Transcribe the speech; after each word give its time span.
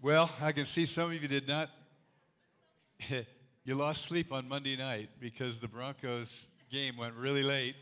Well, 0.00 0.30
I 0.40 0.52
can 0.52 0.64
see 0.64 0.86
some 0.86 1.10
of 1.10 1.20
you 1.20 1.26
did 1.26 1.48
not. 1.48 1.70
you 3.64 3.74
lost 3.74 4.02
sleep 4.02 4.32
on 4.32 4.48
Monday 4.48 4.76
night 4.76 5.08
because 5.18 5.58
the 5.58 5.66
Broncos 5.66 6.46
game 6.70 6.96
went 6.96 7.14
really 7.14 7.42
late. 7.42 7.74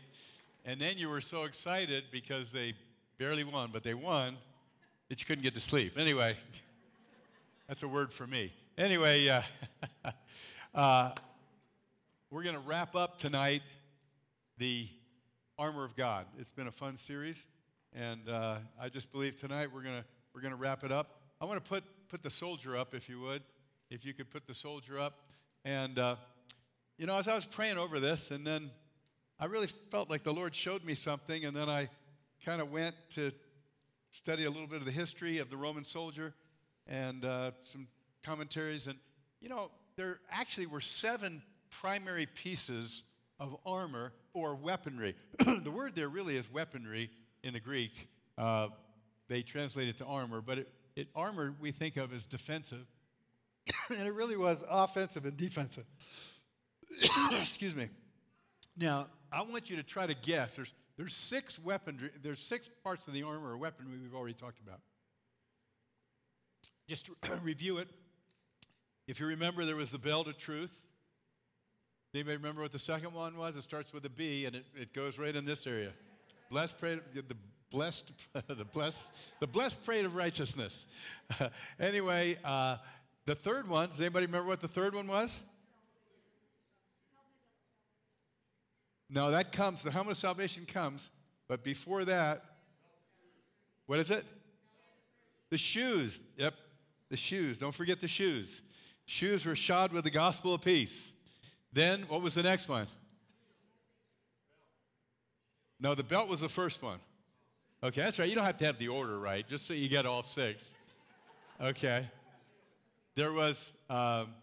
And 0.65 0.81
then 0.81 0.97
you 0.97 1.09
were 1.09 1.21
so 1.21 1.43
excited 1.43 2.05
because 2.11 2.51
they 2.51 2.73
barely 3.19 3.43
won, 3.43 3.69
but 3.71 3.83
they 3.83 3.93
won 3.93 4.35
that 5.09 5.19
you 5.19 5.27
couldn't 5.27 5.43
get 5.43 5.53
to 5.53 5.59
sleep. 5.59 5.95
Anyway, 5.95 6.35
that's 7.67 7.83
a 7.83 7.87
word 7.87 8.11
for 8.11 8.25
me. 8.25 8.51
Anyway, 8.79 9.27
uh, 9.27 9.43
uh, 10.73 11.11
we're 12.31 12.43
going 12.43 12.55
to 12.55 12.61
wrap 12.61 12.95
up 12.95 13.19
tonight 13.19 13.61
the 14.57 14.89
armor 15.59 15.83
of 15.83 15.95
God. 15.95 16.25
It's 16.39 16.49
been 16.49 16.65
a 16.65 16.71
fun 16.71 16.97
series, 16.97 17.45
and 17.93 18.27
uh, 18.27 18.55
I 18.81 18.89
just 18.89 19.11
believe 19.11 19.35
tonight 19.35 19.69
we're 19.71 19.83
going 19.83 20.01
to 20.01 20.05
we're 20.33 20.41
going 20.41 20.53
to 20.53 20.59
wrap 20.59 20.83
it 20.83 20.91
up. 20.91 21.21
I 21.39 21.45
want 21.45 21.63
to 21.63 21.69
put 21.69 21.83
put 22.09 22.23
the 22.23 22.29
soldier 22.29 22.75
up, 22.75 22.93
if 22.93 23.09
you 23.09 23.19
would, 23.21 23.43
if 23.89 24.05
you 24.05 24.13
could 24.13 24.29
put 24.29 24.47
the 24.47 24.53
soldier 24.53 24.99
up. 24.99 25.13
And 25.65 25.99
uh, 25.99 26.15
you 26.97 27.05
know, 27.05 27.17
as 27.17 27.27
I 27.27 27.35
was 27.35 27.45
praying 27.45 27.77
over 27.77 27.99
this, 27.99 28.31
and 28.31 28.45
then 28.45 28.71
I 29.39 29.45
really 29.45 29.67
felt 29.67 30.09
like 30.09 30.23
the 30.23 30.33
Lord 30.33 30.55
showed 30.55 30.83
me 30.83 30.95
something, 30.95 31.45
and 31.45 31.55
then 31.55 31.69
I 31.69 31.89
kind 32.43 32.61
of 32.61 32.71
went 32.71 32.95
to 33.15 33.31
study 34.09 34.45
a 34.45 34.49
little 34.49 34.67
bit 34.67 34.79
of 34.79 34.85
the 34.85 34.91
history 34.91 35.37
of 35.37 35.49
the 35.49 35.57
Roman 35.57 35.83
soldier 35.83 36.33
and 36.87 37.23
uh, 37.23 37.51
some 37.63 37.87
commentaries. 38.23 38.87
And, 38.87 38.97
you 39.41 39.49
know, 39.49 39.69
there 39.95 40.19
actually 40.31 40.65
were 40.65 40.81
seven 40.81 41.41
primary 41.69 42.25
pieces 42.25 43.03
of 43.39 43.55
armor 43.65 44.13
or 44.33 44.55
weaponry. 44.55 45.15
the 45.39 45.71
word 45.71 45.93
there 45.95 46.09
really 46.09 46.37
is 46.37 46.51
weaponry 46.51 47.09
in 47.43 47.53
the 47.53 47.59
Greek. 47.59 48.07
Uh, 48.37 48.69
they 49.27 49.41
translate 49.41 49.87
it 49.87 49.97
to 49.97 50.05
armor, 50.05 50.41
but 50.41 50.59
it, 50.59 50.69
it, 50.97 51.07
armor 51.15 51.53
we 51.59 51.71
think 51.71 51.95
of 51.95 52.11
as 52.13 52.25
defensive. 52.25 52.85
and 53.89 53.99
it 53.99 54.13
really 54.13 54.35
was 54.35 54.63
offensive 54.67 55.25
and 55.25 55.37
defensive. 55.37 55.85
Excuse 57.39 57.75
me. 57.75 57.89
Now, 58.75 59.07
I 59.31 59.41
want 59.43 59.69
you 59.69 59.75
to 59.77 59.83
try 59.83 60.07
to 60.07 60.15
guess. 60.15 60.55
There's, 60.55 60.73
there's 60.97 61.15
six 61.15 61.59
weaponry, 61.59 62.09
there's 62.21 62.39
six 62.39 62.69
parts 62.83 63.07
of 63.07 63.13
the 63.13 63.23
armor 63.23 63.51
or 63.51 63.57
weaponry 63.57 63.97
we've 64.01 64.15
already 64.15 64.33
talked 64.33 64.59
about. 64.59 64.79
Just 66.87 67.09
review 67.43 67.77
it. 67.77 67.87
If 69.07 69.19
you 69.19 69.27
remember, 69.27 69.65
there 69.65 69.75
was 69.75 69.91
the 69.91 69.99
belt 69.99 70.27
of 70.27 70.37
truth. 70.37 70.73
Anybody 72.13 72.37
remember 72.37 72.61
what 72.61 72.71
the 72.71 72.79
second 72.79 73.13
one 73.13 73.37
was? 73.37 73.55
It 73.55 73.61
starts 73.61 73.93
with 73.93 74.03
a 74.05 74.09
B 74.09 74.45
and 74.45 74.55
it, 74.55 74.65
it 74.75 74.93
goes 74.93 75.19
right 75.19 75.35
in 75.35 75.45
this 75.45 75.67
area. 75.67 75.91
Blessed, 76.49 76.79
pray, 76.79 76.99
the 77.13 77.35
blessed, 77.71 78.11
the 78.47 78.65
blessed, 78.65 78.97
the 79.39 79.47
blessed 79.47 79.83
parade 79.85 80.05
of 80.05 80.15
righteousness. 80.15 80.87
anyway, 81.79 82.37
uh, 82.43 82.77
the 83.25 83.35
third 83.35 83.67
one. 83.67 83.89
Does 83.89 83.99
anybody 83.99 84.25
remember 84.25 84.47
what 84.47 84.61
the 84.61 84.67
third 84.67 84.95
one 84.95 85.07
was? 85.07 85.39
No, 89.09 89.31
that 89.31 89.51
comes, 89.51 89.83
the 89.83 89.91
helmet 89.91 90.11
of 90.11 90.17
salvation 90.17 90.65
comes, 90.65 91.09
but 91.47 91.63
before 91.63 92.03
that, 92.05 92.43
what 93.85 93.99
is 93.99 94.11
it? 94.11 94.25
The 95.49 95.57
shoes. 95.57 96.19
Yep, 96.35 96.53
the 97.09 97.15
shoes. 97.15 97.57
Don't 97.57 97.73
forget 97.73 98.01
the 98.01 98.07
shoes. 98.07 98.61
Shoes 99.05 99.45
were 99.45 99.55
shod 99.55 99.93
with 99.93 100.03
the 100.03 100.09
gospel 100.09 100.53
of 100.53 100.61
peace. 100.61 101.11
Then, 101.71 102.03
what 102.09 102.21
was 102.21 102.33
the 102.33 102.43
next 102.43 102.67
one? 102.67 102.87
No, 105.79 105.95
the 105.95 106.03
belt 106.03 106.27
was 106.27 106.41
the 106.41 106.49
first 106.49 106.81
one. 106.81 106.99
Okay, 107.83 108.01
that's 108.01 108.17
right. 108.19 108.27
You 108.27 108.35
don't 108.35 108.45
have 108.45 108.57
to 108.57 108.65
have 108.65 108.79
the 108.79 108.87
order 108.87 109.19
right, 109.19 109.47
just 109.47 109.67
so 109.67 109.73
you 109.73 109.87
get 109.87 110.05
all 110.05 110.23
six. 110.23 110.73
Okay. 111.61 112.07
There 113.15 113.31
was, 113.31 113.71
um, 113.89 114.33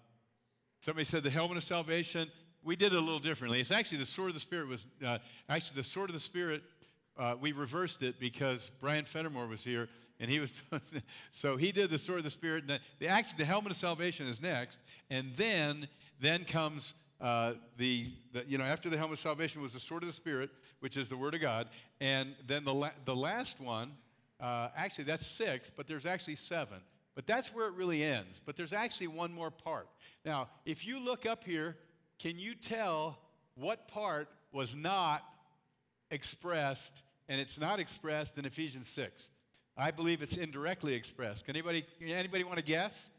somebody 0.80 1.04
said 1.04 1.22
the 1.22 1.30
helmet 1.30 1.56
of 1.56 1.64
salvation 1.64 2.30
we 2.64 2.76
did 2.76 2.92
it 2.92 2.96
a 2.96 3.00
little 3.00 3.18
differently. 3.18 3.60
It's 3.60 3.70
actually 3.70 3.98
the 3.98 4.06
sword 4.06 4.28
of 4.28 4.34
the 4.34 4.40
Spirit 4.40 4.68
was, 4.68 4.86
uh, 5.04 5.18
actually, 5.48 5.76
the 5.76 5.84
sword 5.84 6.10
of 6.10 6.14
the 6.14 6.20
Spirit, 6.20 6.62
uh, 7.18 7.34
we 7.38 7.52
reversed 7.52 8.02
it 8.02 8.18
because 8.18 8.70
Brian 8.80 9.04
Fenimore 9.04 9.46
was 9.46 9.62
here 9.62 9.88
and 10.18 10.30
he 10.30 10.40
was, 10.40 10.52
so 11.32 11.56
he 11.56 11.72
did 11.72 11.90
the 11.90 11.98
sword 11.98 12.18
of 12.18 12.24
the 12.24 12.30
Spirit. 12.30 12.62
And 12.62 12.70
the, 12.70 12.80
the, 13.00 13.08
actually, 13.08 13.38
the 13.38 13.44
helmet 13.44 13.72
of 13.72 13.76
salvation 13.76 14.26
is 14.26 14.40
next. 14.40 14.78
And 15.10 15.32
then, 15.36 15.88
then 16.20 16.44
comes 16.44 16.94
uh, 17.20 17.54
the, 17.76 18.12
the, 18.32 18.44
you 18.46 18.58
know, 18.58 18.64
after 18.64 18.90
the 18.90 18.96
helmet 18.96 19.18
of 19.18 19.22
salvation 19.22 19.62
was 19.62 19.72
the 19.72 19.80
sword 19.80 20.02
of 20.02 20.08
the 20.08 20.12
Spirit, 20.12 20.50
which 20.80 20.96
is 20.96 21.08
the 21.08 21.16
Word 21.16 21.34
of 21.34 21.40
God. 21.40 21.68
And 22.00 22.34
then 22.46 22.64
the, 22.64 22.74
la- 22.74 22.90
the 23.04 23.16
last 23.16 23.60
one, 23.60 23.92
uh, 24.40 24.68
actually, 24.76 25.04
that's 25.04 25.26
six, 25.26 25.70
but 25.74 25.86
there's 25.86 26.06
actually 26.06 26.36
seven. 26.36 26.78
But 27.14 27.26
that's 27.26 27.54
where 27.54 27.68
it 27.68 27.74
really 27.74 28.02
ends. 28.02 28.40
But 28.44 28.56
there's 28.56 28.72
actually 28.72 29.06
one 29.06 29.32
more 29.32 29.50
part. 29.50 29.88
Now, 30.24 30.48
if 30.66 30.86
you 30.86 30.98
look 30.98 31.26
up 31.26 31.44
here 31.44 31.76
can 32.18 32.38
you 32.38 32.54
tell 32.54 33.18
what 33.54 33.88
part 33.88 34.28
was 34.52 34.74
not 34.74 35.22
expressed 36.10 37.02
and 37.28 37.40
it's 37.40 37.58
not 37.58 37.80
expressed 37.80 38.38
in 38.38 38.44
Ephesians 38.44 38.88
6? 38.88 39.30
I 39.76 39.90
believe 39.90 40.22
it's 40.22 40.36
indirectly 40.36 40.94
expressed. 40.94 41.44
Can 41.44 41.56
anybody, 41.56 41.84
anybody 42.00 42.44
want 42.44 42.58
to 42.58 42.64
guess? 42.64 43.10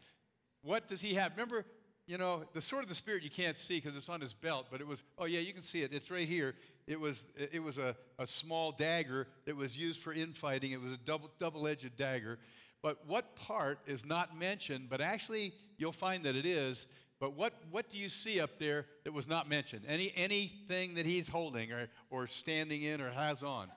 What 0.62 0.88
does 0.88 1.02
he 1.02 1.16
have? 1.16 1.32
Remember, 1.32 1.66
you 2.08 2.18
know, 2.18 2.44
the 2.54 2.62
sword 2.62 2.84
of 2.84 2.90
the 2.90 2.96
Spirit 2.96 3.24
you 3.24 3.30
can't 3.30 3.58
see 3.58 3.78
because 3.78 3.96
it's 3.96 4.10
on 4.10 4.22
his 4.22 4.34
belt, 4.34 4.68
but 4.72 4.80
it 4.82 4.88
was, 4.88 5.04
oh 5.18 5.26
yeah, 5.26 5.40
you 5.40 5.54
can 5.54 5.64
see 5.64 5.82
it. 5.82 5.92
It's 5.92 6.12
right 6.12 6.28
here. 6.28 6.54
It 6.88 7.00
was, 7.00 7.26
it 7.36 7.64
was 7.64 7.78
a, 7.78 7.96
a 8.20 8.28
small 8.28 8.72
dagger 8.72 9.28
that 9.46 9.56
was 9.56 9.76
used 9.76 10.02
for 10.02 10.14
infighting. 10.14 10.72
It 10.72 10.82
was 10.82 10.94
a 10.94 10.98
double, 10.98 11.32
double-edged 11.40 11.96
dagger. 11.98 12.38
But 12.84 13.08
what 13.08 13.36
part 13.36 13.80
is 13.88 14.06
not 14.06 14.38
mentioned, 14.38 14.88
but 14.90 15.02
actually 15.02 15.54
you'll 15.78 15.92
find 15.92 16.24
that 16.26 16.36
it 16.36 16.46
is, 16.46 16.86
but 17.20 17.34
what, 17.34 17.54
what 17.72 17.90
do 17.90 17.98
you 17.98 18.10
see 18.10 18.40
up 18.40 18.60
there 18.60 18.86
that 19.04 19.14
was 19.14 19.28
not 19.28 19.50
mentioned? 19.50 19.84
Any, 19.88 20.14
anything 20.16 20.96
that 20.96 21.08
he's 21.08 21.28
holding 21.28 21.72
or, 21.72 21.88
or 22.12 22.28
standing 22.28 22.84
in 22.84 23.02
or 23.02 23.10
has 23.10 23.42
on? 23.42 23.70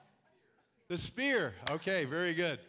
The 0.87 0.97
spear. 0.97 1.53
Okay, 1.71 2.05
very 2.05 2.33
good. 2.33 2.59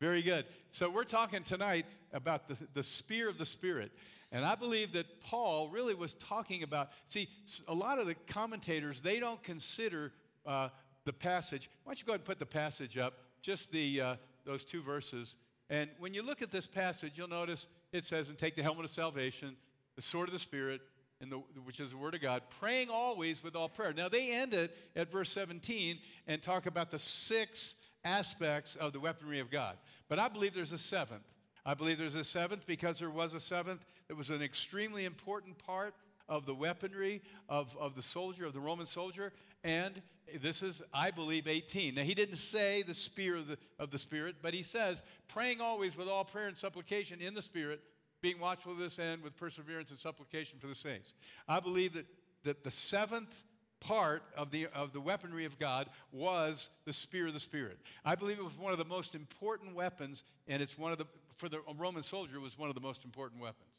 Very 0.00 0.22
good. 0.22 0.44
So 0.70 0.88
we're 0.88 1.04
talking 1.04 1.42
tonight 1.42 1.86
about 2.12 2.48
the, 2.48 2.56
the 2.74 2.82
spear 2.82 3.28
of 3.28 3.38
the 3.38 3.46
Spirit. 3.46 3.90
And 4.32 4.44
I 4.44 4.54
believe 4.54 4.92
that 4.92 5.20
Paul 5.22 5.68
really 5.68 5.94
was 5.94 6.14
talking 6.14 6.62
about, 6.62 6.90
see, 7.08 7.28
a 7.66 7.74
lot 7.74 7.98
of 7.98 8.06
the 8.06 8.14
commentators, 8.14 9.00
they 9.00 9.18
don't 9.18 9.42
consider 9.42 10.12
uh, 10.46 10.68
the 11.04 11.12
passage. 11.12 11.68
Why 11.82 11.90
don't 11.90 12.00
you 12.00 12.06
go 12.06 12.12
ahead 12.12 12.20
and 12.20 12.26
put 12.26 12.38
the 12.38 12.46
passage 12.46 12.96
up, 12.96 13.14
just 13.42 13.72
the, 13.72 14.00
uh, 14.00 14.14
those 14.44 14.64
two 14.64 14.82
verses. 14.82 15.34
And 15.68 15.90
when 15.98 16.14
you 16.14 16.22
look 16.22 16.42
at 16.42 16.50
this 16.50 16.66
passage, 16.66 17.12
you'll 17.16 17.28
notice 17.28 17.66
it 17.92 18.04
says, 18.04 18.28
and 18.28 18.38
take 18.38 18.54
the 18.54 18.62
helmet 18.62 18.84
of 18.84 18.90
salvation, 18.90 19.56
the 19.96 20.02
sword 20.02 20.28
of 20.28 20.32
the 20.32 20.38
Spirit, 20.38 20.80
the, 21.20 21.36
which 21.64 21.80
is 21.80 21.90
the 21.90 21.96
Word 21.96 22.14
of 22.14 22.22
God, 22.22 22.42
praying 22.60 22.88
always 22.88 23.42
with 23.42 23.56
all 23.56 23.68
prayer. 23.68 23.92
Now, 23.92 24.08
they 24.08 24.30
end 24.30 24.54
it 24.54 24.76
at 24.96 25.10
verse 25.10 25.30
17 25.30 25.98
and 26.26 26.40
talk 26.40 26.66
about 26.66 26.90
the 26.90 26.98
six 26.98 27.74
aspects 28.04 28.76
of 28.76 28.92
the 28.92 29.00
weaponry 29.00 29.40
of 29.40 29.50
God. 29.50 29.76
But 30.08 30.18
I 30.18 30.28
believe 30.28 30.54
there's 30.54 30.72
a 30.72 30.78
seventh. 30.78 31.24
I 31.70 31.74
believe 31.74 31.98
there's 31.98 32.16
a 32.16 32.24
seventh 32.24 32.66
because 32.66 32.98
there 32.98 33.10
was 33.10 33.32
a 33.32 33.38
seventh 33.38 33.84
that 34.08 34.16
was 34.16 34.28
an 34.30 34.42
extremely 34.42 35.04
important 35.04 35.56
part 35.56 35.94
of 36.28 36.44
the 36.44 36.52
weaponry 36.52 37.22
of, 37.48 37.76
of 37.78 37.94
the 37.94 38.02
soldier, 38.02 38.44
of 38.44 38.54
the 38.54 38.58
Roman 38.58 38.86
soldier. 38.86 39.32
And 39.62 40.02
this 40.42 40.64
is, 40.64 40.82
I 40.92 41.12
believe, 41.12 41.46
18. 41.46 41.94
Now, 41.94 42.02
he 42.02 42.14
didn't 42.14 42.38
say 42.38 42.82
the 42.82 42.92
spear 42.92 43.36
of 43.36 43.46
the, 43.46 43.56
of 43.78 43.92
the 43.92 43.98
Spirit, 43.98 44.38
but 44.42 44.52
he 44.52 44.64
says, 44.64 45.00
praying 45.28 45.60
always 45.60 45.96
with 45.96 46.08
all 46.08 46.24
prayer 46.24 46.48
and 46.48 46.58
supplication 46.58 47.20
in 47.20 47.34
the 47.34 47.42
Spirit 47.42 47.80
being 48.20 48.40
watchful 48.40 48.74
to 48.74 48.82
this 48.82 48.98
end 48.98 49.22
with 49.22 49.36
perseverance 49.36 49.90
and 49.90 50.00
supplication 50.00 50.58
for 50.58 50.66
the 50.66 50.74
saints. 50.74 51.14
I 51.46 51.60
believe 51.60 51.92
that, 51.92 52.06
that 52.42 52.64
the 52.64 52.72
seventh 52.72 53.44
part 53.80 54.22
of 54.36 54.50
the, 54.50 54.66
of 54.74 54.92
the 54.92 55.00
weaponry 55.00 55.44
of 55.44 55.58
God 55.58 55.88
was 56.12 56.68
the 56.84 56.92
spear 56.92 57.28
of 57.28 57.32
the 57.32 57.40
Spirit. 57.40 57.78
I 58.04 58.14
believe 58.14 58.38
it 58.38 58.44
was 58.44 58.58
one 58.58 58.72
of 58.72 58.78
the 58.78 58.84
most 58.84 59.14
important 59.14 59.74
weapons, 59.74 60.22
and 60.46 60.62
it's 60.62 60.76
one 60.76 60.92
of 60.92 60.98
the, 60.98 61.06
for 61.40 61.48
the 61.48 61.60
Roman 61.76 62.02
soldier, 62.02 62.38
was 62.38 62.56
one 62.58 62.68
of 62.68 62.74
the 62.74 62.80
most 62.80 63.04
important 63.04 63.40
weapons. 63.40 63.70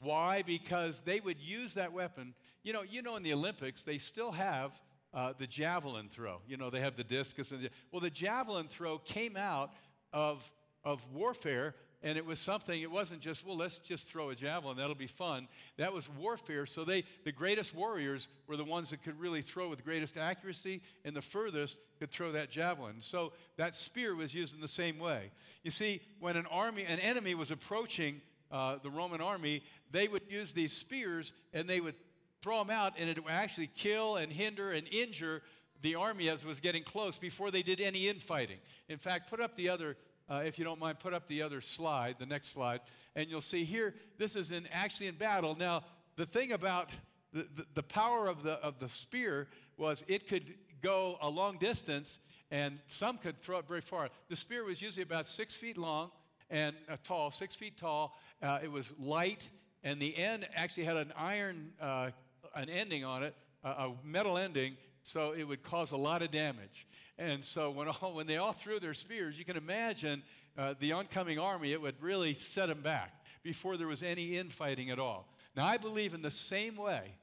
Why? 0.00 0.42
Because 0.42 1.00
they 1.00 1.20
would 1.20 1.38
use 1.38 1.74
that 1.74 1.92
weapon. 1.92 2.34
You 2.62 2.72
know, 2.72 2.82
you 2.82 3.00
know, 3.00 3.16
in 3.16 3.22
the 3.22 3.32
Olympics, 3.32 3.82
they 3.82 3.98
still 3.98 4.32
have 4.32 4.72
uh, 5.14 5.32
the 5.38 5.46
javelin 5.46 6.08
throw. 6.08 6.40
You 6.48 6.56
know, 6.56 6.68
they 6.70 6.80
have 6.80 6.96
the 6.96 7.04
discus. 7.04 7.52
And 7.52 7.62
the, 7.62 7.70
well, 7.92 8.00
the 8.00 8.10
javelin 8.10 8.68
throw 8.68 8.98
came 8.98 9.36
out 9.36 9.72
of, 10.12 10.50
of 10.84 11.04
warfare 11.12 11.74
and 12.02 12.16
it 12.16 12.24
was 12.24 12.38
something 12.38 12.80
it 12.80 12.90
wasn't 12.90 13.20
just 13.20 13.46
well 13.46 13.56
let's 13.56 13.78
just 13.78 14.08
throw 14.08 14.30
a 14.30 14.34
javelin 14.34 14.76
that'll 14.76 14.94
be 14.94 15.06
fun. 15.06 15.48
That 15.76 15.92
was 15.92 16.08
warfare. 16.08 16.66
So 16.66 16.84
they 16.84 17.04
the 17.24 17.32
greatest 17.32 17.74
warriors 17.74 18.28
were 18.46 18.56
the 18.56 18.64
ones 18.64 18.90
that 18.90 19.02
could 19.02 19.18
really 19.20 19.42
throw 19.42 19.68
with 19.68 19.84
greatest 19.84 20.16
accuracy 20.16 20.82
and 21.04 21.14
the 21.14 21.22
furthest 21.22 21.76
could 21.98 22.10
throw 22.10 22.32
that 22.32 22.50
javelin. 22.50 23.00
So 23.00 23.32
that 23.56 23.74
spear 23.74 24.14
was 24.14 24.34
used 24.34 24.54
in 24.54 24.60
the 24.60 24.68
same 24.68 24.98
way. 24.98 25.30
You 25.62 25.70
see 25.70 26.00
when 26.18 26.36
an 26.36 26.46
army 26.46 26.84
an 26.84 26.98
enemy 27.00 27.34
was 27.34 27.50
approaching 27.50 28.20
uh, 28.50 28.76
the 28.82 28.90
roman 28.90 29.20
army 29.20 29.62
they 29.90 30.08
would 30.08 30.22
use 30.28 30.52
these 30.52 30.72
spears 30.72 31.32
and 31.52 31.68
they 31.68 31.80
would 31.80 31.94
throw 32.40 32.58
them 32.58 32.70
out 32.70 32.94
and 32.98 33.10
it 33.10 33.22
would 33.22 33.32
actually 33.32 33.68
kill 33.74 34.16
and 34.16 34.32
hinder 34.32 34.72
and 34.72 34.88
injure 34.88 35.42
the 35.82 35.94
army 35.94 36.28
as 36.28 36.44
was 36.44 36.60
getting 36.60 36.82
close 36.82 37.16
before 37.16 37.50
they 37.50 37.62
did 37.62 37.80
any 37.80 38.08
infighting. 38.08 38.58
In 38.88 38.98
fact 38.98 39.28
put 39.28 39.40
up 39.40 39.56
the 39.56 39.68
other 39.68 39.96
uh, 40.30 40.42
if 40.44 40.58
you 40.58 40.64
don't 40.64 40.78
mind, 40.78 41.00
put 41.00 41.12
up 41.12 41.26
the 41.26 41.42
other 41.42 41.60
slide, 41.60 42.16
the 42.18 42.26
next 42.26 42.52
slide, 42.52 42.80
and 43.16 43.28
you'll 43.28 43.40
see 43.40 43.64
here, 43.64 43.94
this 44.18 44.36
is 44.36 44.52
in 44.52 44.68
actually 44.72 45.08
in 45.08 45.16
battle. 45.16 45.56
Now, 45.58 45.82
the 46.16 46.26
thing 46.26 46.52
about 46.52 46.90
the, 47.32 47.46
the, 47.56 47.66
the 47.74 47.82
power 47.82 48.28
of 48.28 48.42
the, 48.42 48.52
of 48.52 48.78
the 48.78 48.88
spear 48.88 49.48
was 49.76 50.04
it 50.06 50.28
could 50.28 50.54
go 50.82 51.18
a 51.20 51.28
long 51.28 51.58
distance, 51.58 52.18
and 52.50 52.78
some 52.86 53.18
could 53.18 53.40
throw 53.42 53.58
it 53.58 53.66
very 53.66 53.80
far. 53.80 54.08
The 54.28 54.36
spear 54.36 54.64
was 54.64 54.80
usually 54.80 55.02
about 55.02 55.28
six 55.28 55.54
feet 55.54 55.76
long 55.76 56.10
and 56.48 56.74
uh, 56.88 56.96
tall, 57.02 57.30
six 57.30 57.54
feet 57.54 57.76
tall. 57.76 58.16
Uh, 58.42 58.58
it 58.62 58.70
was 58.70 58.92
light, 58.98 59.48
and 59.82 60.00
the 60.00 60.16
end 60.16 60.48
actually 60.54 60.84
had 60.84 60.96
an 60.96 61.12
iron, 61.16 61.72
uh, 61.80 62.10
an 62.54 62.68
ending 62.68 63.04
on 63.04 63.22
it, 63.22 63.34
a 63.62 63.90
metal 64.04 64.38
ending, 64.38 64.76
so 65.02 65.32
it 65.32 65.44
would 65.44 65.62
cause 65.62 65.90
a 65.90 65.96
lot 65.96 66.22
of 66.22 66.30
damage. 66.30 66.86
And 67.18 67.44
so 67.44 67.70
when, 67.70 67.88
all, 67.88 68.14
when 68.14 68.26
they 68.26 68.38
all 68.38 68.52
threw 68.52 68.80
their 68.80 68.94
spears, 68.94 69.38
you 69.38 69.44
can 69.44 69.56
imagine 69.56 70.22
uh, 70.56 70.74
the 70.78 70.92
oncoming 70.92 71.38
army, 71.38 71.72
it 71.72 71.80
would 71.80 72.00
really 72.02 72.34
set 72.34 72.68
them 72.68 72.80
back 72.80 73.12
before 73.42 73.76
there 73.76 73.86
was 73.86 74.02
any 74.02 74.36
infighting 74.36 74.90
at 74.90 74.98
all. 74.98 75.28
Now, 75.56 75.66
I 75.66 75.76
believe 75.76 76.14
in 76.14 76.22
the 76.22 76.30
same 76.30 76.76
way, 76.76 77.14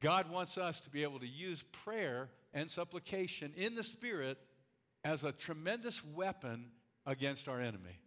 God 0.00 0.30
wants 0.30 0.56
us 0.58 0.80
to 0.80 0.90
be 0.90 1.02
able 1.02 1.18
to 1.20 1.26
use 1.26 1.62
prayer 1.72 2.28
and 2.54 2.70
supplication 2.70 3.52
in 3.56 3.74
the 3.74 3.84
Spirit 3.84 4.38
as 5.04 5.24
a 5.24 5.32
tremendous 5.32 6.04
weapon 6.04 6.66
against 7.06 7.48
our 7.48 7.60
enemy. 7.60 8.00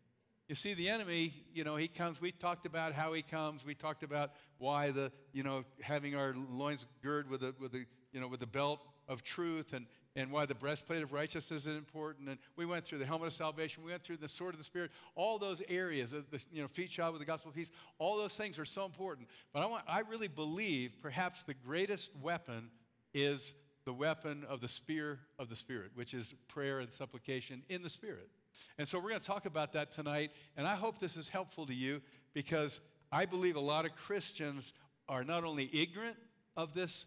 You 0.47 0.55
see, 0.55 0.73
the 0.73 0.89
enemy, 0.89 1.33
you 1.53 1.63
know, 1.63 1.77
he 1.77 1.87
comes. 1.87 2.19
We 2.19 2.31
talked 2.31 2.65
about 2.65 2.93
how 2.93 3.13
he 3.13 3.21
comes. 3.21 3.65
We 3.65 3.75
talked 3.75 4.03
about 4.03 4.31
why 4.57 4.91
the, 4.91 5.11
you 5.31 5.41
know, 5.43 5.63
having 5.81 6.15
our 6.15 6.35
loins 6.51 6.85
girded 7.01 7.31
with 7.31 7.43
a, 7.43 7.55
with 7.59 7.73
a, 7.75 7.85
you 8.13 8.21
know, 8.21 8.27
with 8.27 8.39
the 8.39 8.47
belt 8.47 8.79
of 9.07 9.23
truth 9.23 9.73
and, 9.73 9.85
and 10.15 10.31
why 10.31 10.45
the 10.45 10.55
breastplate 10.55 11.01
of 11.03 11.11
righteousness 11.11 11.65
is 11.65 11.77
important. 11.77 12.29
And 12.29 12.37
we 12.55 12.65
went 12.65 12.85
through 12.85 12.99
the 12.99 13.05
helmet 13.05 13.27
of 13.27 13.33
salvation. 13.33 13.83
We 13.83 13.91
went 13.91 14.03
through 14.03 14.17
the 14.17 14.27
sword 14.27 14.53
of 14.53 14.59
the 14.59 14.63
Spirit. 14.63 14.91
All 15.15 15.39
those 15.39 15.61
areas, 15.67 16.11
the, 16.11 16.23
you 16.51 16.61
know, 16.61 16.67
feet 16.67 16.91
shod 16.91 17.11
with 17.11 17.19
the 17.19 17.25
gospel 17.25 17.49
of 17.49 17.55
peace. 17.55 17.71
All 17.97 18.17
those 18.17 18.35
things 18.35 18.57
are 18.59 18.65
so 18.65 18.85
important. 18.85 19.27
But 19.51 19.63
I 19.63 19.65
want, 19.65 19.83
I 19.87 19.99
really 20.01 20.27
believe 20.27 20.97
perhaps 21.01 21.43
the 21.43 21.55
greatest 21.55 22.11
weapon 22.21 22.69
is 23.13 23.55
the 23.85 23.93
weapon 23.93 24.45
of 24.47 24.61
the 24.61 24.67
spear 24.67 25.19
of 25.39 25.49
the 25.49 25.55
Spirit, 25.55 25.91
which 25.95 26.13
is 26.13 26.33
prayer 26.47 26.79
and 26.79 26.91
supplication 26.91 27.63
in 27.67 27.81
the 27.81 27.89
Spirit. 27.89 28.29
And 28.77 28.87
so 28.87 28.97
we're 28.97 29.09
going 29.09 29.21
to 29.21 29.25
talk 29.25 29.45
about 29.45 29.73
that 29.73 29.91
tonight. 29.91 30.31
And 30.55 30.67
I 30.67 30.75
hope 30.75 30.99
this 30.99 31.17
is 31.17 31.29
helpful 31.29 31.65
to 31.65 31.73
you 31.73 32.01
because 32.33 32.79
I 33.11 33.25
believe 33.25 33.55
a 33.55 33.61
lot 33.61 33.85
of 33.85 33.95
Christians 33.95 34.73
are 35.09 35.23
not 35.23 35.43
only 35.43 35.69
ignorant 35.73 36.17
of 36.55 36.73
this, 36.73 37.05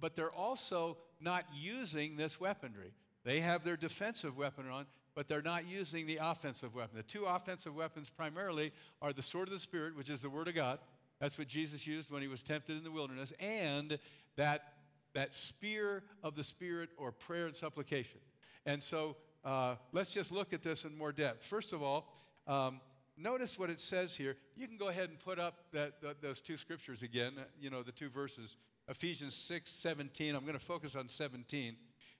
but 0.00 0.16
they're 0.16 0.30
also 0.30 0.96
not 1.20 1.44
using 1.54 2.16
this 2.16 2.40
weaponry. 2.40 2.92
They 3.24 3.40
have 3.40 3.64
their 3.64 3.76
defensive 3.76 4.36
weapon 4.36 4.68
on, 4.70 4.86
but 5.14 5.28
they're 5.28 5.42
not 5.42 5.66
using 5.66 6.06
the 6.06 6.18
offensive 6.22 6.74
weapon. 6.74 6.96
The 6.96 7.02
two 7.02 7.24
offensive 7.24 7.74
weapons 7.74 8.10
primarily 8.10 8.72
are 9.02 9.12
the 9.12 9.22
sword 9.22 9.48
of 9.48 9.54
the 9.54 9.60
Spirit, 9.60 9.96
which 9.96 10.10
is 10.10 10.20
the 10.20 10.30
Word 10.30 10.48
of 10.48 10.54
God. 10.54 10.78
That's 11.18 11.38
what 11.38 11.48
Jesus 11.48 11.86
used 11.86 12.10
when 12.10 12.22
he 12.22 12.28
was 12.28 12.42
tempted 12.42 12.76
in 12.76 12.84
the 12.84 12.90
wilderness, 12.90 13.32
and 13.40 13.98
that, 14.36 14.74
that 15.14 15.34
spear 15.34 16.02
of 16.22 16.36
the 16.36 16.44
Spirit 16.44 16.90
or 16.98 17.10
prayer 17.10 17.46
and 17.46 17.56
supplication. 17.56 18.20
And 18.66 18.82
so 18.82 19.16
uh, 19.44 19.76
let's 19.92 20.10
just 20.12 20.30
look 20.30 20.52
at 20.52 20.62
this 20.62 20.84
in 20.84 20.96
more 20.96 21.12
depth. 21.12 21.44
First 21.44 21.72
of 21.72 21.82
all, 21.82 22.12
um, 22.46 22.80
notice 23.16 23.58
what 23.58 23.70
it 23.70 23.80
says 23.80 24.14
here. 24.14 24.36
You 24.56 24.68
can 24.68 24.76
go 24.76 24.88
ahead 24.88 25.08
and 25.08 25.18
put 25.18 25.38
up 25.38 25.54
that, 25.72 25.94
those 26.20 26.40
two 26.40 26.56
scriptures 26.56 27.02
again, 27.02 27.32
you 27.58 27.70
know, 27.70 27.82
the 27.82 27.92
two 27.92 28.10
verses. 28.10 28.56
Ephesians 28.88 29.34
6 29.34 29.70
17. 29.70 30.34
I'm 30.34 30.42
going 30.42 30.58
to 30.58 30.64
focus 30.64 30.94
on 30.94 31.08
17. 31.08 31.76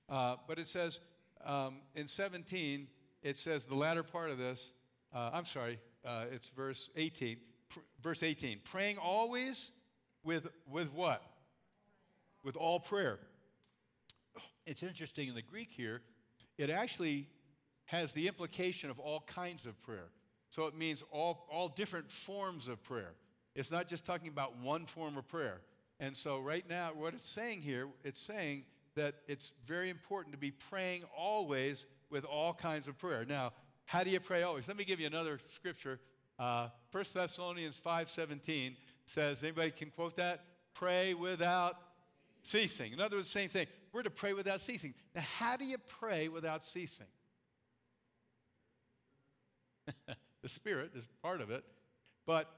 Uh, 0.08 0.36
but 0.46 0.58
it 0.58 0.68
says 0.68 1.00
um, 1.44 1.76
in 1.94 2.08
17, 2.08 2.86
it 3.22 3.36
says 3.36 3.64
the 3.64 3.74
latter 3.74 4.02
part 4.02 4.30
of 4.30 4.38
this, 4.38 4.72
uh, 5.14 5.30
I'm 5.32 5.44
sorry, 5.44 5.78
uh, 6.04 6.24
it's 6.30 6.48
verse 6.50 6.90
18. 6.96 7.36
Pr- 7.68 7.80
verse 8.02 8.22
18. 8.22 8.60
Praying 8.64 8.98
always 8.98 9.70
with, 10.22 10.46
with 10.70 10.92
what? 10.92 11.22
With 12.44 12.56
all 12.56 12.80
prayer. 12.80 13.18
It's 14.66 14.82
interesting 14.82 15.28
in 15.28 15.34
the 15.34 15.42
Greek 15.42 15.70
here, 15.70 16.02
it 16.58 16.70
actually 16.70 17.28
has 17.86 18.12
the 18.12 18.26
implication 18.26 18.90
of 18.90 18.98
all 18.98 19.20
kinds 19.26 19.64
of 19.64 19.80
prayer. 19.82 20.08
So 20.48 20.66
it 20.66 20.76
means 20.76 21.02
all, 21.10 21.46
all 21.50 21.68
different 21.68 22.10
forms 22.10 22.66
of 22.66 22.82
prayer. 22.82 23.14
It's 23.54 23.70
not 23.70 23.88
just 23.88 24.04
talking 24.04 24.28
about 24.28 24.58
one 24.58 24.86
form 24.86 25.16
of 25.16 25.26
prayer. 25.28 25.60
And 25.98 26.16
so, 26.16 26.38
right 26.38 26.64
now, 26.68 26.90
what 26.94 27.14
it's 27.14 27.28
saying 27.28 27.62
here, 27.62 27.88
it's 28.04 28.20
saying 28.20 28.64
that 28.96 29.14
it's 29.28 29.52
very 29.66 29.88
important 29.88 30.32
to 30.34 30.38
be 30.38 30.50
praying 30.50 31.04
always 31.16 31.86
with 32.10 32.24
all 32.24 32.52
kinds 32.52 32.88
of 32.88 32.98
prayer. 32.98 33.24
Now, 33.24 33.52
how 33.84 34.04
do 34.04 34.10
you 34.10 34.20
pray 34.20 34.42
always? 34.42 34.68
Let 34.68 34.76
me 34.76 34.84
give 34.84 35.00
you 35.00 35.06
another 35.06 35.38
scripture. 35.46 36.00
Uh, 36.38 36.68
1 36.92 37.04
Thessalonians 37.14 37.80
5.17 37.84 38.76
says, 39.06 39.42
anybody 39.42 39.70
can 39.70 39.90
quote 39.90 40.16
that? 40.16 40.44
Pray 40.74 41.14
without 41.14 41.76
ceasing. 42.42 42.92
In 42.92 43.00
other 43.00 43.16
words, 43.16 43.30
same 43.30 43.48
thing. 43.48 43.66
We're 43.92 44.02
to 44.02 44.10
pray 44.10 44.34
without 44.34 44.60
ceasing. 44.60 44.94
Now, 45.14 45.22
how 45.22 45.56
do 45.56 45.64
you 45.64 45.78
pray 46.00 46.28
without 46.28 46.64
ceasing? 46.64 47.06
the 50.42 50.48
Spirit 50.48 50.90
is 50.94 51.04
part 51.22 51.40
of 51.40 51.50
it, 51.50 51.64
but 52.26 52.50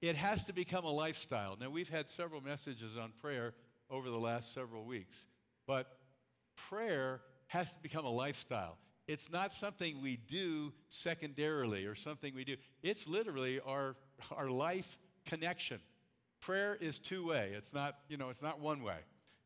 it 0.00 0.16
has 0.16 0.44
to 0.44 0.52
become 0.52 0.84
a 0.84 0.90
lifestyle. 0.90 1.56
Now, 1.60 1.70
we've 1.70 1.88
had 1.88 2.08
several 2.08 2.40
messages 2.40 2.96
on 2.96 3.12
prayer 3.20 3.54
over 3.90 4.10
the 4.10 4.18
last 4.18 4.52
several 4.52 4.84
weeks, 4.84 5.26
but 5.66 5.98
prayer 6.68 7.20
has 7.48 7.72
to 7.74 7.82
become 7.82 8.04
a 8.04 8.10
lifestyle. 8.10 8.78
It's 9.06 9.30
not 9.30 9.52
something 9.52 10.02
we 10.02 10.16
do 10.16 10.72
secondarily 10.88 11.86
or 11.86 11.94
something 11.94 12.34
we 12.34 12.44
do. 12.44 12.56
It's 12.82 13.06
literally 13.06 13.60
our, 13.64 13.94
our 14.36 14.50
life 14.50 14.98
connection. 15.24 15.78
Prayer 16.40 16.76
is 16.80 16.98
two 16.98 17.28
way. 17.28 17.52
It's 17.56 17.72
not, 17.72 17.98
you 18.08 18.16
know, 18.16 18.30
it's 18.30 18.42
not 18.42 18.60
one 18.60 18.82
way. 18.82 18.98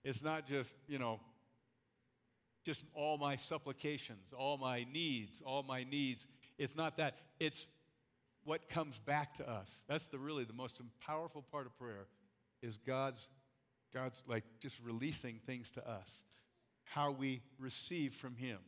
It's 0.02 0.22
not 0.22 0.46
just, 0.46 0.74
you 0.88 0.98
know, 0.98 1.20
just 2.64 2.84
all 2.94 3.18
my 3.18 3.36
supplications, 3.36 4.32
all 4.36 4.56
my 4.56 4.86
needs, 4.90 5.42
all 5.44 5.62
my 5.62 5.84
needs. 5.84 6.26
It's 6.58 6.74
not 6.74 6.96
that. 6.96 7.16
It's 7.38 7.68
what 8.44 8.68
comes 8.68 8.98
back 8.98 9.34
to 9.34 9.48
us. 9.48 9.70
That's 9.88 10.06
the 10.06 10.18
really 10.18 10.44
the 10.44 10.52
most 10.52 10.80
powerful 11.04 11.44
part 11.50 11.66
of 11.66 11.78
prayer 11.78 12.06
is 12.62 12.76
God's 12.78 13.28
God's 13.92 14.22
like 14.26 14.44
just 14.60 14.78
releasing 14.80 15.40
things 15.46 15.70
to 15.72 15.88
us. 15.88 16.22
How 16.84 17.10
we 17.10 17.42
receive 17.58 18.14
from 18.14 18.36
him. 18.36 18.58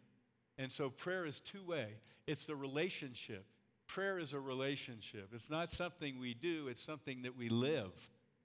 And 0.59 0.71
so 0.71 0.91
prayer 0.91 1.25
is 1.25 1.41
two-way. 1.41 1.89
It's 2.27 2.45
the 2.45 2.57
relationship. 2.57 3.45
Prayer 3.87 4.19
is 4.19 4.33
a 4.33 4.41
relationship. 4.41 5.29
It's 5.33 5.51
not 5.51 5.71
something 5.71 6.19
we 6.19 6.35
do, 6.35 6.69
it's 6.69 6.83
something 6.83 7.23
that 7.23 7.37
we 7.37 7.49
live. 7.49 7.93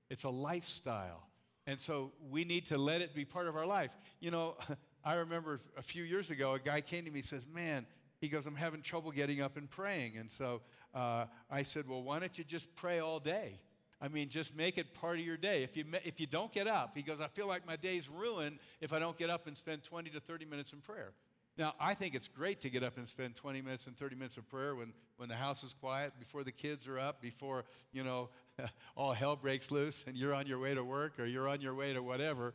It's 0.09 0.23
a 0.23 0.29
lifestyle. 0.29 1.27
And 1.65 1.79
so 1.79 2.13
we 2.29 2.45
need 2.45 2.67
to 2.67 2.77
let 2.77 3.01
it 3.01 3.13
be 3.13 3.25
part 3.25 3.47
of 3.47 3.55
our 3.55 3.65
life. 3.65 3.91
You 4.19 4.31
know, 4.31 4.55
I 5.03 5.15
remember 5.15 5.59
a 5.77 5.81
few 5.81 6.03
years 6.03 6.31
ago, 6.31 6.53
a 6.53 6.59
guy 6.59 6.81
came 6.81 7.05
to 7.05 7.11
me 7.11 7.19
and 7.19 7.27
says, 7.27 7.45
Man, 7.45 7.85
he 8.19 8.27
goes, 8.27 8.45
I'm 8.45 8.55
having 8.55 8.81
trouble 8.81 9.11
getting 9.11 9.41
up 9.41 9.57
and 9.57 9.69
praying. 9.69 10.17
And 10.17 10.31
so 10.31 10.61
uh, 10.93 11.25
I 11.49 11.63
said, 11.63 11.87
Well, 11.87 12.01
why 12.01 12.19
don't 12.19 12.37
you 12.37 12.43
just 12.43 12.73
pray 12.75 12.99
all 12.99 13.19
day? 13.19 13.59
I 13.99 14.09
mean, 14.09 14.29
just 14.29 14.55
make 14.55 14.77
it 14.77 14.93
part 14.93 15.17
of 15.17 15.25
your 15.25 15.37
day. 15.37 15.63
If 15.63 15.75
you, 15.75 15.83
if 16.05 16.19
you 16.19 16.27
don't 16.27 16.53
get 16.53 16.67
up, 16.67 16.91
he 16.95 17.01
goes, 17.01 17.19
I 17.19 17.27
feel 17.27 17.47
like 17.47 17.65
my 17.65 17.75
day's 17.75 18.07
ruined 18.07 18.59
if 18.79 18.93
I 18.93 18.99
don't 18.99 19.17
get 19.17 19.29
up 19.31 19.47
and 19.47 19.57
spend 19.57 19.83
20 19.83 20.11
to 20.11 20.19
30 20.19 20.45
minutes 20.45 20.71
in 20.71 20.81
prayer. 20.81 21.13
Now, 21.57 21.73
I 21.79 21.95
think 21.95 22.13
it's 22.13 22.27
great 22.27 22.61
to 22.61 22.69
get 22.69 22.83
up 22.83 22.97
and 22.97 23.07
spend 23.07 23.35
20 23.35 23.61
minutes 23.63 23.87
and 23.87 23.97
30 23.97 24.15
minutes 24.15 24.37
of 24.37 24.47
prayer 24.47 24.75
when, 24.75 24.93
when 25.17 25.27
the 25.27 25.35
house 25.35 25.63
is 25.63 25.73
quiet, 25.73 26.13
before 26.19 26.43
the 26.43 26.51
kids 26.51 26.87
are 26.87 26.99
up, 26.99 27.19
before, 27.19 27.65
you 27.91 28.03
know, 28.03 28.29
all 28.95 29.13
hell 29.13 29.35
breaks 29.35 29.71
loose 29.71 30.03
and 30.05 30.15
you're 30.15 30.35
on 30.35 30.45
your 30.45 30.59
way 30.59 30.75
to 30.75 30.83
work 30.83 31.19
or 31.19 31.25
you're 31.25 31.47
on 31.47 31.59
your 31.59 31.73
way 31.73 31.93
to 31.93 32.03
whatever. 32.03 32.53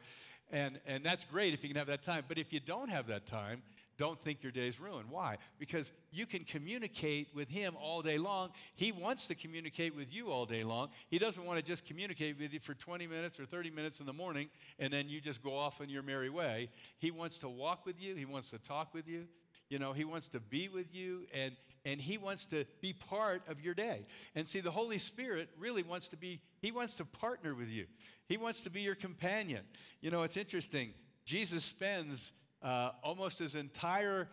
And, 0.53 0.79
and 0.87 1.03
that's 1.03 1.25
great 1.25 1.55
if 1.55 1.65
you 1.65 1.69
can 1.69 1.79
have 1.79 1.89
that 1.89 2.03
time. 2.03 2.25
But 2.29 2.39
if 2.39 2.53
you 2.53 2.61
don't 2.61 2.91
have 2.91 3.09
that 3.09 3.27
time, 3.27 3.63
don't 3.99 4.19
think 4.23 4.43
your 4.43 4.53
day's 4.53 4.81
ruined. 4.81 5.11
Why? 5.11 5.39
Because 5.59 5.93
you 6.11 6.27
can 6.27 6.45
communicate 6.45 7.29
with 7.35 7.49
him 7.49 7.75
all 7.81 8.03
day 8.03 8.19
long. 8.19 8.51
He 8.75 8.93
wants 8.93 9.27
to 9.27 9.35
communicate 9.35 9.95
with 9.95 10.13
you 10.13 10.31
all 10.31 10.47
day 10.47 10.65
long. 10.65 10.89
He 11.09 11.19
doesn't 11.19 11.45
want 11.45 11.59
to 11.59 11.65
just 11.65 11.85
communicate 11.85 12.39
with 12.39 12.53
you 12.53 12.61
for 12.61 12.75
20 12.75 13.07
minutes 13.07 13.39
or 13.39 13.47
30 13.47 13.71
minutes 13.71 14.01
in 14.01 14.07
the 14.07 14.13
morning 14.13 14.49
and 14.79 14.93
then 14.93 15.09
you 15.09 15.21
just 15.21 15.43
go 15.43 15.57
off 15.57 15.81
on 15.81 15.89
your 15.89 16.03
merry 16.03 16.31
way. 16.31 16.71
He 16.99 17.11
wants 17.11 17.39
to 17.39 17.49
walk 17.49 17.87
with 17.87 18.01
you, 18.01 18.15
he 18.15 18.25
wants 18.25 18.51
to 18.51 18.59
talk 18.59 18.95
with 18.95 19.07
you. 19.07 19.27
You 19.69 19.79
know, 19.79 19.93
he 19.93 20.05
wants 20.05 20.29
to 20.29 20.41
be 20.41 20.69
with 20.69 20.95
you 20.95 21.27
and 21.33 21.57
and 21.85 22.01
he 22.01 22.17
wants 22.17 22.45
to 22.47 22.65
be 22.81 22.93
part 22.93 23.43
of 23.49 23.61
your 23.61 23.75
day. 23.75 24.07
And 24.35 24.47
see, 24.47 24.61
the 24.61 24.71
Holy 24.71 24.99
Spirit 24.99 25.49
really 25.59 25.83
wants 25.83 26.09
to 26.09 26.17
be, 26.17 26.41
he 26.61 26.71
wants 26.71 26.95
to 26.95 27.05
partner 27.05 27.55
with 27.55 27.69
you. 27.69 27.87
He 28.27 28.37
wants 28.37 28.61
to 28.63 28.71
be 28.71 28.83
your 28.83 28.95
companion. 28.95 29.65
You 30.01 30.11
know, 30.11 30.23
it's 30.23 30.37
interesting. 30.37 30.93
Jesus 31.25 31.65
spends 31.65 32.33
uh, 32.63 32.91
almost 33.03 33.39
his 33.39 33.55
entire 33.55 34.29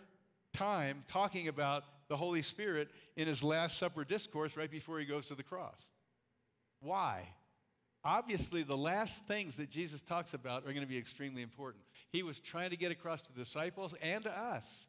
time 0.54 1.04
talking 1.08 1.48
about 1.48 1.84
the 2.08 2.18
Holy 2.18 2.42
Spirit 2.42 2.90
in 3.16 3.28
his 3.28 3.44
Last 3.44 3.78
Supper 3.78 4.04
discourse 4.04 4.58
right 4.58 4.70
before 4.70 5.00
he 5.00 5.06
goes 5.06 5.26
to 5.28 5.36
the 5.36 5.44
cross. 5.44 5.80
Why? 6.82 7.28
Obviously, 8.04 8.64
the 8.64 8.78
last 8.78 9.26
things 9.26 9.58
that 9.58 9.70
Jesus 9.70 10.02
talks 10.02 10.34
about 10.34 10.64
are 10.64 10.74
going 10.74 10.82
to 10.82 10.88
be 10.88 10.98
extremely 10.98 11.42
important. 11.42 11.84
He 12.12 12.24
was 12.24 12.40
trying 12.40 12.70
to 12.70 12.78
get 12.78 12.92
across 12.92 13.22
to 13.24 13.34
the 13.34 13.40
disciples 13.40 13.94
and 14.02 14.24
to 14.24 14.32
us 14.32 14.88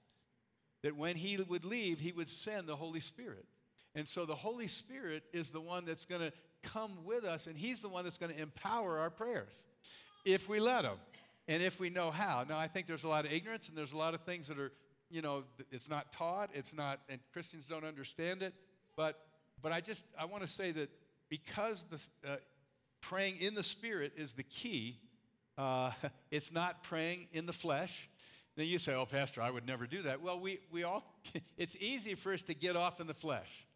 that 0.82 0.96
when 0.96 1.16
he 1.16 1.36
would 1.36 1.64
leave, 1.64 1.98
he 2.00 2.12
would 2.12 2.30
send 2.30 2.66
the 2.66 2.76
Holy 2.76 3.00
Spirit. 3.00 3.44
And 3.94 4.06
so 4.06 4.24
the 4.24 4.36
Holy 4.36 4.68
Spirit 4.68 5.24
is 5.32 5.50
the 5.50 5.60
one 5.60 5.84
that's 5.84 6.04
going 6.04 6.20
to 6.20 6.32
come 6.62 7.04
with 7.04 7.24
us, 7.24 7.46
and 7.46 7.56
he's 7.56 7.80
the 7.80 7.88
one 7.88 8.04
that's 8.04 8.18
going 8.18 8.32
to 8.32 8.40
empower 8.40 8.98
our 8.98 9.10
prayers 9.10 9.66
if 10.24 10.48
we 10.48 10.60
let 10.60 10.84
him 10.84 10.98
and 11.48 11.62
if 11.62 11.80
we 11.80 11.90
know 11.90 12.10
how. 12.10 12.44
Now, 12.48 12.58
I 12.58 12.68
think 12.68 12.86
there's 12.86 13.04
a 13.04 13.08
lot 13.08 13.24
of 13.24 13.32
ignorance 13.32 13.68
and 13.68 13.76
there's 13.76 13.92
a 13.92 13.96
lot 13.96 14.14
of 14.14 14.20
things 14.22 14.48
that 14.48 14.58
are, 14.58 14.72
you 15.10 15.22
know, 15.22 15.44
it's 15.70 15.88
not 15.88 16.12
taught, 16.12 16.50
it's 16.54 16.72
not, 16.72 17.00
and 17.08 17.20
Christians 17.32 17.66
don't 17.66 17.84
understand 17.84 18.42
it. 18.42 18.54
But, 18.96 19.18
but 19.60 19.72
I 19.72 19.80
just, 19.80 20.04
I 20.18 20.26
want 20.26 20.42
to 20.42 20.48
say 20.48 20.72
that 20.72 20.90
because 21.28 21.84
the, 21.90 22.30
uh, 22.30 22.36
praying 23.00 23.38
in 23.38 23.54
the 23.54 23.62
Spirit 23.62 24.12
is 24.16 24.32
the 24.32 24.42
key, 24.42 24.98
uh, 25.58 25.90
it's 26.30 26.52
not 26.52 26.82
praying 26.82 27.26
in 27.32 27.46
the 27.46 27.52
flesh. 27.52 28.08
Then 28.56 28.66
you 28.66 28.78
say, 28.78 28.94
oh, 28.94 29.06
Pastor, 29.06 29.42
I 29.42 29.50
would 29.50 29.66
never 29.66 29.86
do 29.86 30.02
that. 30.02 30.20
Well, 30.20 30.38
we, 30.38 30.60
we 30.70 30.84
all, 30.84 31.04
it's 31.56 31.76
easy 31.76 32.14
for 32.14 32.32
us 32.32 32.42
to 32.42 32.54
get 32.54 32.76
off 32.76 33.00
in 33.00 33.06
the 33.06 33.14
flesh. 33.14 33.66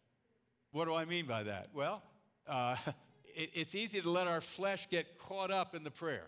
What 0.71 0.85
do 0.85 0.93
I 0.93 1.05
mean 1.05 1.25
by 1.25 1.43
that? 1.43 1.69
Well, 1.73 2.03
uh, 2.47 2.75
it, 3.35 3.51
it's 3.53 3.75
easy 3.75 4.01
to 4.01 4.09
let 4.09 4.27
our 4.27 4.41
flesh 4.41 4.87
get 4.89 5.17
caught 5.17 5.51
up 5.51 5.75
in 5.75 5.83
the 5.83 5.91
prayer. 5.91 6.27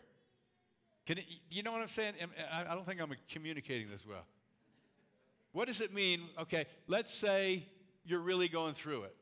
Can 1.07 1.19
it, 1.19 1.25
you 1.49 1.63
know 1.63 1.71
what 1.71 1.79
I'm 1.79 1.87
saying? 1.87 2.15
I, 2.51 2.75
don't 2.75 2.85
think 2.85 3.01
I'm 3.01 3.13
communicating 3.29 3.89
this 3.89 4.05
well. 4.05 4.25
What 5.53 5.67
does 5.67 5.79
it 5.79 5.93
mean? 5.93 6.23
Okay, 6.37 6.65
let's 6.85 7.13
say 7.13 7.65
you're 8.05 8.19
really 8.19 8.49
going 8.49 8.73
through 8.73 9.03
it. 9.03 9.15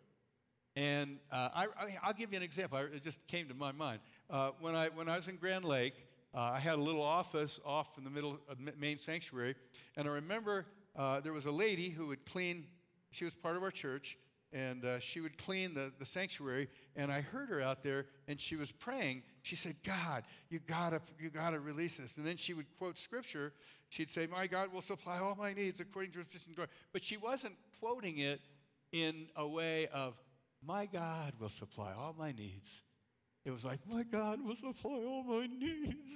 And 0.75 1.19
uh, 1.31 1.49
I, 1.53 1.67
will 2.07 2.13
give 2.17 2.31
you 2.31 2.37
an 2.37 2.43
example. 2.43 2.79
It 2.79 3.03
just 3.03 3.19
came 3.27 3.47
to 3.49 3.53
my 3.53 3.71
mind. 3.71 3.99
Uh, 4.31 4.49
when, 4.59 4.73
I, 4.73 4.89
when 4.89 5.07
I 5.07 5.15
was 5.15 5.27
in 5.27 5.35
Grand 5.35 5.63
Lake, 5.63 5.93
uh, 6.33 6.39
I 6.39 6.59
had 6.59 6.73
a 6.73 6.81
little 6.81 7.03
office 7.03 7.59
off 7.63 7.99
in 7.99 8.03
the 8.03 8.09
middle 8.09 8.39
of 8.49 8.57
main 8.79 8.97
sanctuary. 8.97 9.55
And 9.95 10.07
I 10.07 10.11
remember 10.11 10.65
uh, 10.95 11.19
there 11.19 11.33
was 11.33 11.45
a 11.45 11.51
lady 11.51 11.91
who 11.91 12.07
would 12.07 12.25
clean, 12.25 12.65
she 13.11 13.25
was 13.25 13.35
part 13.35 13.57
of 13.57 13.61
our 13.63 13.71
church, 13.71 14.17
and 14.55 14.85
uh, 14.85 14.99
she 14.99 15.19
would 15.19 15.37
clean 15.37 15.73
the, 15.73 15.91
the 15.99 16.05
sanctuary 16.05 16.69
and 16.95 17.11
i 17.11 17.19
heard 17.19 17.49
her 17.49 17.61
out 17.61 17.83
there 17.83 18.05
and 18.27 18.39
she 18.39 18.55
was 18.55 18.71
praying. 18.71 19.21
She 19.43 19.55
said 19.55 19.75
god 19.83 20.23
you 20.49 20.59
gotta 20.65 21.01
you 21.19 21.29
gotta 21.29 21.59
release 21.59 21.97
this. 21.97 22.15
And 22.15 22.25
then 22.25 22.37
she 22.37 22.53
would 22.53 22.65
quote 22.77 22.97
scripture. 22.97 23.53
She'd 23.89 24.09
say 24.09 24.27
my 24.27 24.47
god 24.47 24.71
will 24.73 24.81
supply 24.81 25.19
all 25.19 25.35
my 25.35 25.53
needs 25.53 25.79
according 25.79 26.13
to 26.13 26.19
his 26.19 26.27
riches 26.27 26.47
and 26.47 26.55
glory. 26.55 26.69
But 26.93 27.03
she 27.03 27.17
wasn't 27.17 27.55
quoting 27.79 28.19
it 28.19 28.39
in 28.91 29.27
a 29.35 29.45
way 29.45 29.87
of 29.87 30.15
my 30.65 30.85
god 30.85 31.33
will 31.39 31.49
supply 31.49 31.91
all 31.93 32.15
my 32.17 32.31
needs. 32.31 32.81
It 33.43 33.51
was 33.51 33.65
like 33.65 33.79
my 33.91 34.03
god 34.03 34.39
will 34.41 34.55
supply 34.55 35.03
all 35.05 35.23
my 35.23 35.47
needs. 35.47 36.15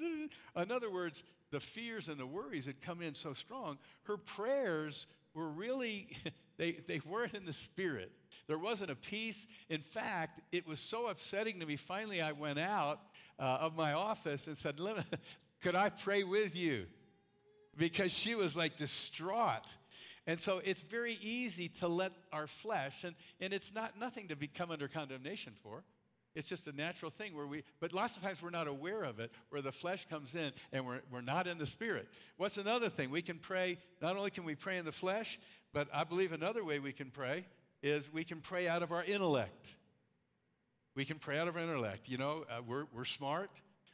In 0.55 0.71
other 0.71 0.89
words 0.89 1.23
the 1.51 1.59
fears 1.59 2.07
and 2.07 2.19
the 2.19 2.25
worries 2.25 2.65
had 2.65 2.79
come 2.79 3.01
in 3.01 3.13
so 3.13 3.33
strong 3.33 3.77
her 4.03 4.17
prayers 4.17 5.07
were 5.33 5.49
really 5.49 6.09
they, 6.57 6.79
they 6.87 7.01
weren't 7.05 7.33
in 7.33 7.45
the 7.45 7.53
spirit 7.53 8.11
there 8.49 8.57
wasn't 8.57 8.89
a 8.89 8.95
peace. 8.95 9.45
In 9.69 9.81
fact, 9.81 10.41
it 10.51 10.67
was 10.67 10.79
so 10.79 11.07
upsetting 11.07 11.59
to 11.59 11.67
me. 11.67 11.75
Finally, 11.75 12.19
I 12.19 12.31
went 12.31 12.57
out 12.57 12.99
uh, 13.37 13.43
of 13.43 13.75
my 13.75 13.93
office 13.93 14.47
and 14.47 14.57
said, 14.57 14.79
Could 15.61 15.75
I 15.75 15.89
pray 15.89 16.23
with 16.23 16.55
you? 16.55 16.87
Because 17.77 18.11
she 18.11 18.33
was 18.33 18.55
like 18.55 18.75
distraught. 18.75 19.75
And 20.25 20.41
so 20.41 20.61
it's 20.65 20.81
very 20.81 21.19
easy 21.21 21.69
to 21.79 21.87
let 21.87 22.11
our 22.33 22.47
flesh, 22.47 23.03
and, 23.03 23.15
and 23.39 23.53
it's 23.53 23.71
not 23.71 23.99
nothing 23.99 24.29
to 24.29 24.35
become 24.35 24.71
under 24.71 24.87
condemnation 24.87 25.53
for. 25.61 25.83
It's 26.33 26.49
just 26.49 26.65
a 26.65 26.71
natural 26.71 27.11
thing 27.11 27.35
where 27.35 27.45
we, 27.45 27.63
but 27.79 27.93
lots 27.93 28.17
of 28.17 28.23
times 28.23 28.41
we're 28.41 28.49
not 28.49 28.67
aware 28.67 29.03
of 29.03 29.19
it, 29.19 29.31
where 29.49 29.61
the 29.61 29.71
flesh 29.71 30.07
comes 30.09 30.33
in 30.33 30.53
and 30.71 30.87
we're, 30.87 31.01
we're 31.11 31.21
not 31.21 31.45
in 31.45 31.59
the 31.59 31.67
spirit. 31.67 32.07
What's 32.37 32.57
another 32.57 32.89
thing? 32.89 33.11
We 33.11 33.21
can 33.21 33.37
pray, 33.37 33.77
not 34.01 34.17
only 34.17 34.31
can 34.31 34.43
we 34.43 34.55
pray 34.55 34.77
in 34.77 34.85
the 34.85 34.91
flesh, 34.91 35.39
but 35.71 35.87
I 35.93 36.03
believe 36.03 36.31
another 36.31 36.63
way 36.63 36.79
we 36.79 36.93
can 36.93 37.11
pray 37.11 37.45
is 37.81 38.11
we 38.11 38.23
can 38.23 38.41
pray 38.41 38.67
out 38.67 38.83
of 38.83 38.91
our 38.91 39.03
intellect. 39.03 39.75
We 40.95 41.05
can 41.05 41.17
pray 41.17 41.39
out 41.39 41.47
of 41.47 41.55
our 41.55 41.61
intellect. 41.61 42.09
You 42.09 42.17
know, 42.17 42.45
uh, 42.49 42.61
we're, 42.65 42.85
we're 42.93 43.05
smart, 43.05 43.49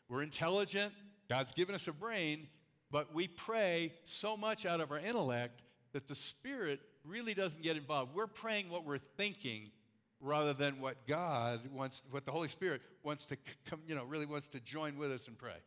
we're 0.10 0.24
intelligent, 0.24 0.94
God's 1.30 1.54
given 1.54 1.76
us 1.76 1.88
a 1.88 1.92
brain, 1.92 2.48
but 2.92 3.14
we 3.14 3.28
pray 3.28 3.94
so 4.04 4.38
much 4.38 4.66
out 4.66 4.80
of 4.80 4.92
our 4.92 5.00
intellect 5.00 5.62
that 5.94 6.08
the 6.08 6.16
Spirit 6.16 6.80
really 7.04 7.34
doesn't 7.34 7.62
get 7.62 7.78
involved. 7.78 8.14
We're 8.16 8.28
praying 8.28 8.70
what 8.70 8.86
we're 8.86 9.00
thinking 9.18 9.72
rather 10.20 10.54
than 10.54 10.80
what 10.80 11.08
God 11.08 11.62
wants, 11.74 12.02
what 12.10 12.26
the 12.26 12.32
Holy 12.32 12.48
Spirit 12.48 12.82
wants 13.04 13.26
to 13.26 13.38
come, 13.70 13.82
you 13.88 13.96
know, 13.96 14.04
really 14.04 14.26
wants 14.26 14.48
to 14.48 14.60
join 14.60 14.98
with 14.98 15.12
us 15.12 15.28
and 15.28 15.38
pray. 15.38 15.58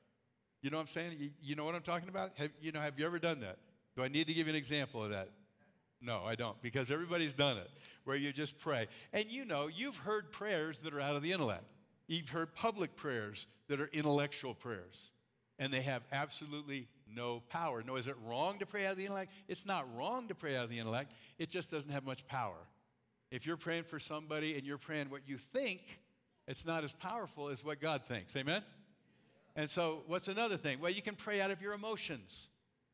You 0.63 0.71
know 0.71 0.79
what 0.79 0.89
I'm 0.89 0.89
saying? 0.89 1.17
You, 1.19 1.31
you 1.41 1.57
know 1.57 1.65
what 1.65 1.75
I'm 1.75 1.83
talking 1.83 2.09
about? 2.09 2.33
Have, 2.35 2.51
you 2.61 2.73
know, 2.73 2.81
have 2.81 2.99
you 2.99 3.07
ever 3.07 3.19
done 3.19 3.41
that? 3.41 3.59
Do 3.97 4.03
I 4.03 4.09
need 4.09 4.27
to 4.27 4.35
give 4.35 4.47
you 4.47 4.53
an 4.53 4.57
example 4.57 5.05
of 5.05 5.11
that? 5.11 5.31
No, 6.01 6.23
I 6.25 6.35
don't, 6.37 6.61
because 6.63 6.91
everybody's 6.91 7.33
done 7.33 7.57
it, 7.57 7.71
where 8.05 8.17
you 8.17 8.33
just 8.33 8.59
pray. 8.59 8.87
And 9.13 9.27
you 9.31 9.45
know, 9.45 9.67
you've 9.67 9.97
heard 9.97 10.31
prayers 10.31 10.79
that 10.81 10.95
are 10.95 11.01
out 11.01 11.17
of 11.17 11.23
the 11.23 11.33
intellect. 11.33 11.65
You've 12.07 12.31
heard 12.31 12.55
public 12.55 12.95
prayers 12.95 13.47
that 13.69 13.81
are 13.81 13.91
intellectual 13.93 14.55
prayers, 14.55 15.11
and 15.59 15.73
they 15.73 15.83
have 15.83 16.03
absolutely 16.13 16.89
no 17.13 17.43
power. 17.49 17.83
No, 17.83 17.97
is 17.97 18.07
it 18.07 18.17
wrong 18.25 18.59
to 18.61 18.67
pray 18.67 18.87
out 18.87 18.93
of 18.93 18.99
the 18.99 19.05
intellect? 19.05 19.33
It's 19.49 19.67
not 19.67 19.87
wrong 19.97 20.29
to 20.29 20.35
pray 20.35 20.57
out 20.57 20.65
of 20.65 20.71
the 20.71 20.79
intellect, 20.79 21.13
it 21.39 21.51
just 21.51 21.71
doesn't 21.71 21.91
have 21.91 22.05
much 22.05 22.27
power. 22.27 22.69
If 23.31 23.47
you're 23.47 23.59
praying 23.59 23.85
for 23.85 23.99
somebody 23.99 24.57
and 24.57 24.67
you're 24.67 24.79
praying 24.79 25.11
what 25.11 25.23
you 25.27 25.37
think, 25.37 26.01
it's 26.47 26.65
not 26.65 26.83
as 26.83 26.93
powerful 26.93 27.49
as 27.49 27.63
what 27.63 27.79
God 27.81 28.05
thinks. 28.05 28.35
Amen? 28.37 28.63
And 29.55 29.69
so, 29.69 30.03
what's 30.07 30.29
another 30.29 30.57
thing? 30.57 30.81
Well, 30.81 30.91
you 30.91 31.03
can 31.03 31.15
pray 31.15 31.41
out 31.41 31.51
of 31.51 31.61
your 31.61 31.75
emotions. 31.75 32.49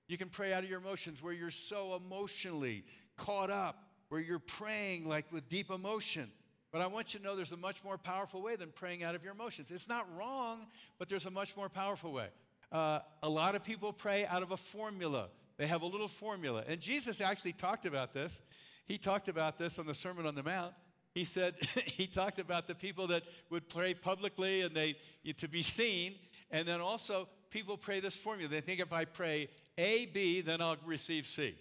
You 0.07 0.19
can 0.19 0.29
pray 0.29 0.53
out 0.53 0.65
of 0.65 0.71
your 0.71 0.81
emotions 0.81 1.23
where 1.23 1.33
you're 1.33 1.51
so 1.51 1.95
emotionally 1.95 2.85
caught 3.17 3.51
up, 3.51 3.85
where 4.09 4.21
you're 4.21 4.39
praying 4.39 5.09
like 5.09 5.31
with 5.33 5.49
deep 5.49 5.71
emotion. 5.71 6.31
But 6.73 6.81
I 6.81 6.89
want 6.89 7.15
you 7.15 7.21
to 7.21 7.25
know 7.25 7.37
there's 7.37 7.53
a 7.53 7.57
much 7.57 7.85
more 7.85 7.97
powerful 7.97 8.43
way 8.43 8.57
than 8.57 8.71
praying 8.71 9.05
out 9.05 9.15
of 9.15 9.23
your 9.23 9.33
emotions. 9.33 9.71
It's 9.71 9.89
not 9.89 10.07
wrong, 10.17 10.67
but 10.99 11.09
there's 11.09 11.27
a 11.27 11.31
much 11.31 11.57
more 11.57 11.69
powerful 11.69 12.13
way. 12.13 12.29
Uh, 12.73 12.99
a 13.23 13.29
lot 13.29 13.55
of 13.55 13.63
people 13.63 13.93
pray 13.93 14.27
out 14.27 14.43
of 14.43 14.51
a 14.51 14.57
formula. 14.57 15.29
They 15.57 15.69
have 15.69 15.83
a 15.83 15.87
little 15.87 16.09
formula. 16.09 16.65
And 16.67 16.81
Jesus 16.81 17.21
actually 17.21 17.53
talked 17.53 17.87
about 17.87 18.13
this. 18.13 18.43
He 18.87 18.99
talked 18.99 19.29
about 19.29 19.57
this 19.57 19.79
on 19.79 19.87
the 19.87 19.95
Sermon 19.95 20.27
on 20.27 20.35
the 20.35 20.43
Mount. 20.43 20.75
He 21.15 21.25
said, 21.25 21.55
he 21.85 22.07
talked 22.09 22.41
about 22.41 22.67
the 22.67 22.75
people 22.75 23.07
that 23.07 23.23
would 23.51 23.69
pray 23.69 23.95
publicly 23.95 24.63
and 24.63 24.75
they 24.75 24.97
to 25.39 25.49
be 25.49 25.63
seen. 25.63 26.17
And 26.51 26.67
then 26.67 26.81
also, 26.81 27.29
people 27.51 27.77
pray 27.77 28.01
this 28.01 28.17
formula. 28.17 28.51
They 28.51 28.61
think 28.61 28.81
if 28.81 28.93
I 28.93 29.05
pray 29.05 29.49
a, 29.77 30.07
B, 30.07 30.41
then 30.41 30.61
I'll 30.61 30.77
receive 30.85 31.27
C. 31.27 31.55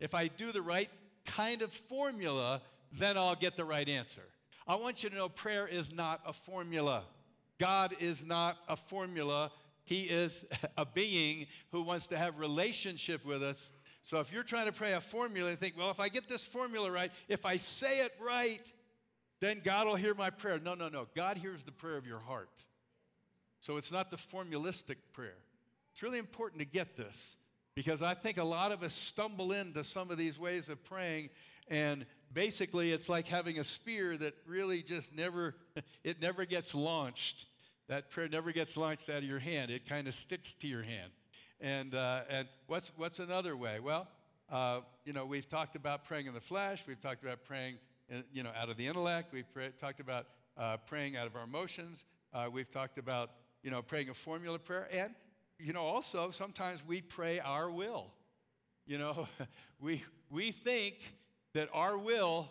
If 0.00 0.14
I 0.14 0.28
do 0.28 0.52
the 0.52 0.62
right 0.62 0.90
kind 1.26 1.62
of 1.62 1.72
formula, 1.72 2.62
then 2.92 3.16
I'll 3.16 3.34
get 3.34 3.56
the 3.56 3.64
right 3.64 3.88
answer. 3.88 4.22
I 4.66 4.76
want 4.76 5.02
you 5.02 5.10
to 5.10 5.16
know 5.16 5.28
prayer 5.28 5.66
is 5.66 5.92
not 5.92 6.20
a 6.26 6.32
formula. 6.32 7.04
God 7.58 7.94
is 8.00 8.24
not 8.24 8.56
a 8.68 8.76
formula. 8.76 9.50
He 9.84 10.02
is 10.02 10.44
a 10.76 10.86
being 10.86 11.46
who 11.72 11.82
wants 11.82 12.06
to 12.08 12.18
have 12.18 12.38
relationship 12.38 13.24
with 13.24 13.42
us. 13.42 13.72
So 14.02 14.20
if 14.20 14.32
you're 14.32 14.42
trying 14.42 14.66
to 14.66 14.72
pray 14.72 14.92
a 14.94 15.00
formula 15.00 15.50
and 15.50 15.58
think, 15.58 15.76
well, 15.76 15.90
if 15.90 16.00
I 16.00 16.08
get 16.08 16.28
this 16.28 16.44
formula 16.44 16.90
right, 16.90 17.10
if 17.28 17.44
I 17.44 17.58
say 17.58 18.00
it 18.00 18.12
right, 18.22 18.60
then 19.40 19.60
God 19.64 19.86
will 19.86 19.96
hear 19.96 20.14
my 20.14 20.30
prayer. 20.30 20.58
No, 20.58 20.74
no, 20.74 20.88
no. 20.88 21.06
God 21.14 21.36
hears 21.36 21.62
the 21.62 21.72
prayer 21.72 21.96
of 21.96 22.06
your 22.06 22.18
heart. 22.18 22.50
So 23.60 23.76
it's 23.76 23.92
not 23.92 24.10
the 24.10 24.16
formulistic 24.16 25.12
prayer. 25.12 25.36
It's 25.92 26.02
really 26.02 26.18
important 26.18 26.60
to 26.60 26.64
get 26.64 26.96
this. 26.96 27.36
Because 27.78 28.02
I 28.02 28.14
think 28.14 28.38
a 28.38 28.44
lot 28.44 28.72
of 28.72 28.82
us 28.82 28.92
stumble 28.92 29.52
into 29.52 29.84
some 29.84 30.10
of 30.10 30.18
these 30.18 30.36
ways 30.36 30.68
of 30.68 30.82
praying, 30.82 31.30
and 31.68 32.06
basically 32.32 32.90
it's 32.90 33.08
like 33.08 33.28
having 33.28 33.60
a 33.60 33.62
spear 33.62 34.16
that 34.16 34.34
really 34.48 34.82
just 34.82 35.14
never, 35.14 35.54
it 36.02 36.20
never 36.20 36.44
gets 36.44 36.74
launched. 36.74 37.46
That 37.86 38.10
prayer 38.10 38.28
never 38.28 38.50
gets 38.50 38.76
launched 38.76 39.08
out 39.08 39.18
of 39.18 39.22
your 39.22 39.38
hand. 39.38 39.70
It 39.70 39.88
kind 39.88 40.08
of 40.08 40.14
sticks 40.14 40.54
to 40.54 40.66
your 40.66 40.82
hand. 40.82 41.12
And, 41.60 41.94
uh, 41.94 42.22
and 42.28 42.48
what's, 42.66 42.90
what's 42.96 43.20
another 43.20 43.56
way? 43.56 43.78
Well, 43.78 44.08
uh, 44.50 44.80
you 45.04 45.12
know, 45.12 45.24
we've 45.24 45.48
talked 45.48 45.76
about 45.76 46.02
praying 46.02 46.26
in 46.26 46.34
the 46.34 46.40
flesh. 46.40 46.82
We've 46.84 47.00
talked 47.00 47.22
about 47.22 47.44
praying, 47.44 47.76
in, 48.08 48.24
you 48.32 48.42
know, 48.42 48.50
out 48.60 48.70
of 48.70 48.76
the 48.76 48.88
intellect. 48.88 49.32
We've 49.32 49.46
talked 49.80 50.00
about 50.00 50.26
uh, 50.56 50.78
praying 50.78 51.16
out 51.16 51.28
of 51.28 51.36
our 51.36 51.44
emotions. 51.44 52.06
Uh, 52.34 52.48
we've 52.52 52.72
talked 52.72 52.98
about, 52.98 53.30
you 53.62 53.70
know, 53.70 53.82
praying 53.82 54.08
a 54.08 54.14
formula 54.14 54.58
prayer. 54.58 54.88
And 54.92 55.14
you 55.58 55.72
know, 55.72 55.82
also 55.82 56.30
sometimes 56.30 56.82
we 56.86 57.00
pray 57.00 57.40
our 57.40 57.70
will. 57.70 58.06
You 58.86 58.98
know, 58.98 59.26
we, 59.80 60.04
we 60.30 60.52
think 60.52 60.94
that 61.54 61.68
our 61.72 61.98
will 61.98 62.48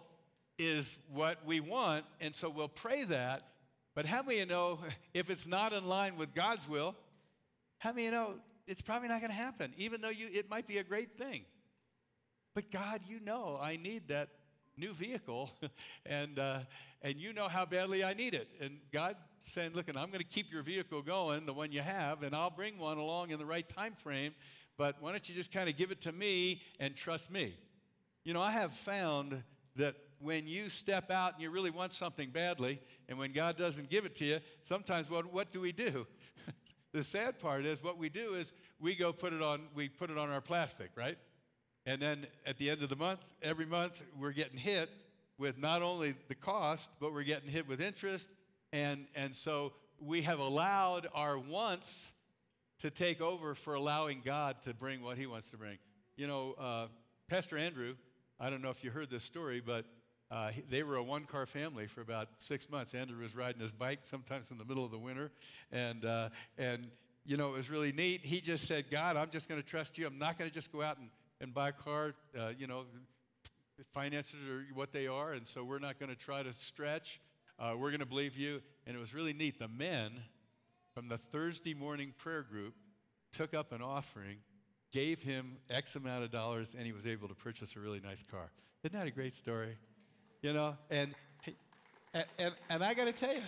is 0.59 0.97
what 1.13 1.45
we 1.45 1.59
want, 1.59 2.05
and 2.19 2.35
so 2.35 2.49
we'll 2.49 2.67
pray 2.67 3.03
that. 3.05 3.43
But 3.95 4.05
how 4.05 4.21
many 4.21 4.39
you 4.39 4.45
know 4.45 4.79
if 5.13 5.29
it's 5.29 5.47
not 5.47 5.73
in 5.73 5.87
line 5.87 6.17
with 6.17 6.33
God's 6.33 6.67
will, 6.67 6.95
how 7.79 7.91
many 7.91 8.05
you 8.05 8.11
know 8.11 8.35
it's 8.67 8.81
probably 8.81 9.07
not 9.07 9.21
going 9.21 9.31
to 9.31 9.37
happen, 9.37 9.73
even 9.77 10.01
though 10.01 10.09
you, 10.09 10.27
it 10.33 10.49
might 10.49 10.67
be 10.67 10.77
a 10.77 10.83
great 10.83 11.13
thing? 11.13 11.41
But 12.53 12.71
God, 12.71 13.01
you 13.07 13.19
know 13.19 13.59
I 13.61 13.77
need 13.77 14.07
that 14.07 14.29
new 14.77 14.93
vehicle, 14.93 15.51
and, 16.05 16.39
uh, 16.39 16.59
and 17.01 17.17
you 17.17 17.33
know 17.33 17.47
how 17.47 17.65
badly 17.65 18.03
I 18.03 18.13
need 18.13 18.33
it. 18.33 18.47
And 18.61 18.77
God 18.91 19.15
saying, 19.39 19.71
look, 19.73 19.87
I'm 19.89 19.95
going 20.09 20.19
to 20.19 20.23
keep 20.23 20.51
your 20.51 20.63
vehicle 20.63 21.01
going, 21.01 21.45
the 21.45 21.53
one 21.53 21.71
you 21.71 21.81
have, 21.81 22.23
and 22.23 22.35
I'll 22.35 22.49
bring 22.49 22.77
one 22.77 22.97
along 22.97 23.31
in 23.31 23.39
the 23.39 23.45
right 23.45 23.67
time 23.67 23.93
frame, 23.93 24.33
but 24.77 24.95
why 24.99 25.11
don't 25.11 25.27
you 25.27 25.35
just 25.35 25.51
kind 25.51 25.69
of 25.69 25.77
give 25.77 25.91
it 25.91 26.01
to 26.01 26.11
me 26.11 26.61
and 26.79 26.95
trust 26.95 27.31
me? 27.31 27.55
You 28.23 28.33
know, 28.33 28.41
I 28.41 28.51
have 28.51 28.73
found 28.73 29.41
that 29.75 29.95
when 30.19 30.47
you 30.47 30.69
step 30.69 31.11
out 31.11 31.33
and 31.33 31.41
you 31.41 31.49
really 31.49 31.69
want 31.69 31.93
something 31.93 32.29
badly, 32.29 32.79
and 33.07 33.17
when 33.17 33.31
God 33.31 33.57
doesn't 33.57 33.89
give 33.89 34.05
it 34.05 34.15
to 34.15 34.25
you, 34.25 34.39
sometimes 34.63 35.09
what, 35.09 35.31
what 35.31 35.51
do 35.51 35.61
we 35.61 35.71
do? 35.71 36.07
the 36.93 37.03
sad 37.03 37.39
part 37.39 37.65
is 37.65 37.81
what 37.83 37.97
we 37.97 38.09
do 38.09 38.33
is 38.33 38.53
we 38.79 38.95
go 38.95 39.13
put 39.13 39.33
it 39.33 39.41
on, 39.41 39.61
we 39.75 39.89
put 39.89 40.09
it 40.09 40.17
on 40.17 40.29
our 40.29 40.41
plastic, 40.41 40.89
right? 40.95 41.17
And 41.87 42.01
then 42.01 42.27
at 42.45 42.57
the 42.57 42.69
end 42.69 42.83
of 42.83 42.89
the 42.89 42.97
month, 42.97 43.21
every 43.41 43.65
month, 43.65 44.03
we're 44.19 44.33
getting 44.33 44.57
hit 44.57 44.89
with 45.37 45.57
not 45.57 45.81
only 45.81 46.15
the 46.27 46.35
cost, 46.35 46.89
but 46.99 47.13
we're 47.13 47.23
getting 47.23 47.49
hit 47.49 47.65
with 47.65 47.79
interest. 47.79 48.29
And, 48.73 49.05
and 49.15 49.33
so 49.33 49.71
we 49.97 50.23
have 50.23 50.39
allowed 50.39 51.07
our 51.13 51.39
wants 51.39 52.11
to 52.79 52.91
take 52.91 53.21
over 53.21 53.55
for 53.55 53.73
allowing 53.73 54.21
God 54.23 54.61
to 54.63 54.73
bring 54.73 55.01
what 55.01 55.17
He 55.17 55.27
wants 55.27 55.49
to 55.51 55.57
bring. 55.57 55.77
You 56.17 56.27
know, 56.27 56.55
uh, 56.59 56.87
Pastor 57.29 57.57
Andrew, 57.57 57.95
I 58.37 58.49
don't 58.49 58.61
know 58.61 58.69
if 58.69 58.83
you 58.83 58.91
heard 58.91 59.09
this 59.09 59.23
story, 59.23 59.63
but 59.65 59.85
uh, 60.29 60.51
they 60.69 60.83
were 60.83 60.97
a 60.97 61.03
one 61.03 61.23
car 61.23 61.45
family 61.45 61.87
for 61.87 62.01
about 62.01 62.27
six 62.37 62.69
months. 62.69 62.95
Andrew 62.95 63.21
was 63.21 63.33
riding 63.33 63.61
his 63.61 63.71
bike 63.71 63.99
sometimes 64.03 64.47
in 64.51 64.57
the 64.57 64.65
middle 64.65 64.83
of 64.83 64.91
the 64.91 64.99
winter. 64.99 65.31
And, 65.71 66.03
uh, 66.03 66.29
and 66.57 66.85
you 67.25 67.37
know, 67.37 67.47
it 67.47 67.53
was 67.53 67.69
really 67.69 67.93
neat. 67.93 68.25
He 68.25 68.41
just 68.41 68.67
said, 68.67 68.91
God, 68.91 69.15
I'm 69.15 69.29
just 69.29 69.47
going 69.47 69.61
to 69.61 69.65
trust 69.65 69.97
you. 69.97 70.05
I'm 70.05 70.19
not 70.19 70.37
going 70.37 70.49
to 70.49 70.53
just 70.53 70.69
go 70.73 70.81
out 70.81 70.97
and, 70.97 71.07
and 71.41 71.53
buy 71.53 71.69
a 71.69 71.73
car. 71.73 72.13
Uh, 72.37 72.49
you 72.57 72.67
know, 72.67 72.85
finances 73.93 74.39
are 74.49 74.65
what 74.73 74.91
they 74.91 75.07
are. 75.07 75.33
And 75.33 75.45
so 75.45 75.63
we're 75.63 75.79
not 75.79 75.99
going 75.99 76.09
to 76.09 76.15
try 76.15 76.43
to 76.43 76.53
stretch. 76.53 77.19
Uh, 77.59 77.73
we're 77.77 77.89
going 77.89 77.99
to 77.99 78.05
believe 78.05 78.35
you. 78.35 78.61
And 78.85 78.95
it 78.95 78.99
was 78.99 79.13
really 79.13 79.33
neat. 79.33 79.59
The 79.59 79.67
men 79.67 80.11
from 80.93 81.07
the 81.07 81.17
Thursday 81.17 81.73
morning 81.73 82.13
prayer 82.17 82.43
group 82.43 82.75
took 83.31 83.53
up 83.53 83.71
an 83.71 83.81
offering, 83.81 84.37
gave 84.91 85.21
him 85.21 85.57
X 85.69 85.95
amount 85.95 86.23
of 86.23 86.31
dollars, 86.31 86.75
and 86.77 86.85
he 86.85 86.91
was 86.91 87.05
able 87.05 87.27
to 87.27 87.35
purchase 87.35 87.75
a 87.75 87.79
really 87.79 87.99
nice 87.99 88.23
car. 88.31 88.51
Isn't 88.83 88.97
that 88.97 89.07
a 89.07 89.11
great 89.11 89.33
story? 89.33 89.77
you 90.41 90.53
know, 90.53 90.77
and, 90.89 91.13
and, 92.13 92.25
and, 92.37 92.53
and 92.69 92.83
I 92.83 92.93
got 92.93 93.05
to 93.05 93.11
tell 93.11 93.33
you, 93.33 93.41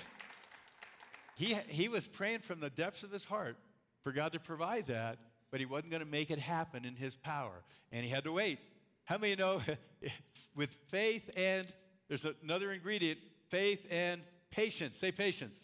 he, 1.35 1.57
he 1.67 1.87
was 1.87 2.07
praying 2.07 2.39
from 2.39 2.59
the 2.59 2.69
depths 2.69 3.03
of 3.03 3.11
his 3.11 3.23
heart 3.23 3.57
for 4.03 4.11
God 4.11 4.33
to 4.33 4.39
provide 4.39 4.87
that, 4.87 5.17
but 5.51 5.59
he 5.59 5.65
wasn't 5.65 5.91
going 5.91 6.03
to 6.03 6.09
make 6.09 6.31
it 6.31 6.39
happen 6.39 6.85
in 6.85 6.95
his 6.95 7.15
power, 7.15 7.63
and 7.91 8.03
he 8.03 8.09
had 8.09 8.23
to 8.25 8.31
wait. 8.31 8.59
How 9.05 9.17
many 9.17 9.35
know 9.35 9.61
with 10.55 10.75
faith 10.87 11.29
and 11.35 11.67
there's 12.07 12.25
another 12.43 12.71
ingredient 12.71 13.19
faith 13.49 13.85
and 13.89 14.21
patience? 14.51 14.97
Say 14.97 15.11
patience. 15.11 15.57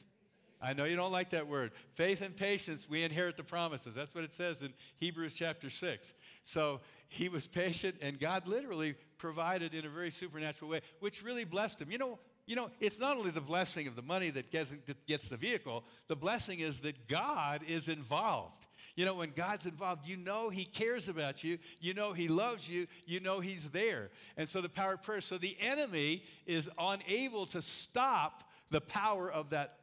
I 0.61 0.73
know 0.73 0.85
you 0.85 0.95
don't 0.95 1.11
like 1.11 1.29
that 1.31 1.47
word. 1.47 1.71
Faith 1.93 2.21
and 2.21 2.35
patience, 2.35 2.89
we 2.89 3.03
inherit 3.03 3.37
the 3.37 3.43
promises. 3.43 3.93
That's 3.93 4.13
what 4.15 4.23
it 4.23 4.31
says 4.31 4.63
in 4.63 4.73
Hebrews 4.97 5.33
chapter 5.33 5.69
6. 5.69 6.13
So 6.43 6.81
he 7.07 7.29
was 7.29 7.45
patient, 7.45 7.97
and 8.01 8.19
God 8.19 8.47
literally 8.47 8.95
provided 9.17 9.73
in 9.73 9.85
a 9.85 9.89
very 9.89 10.09
supernatural 10.11 10.71
way, 10.71 10.81
which 10.99 11.23
really 11.23 11.43
blessed 11.43 11.81
him. 11.81 11.91
You 11.91 11.97
know, 11.97 12.19
you 12.47 12.55
know, 12.55 12.69
it's 12.79 12.99
not 12.99 13.17
only 13.17 13.31
the 13.31 13.41
blessing 13.41 13.87
of 13.87 13.95
the 13.95 14.01
money 14.01 14.29
that 14.31 14.51
gets, 14.51 14.69
that 14.69 15.05
gets 15.05 15.29
the 15.29 15.37
vehicle, 15.37 15.83
the 16.07 16.15
blessing 16.15 16.59
is 16.59 16.81
that 16.81 17.07
God 17.07 17.61
is 17.67 17.89
involved. 17.89 18.64
You 18.95 19.03
know, 19.03 19.15
when 19.15 19.31
God's 19.35 19.65
involved, 19.65 20.07
you 20.07 20.15
know 20.15 20.49
He 20.49 20.65
cares 20.65 21.09
about 21.09 21.43
you, 21.43 21.57
you 21.79 21.93
know 21.93 22.13
He 22.13 22.27
loves 22.27 22.67
you, 22.69 22.87
you 23.05 23.19
know 23.19 23.39
He's 23.39 23.69
there. 23.71 24.09
And 24.37 24.47
so 24.47 24.61
the 24.61 24.69
power 24.69 24.93
of 24.93 25.03
prayer. 25.03 25.21
So 25.21 25.37
the 25.37 25.57
enemy 25.59 26.23
is 26.45 26.69
unable 26.79 27.45
to 27.47 27.61
stop 27.61 28.43
the 28.71 28.81
power 28.81 29.31
of 29.31 29.49
that, 29.49 29.79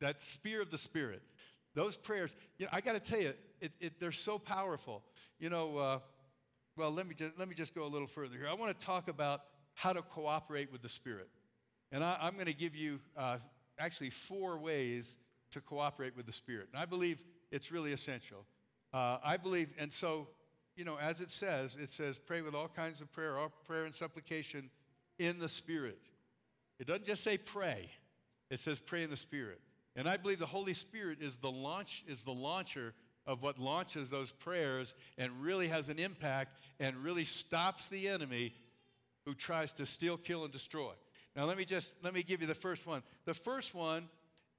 that 0.00 0.20
spear 0.20 0.60
of 0.60 0.70
the 0.70 0.78
Spirit. 0.78 1.22
Those 1.74 1.96
prayers, 1.96 2.34
you 2.58 2.66
know, 2.66 2.70
I 2.72 2.80
got 2.80 2.92
to 2.92 3.00
tell 3.00 3.20
you, 3.20 3.34
it, 3.60 3.72
it, 3.80 4.00
they're 4.00 4.12
so 4.12 4.38
powerful. 4.38 5.02
You 5.38 5.50
know, 5.50 5.76
uh, 5.78 5.98
well, 6.76 6.90
let 6.90 7.06
me, 7.06 7.14
just, 7.14 7.38
let 7.38 7.48
me 7.48 7.54
just 7.54 7.74
go 7.74 7.84
a 7.84 7.88
little 7.88 8.08
further 8.08 8.36
here. 8.36 8.48
I 8.48 8.54
want 8.54 8.76
to 8.76 8.84
talk 8.84 9.08
about 9.08 9.42
how 9.74 9.92
to 9.92 10.02
cooperate 10.02 10.72
with 10.72 10.82
the 10.82 10.88
Spirit. 10.88 11.28
And 11.92 12.02
I, 12.02 12.26
am 12.26 12.34
going 12.34 12.46
to 12.46 12.52
give 12.52 12.74
you 12.74 12.98
uh, 13.16 13.38
actually 13.78 14.10
four 14.10 14.58
ways 14.58 15.16
to 15.52 15.60
cooperate 15.60 16.16
with 16.16 16.26
the 16.26 16.32
Spirit. 16.32 16.68
And 16.72 16.82
I 16.82 16.84
believe 16.84 17.22
it's 17.50 17.72
really 17.72 17.92
essential. 17.92 18.44
Uh, 18.92 19.18
I 19.22 19.36
believe, 19.36 19.68
and 19.78 19.92
so, 19.92 20.28
you 20.76 20.84
know, 20.84 20.96
as 20.98 21.20
it 21.20 21.30
says, 21.30 21.76
it 21.80 21.90
says, 21.90 22.18
pray 22.18 22.40
with 22.40 22.54
all 22.54 22.68
kinds 22.68 23.00
of 23.00 23.12
prayer, 23.12 23.38
all 23.38 23.52
prayer 23.66 23.84
and 23.84 23.94
supplication 23.94 24.70
in 25.18 25.38
the 25.38 25.48
Spirit. 25.48 25.98
It 26.78 26.86
doesn't 26.86 27.06
just 27.06 27.24
say 27.24 27.38
pray, 27.38 27.90
it 28.50 28.60
says 28.60 28.78
pray 28.78 29.02
in 29.02 29.10
the 29.10 29.16
Spirit. 29.16 29.60
And 29.96 30.08
I 30.08 30.16
believe 30.16 30.38
the 30.38 30.46
Holy 30.46 30.74
Spirit 30.74 31.18
is 31.20 31.36
the 31.36 31.50
launch, 31.50 32.04
is 32.06 32.22
the 32.22 32.32
launcher 32.32 32.94
of 33.26 33.42
what 33.42 33.58
launches 33.58 34.08
those 34.08 34.32
prayers 34.32 34.94
and 35.18 35.42
really 35.42 35.68
has 35.68 35.88
an 35.88 35.98
impact 35.98 36.54
and 36.80 36.96
really 36.96 37.24
stops 37.24 37.86
the 37.88 38.08
enemy 38.08 38.54
who 39.26 39.34
tries 39.34 39.72
to 39.74 39.84
steal, 39.84 40.16
kill, 40.16 40.44
and 40.44 40.52
destroy. 40.52 40.92
Now, 41.36 41.44
let 41.44 41.58
me 41.58 41.64
just 41.64 41.92
let 42.02 42.14
me 42.14 42.22
give 42.22 42.40
you 42.40 42.46
the 42.46 42.54
first 42.54 42.86
one. 42.86 43.02
The 43.26 43.34
first 43.34 43.74
one 43.74 44.08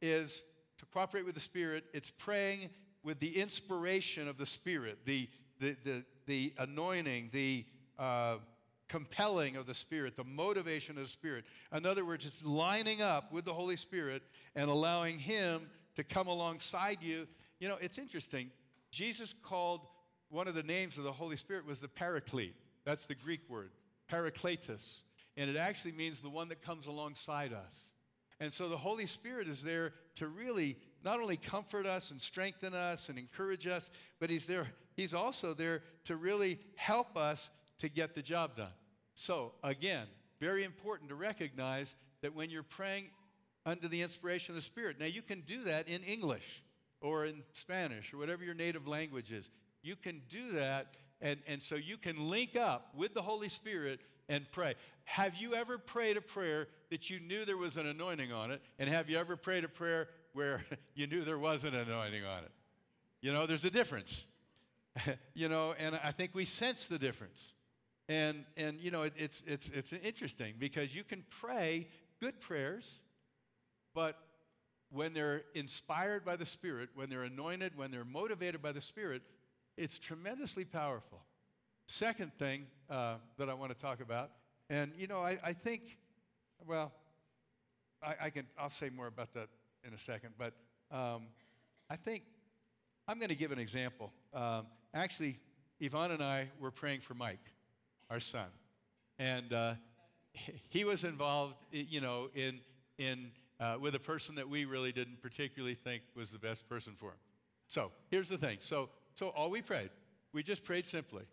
is 0.02 0.44
to 0.80 0.86
cooperate 0.88 1.26
with 1.26 1.36
the 1.36 1.42
Spirit. 1.42 1.86
It's 1.94 2.10
praying 2.10 2.70
with 3.04 3.20
the 3.20 3.38
inspiration 3.38 4.28
of 4.28 4.38
the 4.38 4.46
Spirit, 4.46 5.00
the 5.06 5.30
the 5.60 5.76
the, 5.84 6.04
the 6.26 6.54
anointing, 6.58 7.30
the 7.32 7.66
uh, 7.98 8.38
compelling 8.88 9.56
of 9.56 9.68
the 9.68 9.74
Spirit, 9.74 10.16
the 10.18 10.24
motivation 10.24 10.98
of 10.98 11.04
the 11.04 11.10
Spirit. 11.10 11.46
In 11.72 11.86
other 11.86 12.04
words, 12.04 12.26
it's 12.26 12.44
lining 12.44 13.02
up 13.02 13.32
with 13.32 13.46
the 13.46 13.54
Holy 13.54 13.76
Spirit 13.76 14.24
and 14.56 14.70
allowing 14.70 15.20
Him 15.20 15.70
to 15.96 16.04
come 16.04 16.28
alongside 16.28 16.98
you. 17.02 17.28
You 17.60 17.70
know, 17.70 17.78
it's 17.80 17.98
interesting. 17.98 18.52
Jesus 18.92 19.34
called 19.44 19.82
one 20.30 20.48
of 20.48 20.56
the 20.56 20.64
names 20.64 20.98
of 20.98 21.04
the 21.04 21.12
Holy 21.12 21.36
Spirit 21.36 21.66
was 21.66 21.80
the 21.80 21.88
Paraclete. 21.88 22.56
That's 22.86 23.06
the 23.06 23.16
Greek 23.16 23.42
word, 23.50 23.72
Parakletos. 24.12 25.02
And 25.38 25.50
it 25.50 25.58
actually 25.58 25.92
means 25.92 26.22
the 26.22 26.30
one 26.30 26.50
that 26.50 26.62
comes 26.62 26.88
alongside 26.88 27.54
us. 27.54 27.92
And 28.40 28.52
so 28.54 28.70
the 28.70 28.78
Holy 28.78 29.06
Spirit 29.06 29.48
is 29.48 29.62
there 29.62 29.94
to 30.16 30.28
really 30.28 30.78
not 31.04 31.20
only 31.20 31.38
comfort 31.38 31.86
us 31.86 32.12
and 32.12 32.22
strengthen 32.22 32.74
us 32.74 33.10
and 33.10 33.18
encourage 33.18 33.68
us, 33.68 33.90
but 34.20 34.30
he's 34.30 34.46
there 34.46 34.68
he's 35.00 35.14
also 35.14 35.54
there 35.54 35.82
to 36.04 36.16
really 36.16 36.60
help 36.76 37.18
us 37.18 37.50
to 37.80 37.88
get 37.88 38.16
the 38.16 38.22
job 38.22 38.58
done. 38.58 38.74
So, 39.16 39.54
again, 39.64 40.08
very 40.40 40.64
important 40.64 41.10
to 41.10 41.16
recognize 41.16 41.96
that 42.22 42.36
when 42.36 42.50
you're 42.50 42.64
praying 42.64 43.06
under 43.66 43.88
the 43.88 44.02
inspiration 44.02 44.54
of 44.54 44.56
the 44.56 44.62
Spirit. 44.62 44.98
Now 45.00 45.06
you 45.06 45.22
can 45.22 45.42
do 45.42 45.64
that 45.66 45.88
in 45.88 46.02
English 46.04 46.64
or 47.02 47.26
in 47.26 47.44
Spanish 47.54 48.14
or 48.14 48.18
whatever 48.18 48.44
your 48.44 48.54
native 48.54 48.88
language 48.88 49.32
is. 49.32 49.50
You 49.82 49.96
can 49.96 50.22
do 50.30 50.54
that, 50.54 50.96
and, 51.22 51.40
and 51.48 51.62
so 51.62 51.76
you 51.76 51.98
can 51.98 52.30
link 52.30 52.56
up 52.56 52.94
with 52.96 53.14
the 53.14 53.22
Holy 53.22 53.50
Spirit 53.50 54.02
and 54.28 54.46
pray. 54.52 54.76
Have 55.10 55.38
you 55.38 55.56
ever 55.56 55.80
prayed 55.80 56.18
a 56.18 56.22
prayer 56.22 56.68
that 56.92 57.10
you 57.10 57.20
knew 57.20 57.44
there 57.44 57.58
was 57.58 57.78
an 57.78 57.88
anointing 57.88 58.32
on 58.32 58.52
it? 58.52 58.62
And 58.78 58.88
have 58.88 59.10
you 59.10 59.18
ever 59.18 59.36
prayed 59.36 59.64
a 59.64 59.68
prayer 59.68 60.08
where 60.34 60.64
you 60.94 61.08
knew 61.08 61.26
there 61.26 61.40
wasn't 61.40 61.74
an 61.74 61.90
anointing 61.90 62.24
on 62.26 62.44
it? 62.44 62.52
You 63.20 63.34
know, 63.34 63.48
there's 63.48 63.66
a 63.66 63.72
difference. 63.72 64.24
you 65.34 65.50
know, 65.50 65.74
and 65.80 66.00
I 66.04 66.12
think 66.12 66.36
we 66.36 66.46
sense 66.46 66.86
the 66.86 67.00
difference. 67.00 67.56
And, 68.08 68.46
and 68.56 68.80
you 68.80 68.92
know, 68.92 69.02
it, 69.02 69.14
it's, 69.18 69.42
it's, 69.48 69.70
it's 69.70 69.94
interesting 69.94 70.54
because 70.60 70.94
you 70.94 71.04
can 71.04 71.24
pray 71.42 71.88
good 72.20 72.40
prayers, 72.40 73.00
but 73.96 74.16
when 74.92 75.16
they're 75.16 75.42
inspired 75.56 76.24
by 76.24 76.36
the 76.36 76.46
Spirit, 76.46 76.90
when 76.94 77.10
they're 77.10 77.24
anointed, 77.24 77.76
when 77.76 77.90
they're 77.90 78.06
motivated 78.06 78.62
by 78.62 78.74
the 78.74 78.82
Spirit, 78.82 79.24
it's 79.76 79.98
tremendously 79.98 80.66
powerful. 80.66 81.24
Second 81.88 82.32
thing 82.36 82.68
uh, 82.92 83.16
that 83.38 83.50
I 83.50 83.56
want 83.56 83.76
to 83.76 83.78
talk 83.78 84.02
about, 84.02 84.30
and 84.70 84.92
you 84.98 85.08
know, 85.08 85.20
I, 85.20 85.38
I 85.44 85.54
think, 85.54 85.98
well, 86.66 86.92
I, 88.04 88.16
I, 88.24 88.30
can, 88.30 88.46
I'll 88.58 88.70
say 88.70 88.90
more 88.90 89.08
about 89.08 89.34
that 89.34 89.50
in 89.86 89.94
a 89.94 89.98
second, 89.98 90.34
but 90.38 90.54
um, 90.92 91.24
I 91.90 91.96
think 91.96 92.24
I'm 93.08 93.18
going 93.20 93.30
to 93.30 93.36
give 93.36 93.52
an 93.52 93.60
example. 93.60 94.12
Um, 94.34 94.68
actually, 94.94 95.40
Yvonne 95.80 96.12
and 96.12 96.24
I 96.24 96.50
were 96.60 96.72
praying 96.72 97.02
for 97.02 97.14
Mike, 97.14 97.54
our 98.10 98.20
son, 98.20 98.48
and 99.18 99.52
uh, 99.54 99.74
he 100.70 100.84
was 100.84 101.04
involved, 101.04 101.56
you 101.72 102.02
know, 102.02 102.30
in 102.36 102.60
in 102.98 103.32
uh, 103.60 103.78
with 103.80 103.96
a 103.96 104.00
person 104.00 104.36
that 104.36 104.48
we 104.48 104.66
really 104.66 104.92
didn't 104.92 105.22
particularly 105.22 105.76
think 105.76 106.04
was 106.16 106.32
the 106.32 106.40
best 106.40 106.68
person 106.70 106.94
for 106.98 107.08
him. 107.08 107.18
So 107.68 107.92
here's 108.10 108.30
the 108.30 108.38
thing. 108.38 108.58
So, 108.62 108.90
so 109.14 109.30
all 109.30 109.50
we 109.50 109.62
prayed, 109.62 109.90
we 110.34 110.44
just 110.44 110.64
prayed 110.64 110.86
simply. 110.86 111.24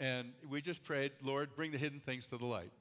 And 0.00 0.32
we 0.48 0.60
just 0.60 0.84
prayed, 0.84 1.12
Lord, 1.22 1.54
bring 1.54 1.70
the 1.70 1.78
hidden 1.78 2.00
things 2.00 2.26
to 2.26 2.36
the 2.36 2.46
light. 2.46 2.72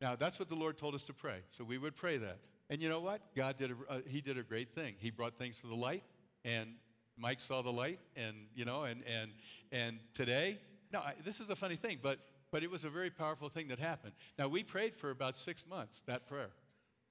Now, 0.00 0.14
that's 0.16 0.38
what 0.38 0.48
the 0.48 0.54
Lord 0.54 0.78
told 0.78 0.94
us 0.94 1.02
to 1.04 1.12
pray. 1.12 1.40
So 1.50 1.64
we 1.64 1.78
would 1.78 1.96
pray 1.96 2.18
that. 2.18 2.38
And 2.70 2.82
you 2.82 2.88
know 2.88 3.00
what? 3.00 3.20
God 3.34 3.56
did 3.58 3.72
a, 3.72 3.92
uh, 3.92 4.00
he 4.06 4.20
did 4.20 4.38
a 4.38 4.42
great 4.42 4.74
thing. 4.74 4.94
He 4.98 5.10
brought 5.10 5.36
things 5.38 5.60
to 5.60 5.66
the 5.66 5.74
light, 5.74 6.04
and 6.44 6.74
Mike 7.16 7.40
saw 7.40 7.62
the 7.62 7.72
light, 7.72 7.98
and, 8.16 8.36
you 8.54 8.64
know, 8.64 8.84
and, 8.84 9.02
and, 9.06 9.32
and 9.72 9.98
today, 10.14 10.58
now, 10.92 11.04
this 11.24 11.40
is 11.40 11.50
a 11.50 11.56
funny 11.56 11.76
thing, 11.76 11.98
but, 12.02 12.18
but 12.50 12.62
it 12.62 12.70
was 12.70 12.84
a 12.84 12.90
very 12.90 13.10
powerful 13.10 13.48
thing 13.48 13.68
that 13.68 13.78
happened. 13.78 14.12
Now, 14.38 14.48
we 14.48 14.62
prayed 14.62 14.94
for 14.94 15.10
about 15.10 15.36
six 15.36 15.64
months, 15.66 16.02
that 16.06 16.28
prayer. 16.28 16.50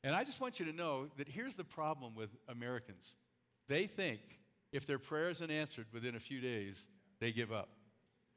And 0.04 0.16
I 0.16 0.24
just 0.24 0.40
want 0.40 0.60
you 0.60 0.66
to 0.68 0.74
know 0.74 1.08
that 1.18 1.28
here's 1.28 1.56
the 1.56 1.64
problem 1.64 2.16
with 2.16 2.30
Americans 2.48 3.14
they 3.68 3.86
think 3.86 4.22
if 4.72 4.86
their 4.86 5.00
prayer 5.00 5.30
isn't 5.30 5.52
answered 5.52 5.88
within 5.92 6.16
a 6.16 6.20
few 6.20 6.40
days, 6.40 6.86
they 7.20 7.32
give 7.32 7.52
up. 7.52 7.70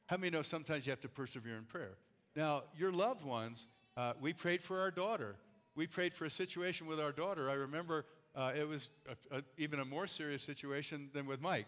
How 0.06 0.16
many 0.16 0.30
know 0.30 0.42
sometimes 0.42 0.86
you 0.86 0.90
have 0.90 1.00
to 1.02 1.08
persevere 1.08 1.56
in 1.56 1.64
prayer? 1.64 1.94
Now, 2.34 2.64
your 2.76 2.90
loved 2.90 3.24
ones, 3.24 3.66
uh, 3.96 4.12
we 4.20 4.33
prayed 4.33 4.62
for 4.62 4.81
our 4.81 4.90
daughter. 4.90 5.37
We 5.74 5.87
prayed 5.87 6.14
for 6.14 6.24
a 6.24 6.31
situation 6.31 6.87
with 6.87 7.00
our 7.00 7.12
daughter. 7.12 7.48
I 7.48 7.55
remember 7.55 8.05
uh, 8.35 8.53
it 8.57 8.68
was 8.68 8.90
a, 9.09 9.38
a, 9.38 9.42
even 9.59 9.81
a 9.81 9.85
more 9.85 10.07
serious 10.07 10.42
situation 10.42 11.11
than 11.12 11.26
with 11.26 11.40
Mike. 11.40 11.66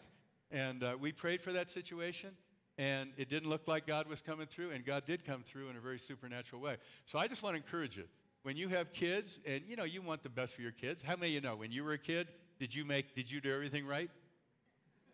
And 0.50 0.82
uh, 0.84 0.96
we 1.00 1.12
prayed 1.12 1.40
for 1.40 1.52
that 1.52 1.70
situation, 1.70 2.30
and 2.76 3.10
it 3.16 3.30
didn't 3.30 3.48
look 3.48 3.66
like 3.66 3.86
God 3.86 4.06
was 4.06 4.20
coming 4.20 4.46
through, 4.46 4.70
and 4.70 4.84
God 4.84 5.06
did 5.06 5.24
come 5.24 5.42
through 5.42 5.70
in 5.70 5.76
a 5.76 5.80
very 5.80 5.98
supernatural 5.98 6.60
way. 6.60 6.76
So 7.06 7.18
I 7.18 7.26
just 7.26 7.42
want 7.42 7.54
to 7.54 7.62
encourage 7.62 7.96
you. 7.96 8.04
When 8.42 8.56
you 8.56 8.68
have 8.68 8.92
kids, 8.92 9.40
and 9.46 9.62
you 9.66 9.76
know 9.76 9.84
you 9.84 10.02
want 10.02 10.22
the 10.22 10.28
best 10.28 10.54
for 10.54 10.62
your 10.62 10.72
kids, 10.72 11.02
how 11.02 11.14
many 11.16 11.28
of 11.28 11.34
you 11.34 11.40
know 11.40 11.56
when 11.56 11.70
you 11.70 11.84
were 11.84 11.92
a 11.92 11.98
kid, 11.98 12.28
did 12.58 12.74
you 12.74 12.84
make 12.84 13.14
did 13.14 13.30
you 13.30 13.40
do 13.40 13.52
everything 13.52 13.86
right? 13.86 14.10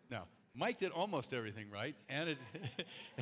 No. 0.09 0.23
Mike 0.55 0.79
did 0.79 0.91
almost 0.91 1.31
everything 1.31 1.69
right. 1.71 1.95
Anna, 2.09 2.35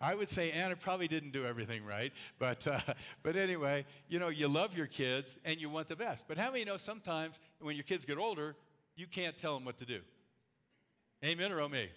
I 0.00 0.14
would 0.14 0.28
say 0.28 0.50
Anna 0.50 0.76
probably 0.76 1.08
didn't 1.08 1.32
do 1.32 1.44
everything 1.46 1.84
right, 1.84 2.12
but, 2.38 2.66
uh, 2.66 2.80
but 3.22 3.36
anyway, 3.36 3.84
you 4.08 4.18
know, 4.18 4.28
you 4.28 4.48
love 4.48 4.76
your 4.76 4.86
kids 4.86 5.38
and 5.44 5.60
you 5.60 5.70
want 5.70 5.88
the 5.88 5.96
best. 5.96 6.26
But 6.28 6.38
how 6.38 6.50
many 6.50 6.64
know 6.64 6.76
sometimes 6.76 7.38
when 7.60 7.76
your 7.76 7.84
kids 7.84 8.04
get 8.04 8.18
older, 8.18 8.56
you 8.94 9.06
can't 9.06 9.36
tell 9.36 9.54
them 9.54 9.64
what 9.64 9.78
to 9.78 9.86
do? 9.86 10.00
Amen 11.24 11.52
or 11.52 11.60
oh 11.60 11.68
me? 11.68 11.88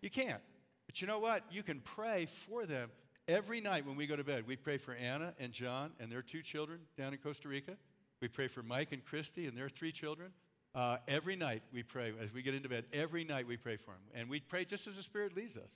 You 0.00 0.10
can't. 0.10 0.42
But 0.86 1.00
you 1.00 1.06
know 1.06 1.18
what? 1.18 1.42
You 1.50 1.62
can 1.62 1.80
pray 1.80 2.26
for 2.26 2.66
them 2.66 2.90
every 3.26 3.60
night 3.60 3.86
when 3.86 3.96
we 3.96 4.06
go 4.06 4.16
to 4.16 4.24
bed. 4.24 4.46
We 4.46 4.56
pray 4.56 4.76
for 4.76 4.94
Anna 4.94 5.32
and 5.38 5.52
John 5.52 5.92
and 5.98 6.12
their 6.12 6.22
two 6.22 6.42
children 6.42 6.80
down 6.96 7.12
in 7.12 7.18
Costa 7.18 7.48
Rica. 7.48 7.72
We 8.20 8.28
pray 8.28 8.48
for 8.48 8.62
Mike 8.62 8.92
and 8.92 9.04
Christy 9.04 9.46
and 9.46 9.56
their 9.56 9.68
three 9.68 9.92
children. 9.92 10.30
Uh, 10.74 10.96
every 11.06 11.36
night 11.36 11.62
we 11.72 11.82
pray 11.82 12.12
as 12.22 12.32
we 12.32 12.42
get 12.42 12.54
into 12.54 12.68
bed. 12.68 12.84
Every 12.92 13.24
night 13.24 13.46
we 13.46 13.56
pray 13.56 13.76
for 13.76 13.92
them, 13.92 14.00
and 14.14 14.28
we 14.28 14.40
pray 14.40 14.64
just 14.64 14.86
as 14.86 14.96
the 14.96 15.02
Spirit 15.02 15.36
leads 15.36 15.56
us. 15.56 15.70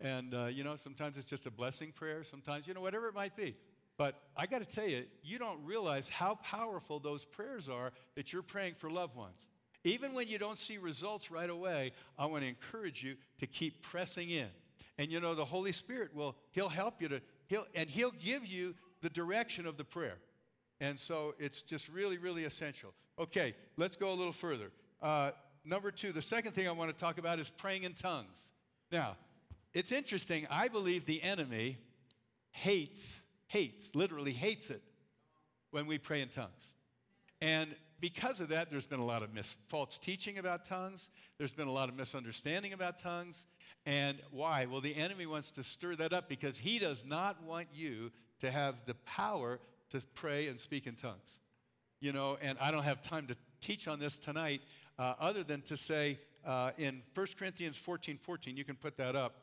And 0.00 0.34
uh, 0.34 0.46
you 0.46 0.62
know, 0.62 0.76
sometimes 0.76 1.16
it's 1.16 1.26
just 1.26 1.46
a 1.46 1.50
blessing 1.50 1.92
prayer. 1.92 2.22
Sometimes 2.22 2.66
you 2.66 2.74
know, 2.74 2.80
whatever 2.80 3.08
it 3.08 3.14
might 3.14 3.36
be. 3.36 3.56
But 3.96 4.20
I 4.36 4.46
got 4.46 4.58
to 4.58 4.66
tell 4.66 4.86
you, 4.86 5.04
you 5.22 5.38
don't 5.38 5.64
realize 5.64 6.08
how 6.08 6.38
powerful 6.42 7.00
those 7.00 7.24
prayers 7.24 7.68
are 7.68 7.92
that 8.14 8.32
you're 8.32 8.42
praying 8.42 8.74
for 8.74 8.90
loved 8.90 9.16
ones. 9.16 9.46
Even 9.84 10.12
when 10.12 10.28
you 10.28 10.38
don't 10.38 10.58
see 10.58 10.78
results 10.78 11.30
right 11.30 11.48
away, 11.48 11.92
I 12.18 12.26
want 12.26 12.42
to 12.42 12.48
encourage 12.48 13.02
you 13.02 13.16
to 13.38 13.46
keep 13.46 13.82
pressing 13.82 14.30
in. 14.30 14.48
And 14.98 15.10
you 15.10 15.20
know, 15.20 15.34
the 15.34 15.44
Holy 15.44 15.72
Spirit 15.72 16.14
will, 16.14 16.36
He'll 16.50 16.68
help 16.68 17.00
you 17.00 17.08
to, 17.08 17.20
He'll, 17.46 17.66
and 17.74 17.88
He'll 17.88 18.10
give 18.12 18.44
you 18.44 18.74
the 19.02 19.10
direction 19.10 19.66
of 19.66 19.76
the 19.76 19.84
prayer. 19.84 20.18
And 20.80 20.98
so 20.98 21.34
it's 21.38 21.62
just 21.62 21.88
really, 21.88 22.18
really 22.18 22.44
essential. 22.44 22.92
Okay, 23.18 23.54
let's 23.76 23.96
go 23.96 24.10
a 24.10 24.14
little 24.14 24.32
further. 24.32 24.70
Uh, 25.00 25.30
number 25.64 25.90
two, 25.90 26.12
the 26.12 26.22
second 26.22 26.52
thing 26.52 26.68
I 26.68 26.72
want 26.72 26.90
to 26.90 26.98
talk 26.98 27.18
about 27.18 27.38
is 27.38 27.50
praying 27.50 27.84
in 27.84 27.94
tongues. 27.94 28.52
Now, 28.92 29.16
it's 29.72 29.92
interesting. 29.92 30.46
I 30.50 30.68
believe 30.68 31.06
the 31.06 31.22
enemy 31.22 31.78
hates, 32.50 33.20
hates, 33.48 33.94
literally 33.94 34.32
hates 34.32 34.70
it 34.70 34.82
when 35.70 35.86
we 35.86 35.98
pray 35.98 36.20
in 36.20 36.28
tongues. 36.28 36.72
And 37.40 37.74
because 38.00 38.40
of 38.40 38.48
that, 38.48 38.70
there's 38.70 38.86
been 38.86 39.00
a 39.00 39.04
lot 39.04 39.22
of 39.22 39.32
mis- 39.32 39.56
false 39.68 39.98
teaching 39.98 40.38
about 40.38 40.64
tongues. 40.64 41.08
There's 41.38 41.52
been 41.52 41.68
a 41.68 41.72
lot 41.72 41.88
of 41.88 41.96
misunderstanding 41.96 42.72
about 42.72 42.98
tongues. 42.98 43.44
And 43.84 44.18
why? 44.30 44.66
Well, 44.66 44.80
the 44.80 44.94
enemy 44.96 45.26
wants 45.26 45.50
to 45.52 45.64
stir 45.64 45.96
that 45.96 46.12
up 46.12 46.28
because 46.28 46.58
he 46.58 46.78
does 46.78 47.04
not 47.06 47.42
want 47.42 47.68
you 47.72 48.10
to 48.40 48.50
have 48.50 48.74
the 48.86 48.94
power 49.06 49.58
to 49.90 50.00
pray 50.14 50.48
and 50.48 50.60
speak 50.60 50.86
in 50.86 50.94
tongues. 50.94 51.40
You 52.00 52.12
know, 52.12 52.36
and 52.42 52.58
I 52.60 52.70
don't 52.70 52.84
have 52.84 53.02
time 53.02 53.26
to 53.28 53.36
teach 53.60 53.88
on 53.88 53.98
this 53.98 54.18
tonight, 54.18 54.60
uh, 54.98 55.14
other 55.18 55.42
than 55.42 55.62
to 55.62 55.76
say 55.76 56.18
uh, 56.46 56.70
in 56.78 57.02
1 57.14 57.26
Corinthians 57.38 57.76
14 57.76 58.18
14, 58.18 58.56
you 58.56 58.64
can 58.64 58.76
put 58.76 58.96
that 58.96 59.16
up. 59.16 59.34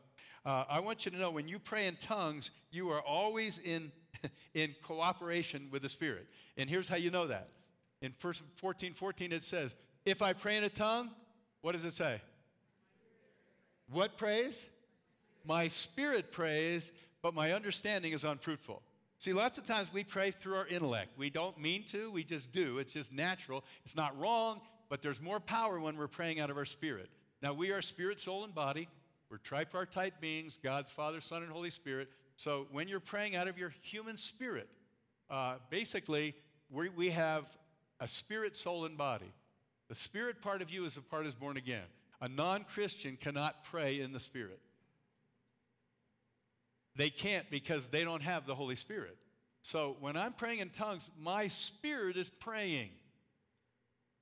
Uh, 0.45 0.65
I 0.69 0.79
want 0.79 1.05
you 1.05 1.11
to 1.11 1.17
know 1.17 1.31
when 1.31 1.47
you 1.47 1.57
pray 1.57 1.87
in 1.87 1.95
tongues, 1.95 2.51
you 2.71 2.89
are 2.89 3.01
always 3.01 3.59
in, 3.59 3.91
in 4.53 4.75
cooperation 4.83 5.69
with 5.71 5.81
the 5.81 5.89
Spirit. 5.89 6.27
And 6.57 6.69
here's 6.69 6.87
how 6.87 6.97
you 6.97 7.11
know 7.11 7.27
that. 7.27 7.49
In 8.01 8.13
1 8.21 8.33
14 8.55 8.93
14, 8.93 9.31
it 9.31 9.43
says, 9.43 9.73
If 10.05 10.21
I 10.21 10.33
pray 10.33 10.57
in 10.57 10.63
a 10.63 10.69
tongue, 10.69 11.11
what 11.61 11.71
does 11.71 11.85
it 11.85 11.93
say? 11.93 12.21
What 13.89 14.17
praise? 14.17 14.65
My 15.45 15.67
spirit 15.67 16.31
prays, 16.31 16.91
but 17.21 17.33
my 17.33 17.51
understanding 17.51 18.13
is 18.13 18.23
unfruitful. 18.23 18.81
See, 19.23 19.31
lots 19.31 19.57
of 19.57 19.65
times 19.65 19.87
we 19.93 20.03
pray 20.03 20.31
through 20.31 20.55
our 20.55 20.67
intellect. 20.67 21.17
We 21.17 21.29
don't 21.29 21.57
mean 21.57 21.85
to, 21.85 22.11
we 22.11 22.25
just 22.25 22.51
do. 22.51 22.79
It's 22.79 22.91
just 22.91 23.13
natural. 23.13 23.63
It's 23.85 23.95
not 23.95 24.19
wrong, 24.19 24.59
but 24.89 25.01
there's 25.01 25.21
more 25.21 25.39
power 25.39 25.79
when 25.79 25.95
we're 25.95 26.09
praying 26.09 26.41
out 26.41 26.49
of 26.49 26.57
our 26.57 26.65
spirit. 26.65 27.09
Now, 27.41 27.53
we 27.53 27.71
are 27.71 27.81
spirit, 27.81 28.19
soul, 28.19 28.43
and 28.43 28.53
body. 28.53 28.89
We're 29.29 29.37
tripartite 29.37 30.19
beings 30.19 30.59
God's 30.61 30.91
Father, 30.91 31.21
Son, 31.21 31.41
and 31.41 31.49
Holy 31.49 31.69
Spirit. 31.69 32.09
So 32.35 32.67
when 32.69 32.89
you're 32.89 32.99
praying 32.99 33.37
out 33.37 33.47
of 33.47 33.57
your 33.57 33.69
human 33.69 34.17
spirit, 34.17 34.67
uh, 35.29 35.55
basically, 35.69 36.35
we, 36.69 36.89
we 36.89 37.11
have 37.11 37.45
a 38.01 38.09
spirit, 38.09 38.57
soul, 38.57 38.83
and 38.83 38.97
body. 38.97 39.31
The 39.87 39.95
spirit 39.95 40.41
part 40.41 40.61
of 40.61 40.69
you 40.69 40.83
is 40.83 40.95
the 40.95 41.01
part 41.01 41.25
is 41.27 41.33
born 41.33 41.55
again. 41.55 41.85
A 42.19 42.27
non 42.27 42.65
Christian 42.65 43.15
cannot 43.15 43.63
pray 43.63 44.01
in 44.01 44.11
the 44.11 44.19
spirit. 44.19 44.59
They 46.95 47.09
can't 47.09 47.49
because 47.49 47.87
they 47.87 48.03
don't 48.03 48.21
have 48.21 48.45
the 48.45 48.55
Holy 48.55 48.75
Spirit. 48.75 49.17
So 49.61 49.95
when 49.99 50.17
I'm 50.17 50.33
praying 50.33 50.59
in 50.59 50.69
tongues, 50.69 51.09
my 51.17 51.47
spirit 51.47 52.17
is 52.17 52.29
praying. 52.29 52.89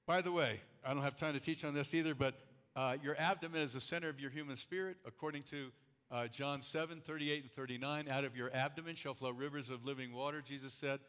By 0.05 0.21
the 0.21 0.31
way, 0.31 0.61
I 0.85 0.93
don't 0.93 1.03
have 1.03 1.15
time 1.15 1.33
to 1.33 1.39
teach 1.39 1.63
on 1.65 1.73
this 1.73 1.93
either, 1.93 2.15
but 2.15 2.35
uh, 2.75 2.97
your 3.03 3.15
abdomen 3.19 3.61
is 3.61 3.73
the 3.73 3.81
center 3.81 4.07
of 4.07 4.19
your 4.19 4.29
human 4.29 4.55
spirit, 4.55 4.97
according 5.05 5.43
to 5.43 5.71
uh, 6.11 6.27
John 6.27 6.61
7 6.61 7.01
38 7.01 7.43
and 7.43 7.51
39. 7.51 8.07
Out 8.09 8.23
of 8.23 8.35
your 8.35 8.51
abdomen 8.53 8.95
shall 8.95 9.13
flow 9.13 9.31
rivers 9.31 9.69
of 9.69 9.85
living 9.85 10.13
water, 10.13 10.41
Jesus 10.41 10.73
said. 10.73 10.99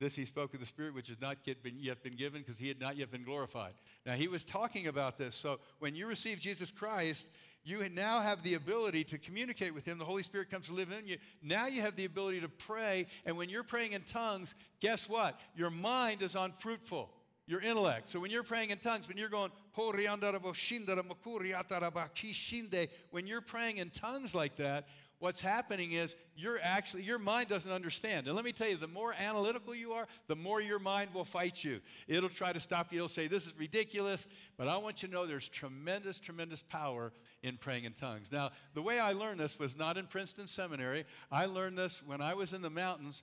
This 0.00 0.14
he 0.14 0.24
spoke 0.24 0.54
of 0.54 0.60
the 0.60 0.66
Spirit, 0.66 0.94
which 0.94 1.08
has 1.08 1.20
not 1.20 1.38
yet 1.44 1.62
been, 1.62 1.74
yet 1.80 2.04
been 2.04 2.14
given 2.14 2.42
because 2.42 2.58
he 2.58 2.68
had 2.68 2.80
not 2.80 2.96
yet 2.96 3.10
been 3.10 3.24
glorified. 3.24 3.72
Now, 4.06 4.12
he 4.12 4.28
was 4.28 4.44
talking 4.44 4.86
about 4.86 5.18
this. 5.18 5.34
So, 5.34 5.58
when 5.80 5.96
you 5.96 6.06
receive 6.06 6.38
Jesus 6.38 6.70
Christ, 6.70 7.26
you 7.68 7.86
now 7.88 8.20
have 8.20 8.42
the 8.42 8.54
ability 8.54 9.04
to 9.04 9.18
communicate 9.18 9.74
with 9.74 9.84
Him. 9.84 9.98
The 9.98 10.04
Holy 10.04 10.22
Spirit 10.22 10.50
comes 10.50 10.66
to 10.68 10.74
live 10.74 10.90
in 10.90 11.06
you. 11.06 11.18
Now 11.42 11.66
you 11.66 11.82
have 11.82 11.96
the 11.96 12.04
ability 12.04 12.40
to 12.40 12.48
pray. 12.48 13.06
And 13.24 13.36
when 13.36 13.48
you're 13.48 13.62
praying 13.62 13.92
in 13.92 14.02
tongues, 14.02 14.54
guess 14.80 15.08
what? 15.08 15.38
Your 15.54 15.70
mind 15.70 16.22
is 16.22 16.34
unfruitful, 16.34 17.10
your 17.46 17.60
intellect. 17.60 18.08
So 18.08 18.20
when 18.20 18.30
you're 18.30 18.42
praying 18.42 18.70
in 18.70 18.78
tongues, 18.78 19.08
when 19.08 19.16
you're 19.18 19.28
going, 19.28 19.50
when 23.10 23.26
you're 23.26 23.40
praying 23.40 23.76
in 23.76 23.90
tongues 23.90 24.34
like 24.34 24.56
that, 24.56 24.86
what's 25.18 25.40
happening 25.40 25.92
is 25.92 26.14
you're 26.36 26.58
actually 26.62 27.02
your 27.02 27.18
mind 27.18 27.48
doesn't 27.48 27.70
understand. 27.70 28.26
And 28.26 28.36
let 28.36 28.44
me 28.44 28.52
tell 28.52 28.68
you 28.68 28.76
the 28.76 28.86
more 28.86 29.12
analytical 29.12 29.74
you 29.74 29.92
are 29.92 30.06
the 30.26 30.36
more 30.36 30.60
your 30.60 30.78
mind 30.78 31.12
will 31.12 31.24
fight 31.24 31.62
you. 31.64 31.80
It'll 32.06 32.28
try 32.28 32.52
to 32.52 32.60
stop 32.60 32.92
you. 32.92 32.98
It'll 32.98 33.08
say 33.08 33.26
this 33.26 33.46
is 33.46 33.54
ridiculous 33.58 34.26
but 34.56 34.68
i 34.68 34.76
want 34.76 35.02
you 35.02 35.08
to 35.08 35.14
know 35.14 35.26
there's 35.26 35.48
tremendous 35.48 36.18
tremendous 36.18 36.62
power 36.62 37.12
in 37.42 37.56
praying 37.56 37.84
in 37.84 37.92
tongues. 37.92 38.30
Now 38.30 38.50
the 38.74 38.82
way 38.82 38.98
i 38.98 39.12
learned 39.12 39.40
this 39.40 39.58
was 39.58 39.76
not 39.76 39.96
in 39.96 40.06
princeton 40.06 40.46
seminary. 40.46 41.04
I 41.30 41.46
learned 41.46 41.78
this 41.78 42.02
when 42.04 42.20
i 42.20 42.34
was 42.34 42.52
in 42.52 42.62
the 42.62 42.70
mountains 42.70 43.22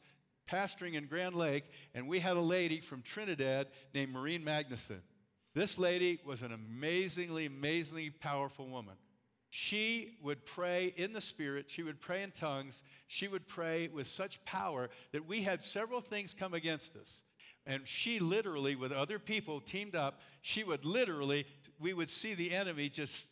pastoring 0.49 0.93
in 0.93 1.07
grand 1.07 1.35
lake 1.35 1.63
and 1.93 2.07
we 2.07 2.19
had 2.19 2.37
a 2.37 2.41
lady 2.41 2.79
from 2.79 3.01
trinidad 3.01 3.67
named 3.93 4.11
maureen 4.11 4.43
magnuson. 4.43 4.99
This 5.53 5.77
lady 5.77 6.19
was 6.25 6.41
an 6.41 6.51
amazingly 6.51 7.45
amazingly 7.45 8.09
powerful 8.09 8.67
woman 8.67 8.95
she 9.49 10.17
would 10.21 10.45
pray 10.45 10.93
in 10.95 11.13
the 11.13 11.21
Spirit. 11.21 11.65
She 11.69 11.83
would 11.83 12.01
pray 12.01 12.23
in 12.23 12.31
tongues. 12.31 12.83
She 13.07 13.27
would 13.27 13.47
pray 13.47 13.87
with 13.87 14.07
such 14.07 14.43
power 14.45 14.89
that 15.11 15.27
we 15.27 15.43
had 15.43 15.61
several 15.61 16.01
things 16.01 16.33
come 16.33 16.53
against 16.53 16.95
us. 16.95 17.23
And 17.65 17.87
she 17.87 18.19
literally, 18.19 18.75
with 18.75 18.91
other 18.91 19.17
people 19.17 19.59
teamed 19.59 19.95
up, 19.95 20.19
she 20.41 20.63
would 20.63 20.85
literally, 20.85 21.45
we 21.79 21.93
would 21.93 22.11
see 22.11 22.35
the 22.35 22.51
enemy 22.51 22.89
just 22.89 23.27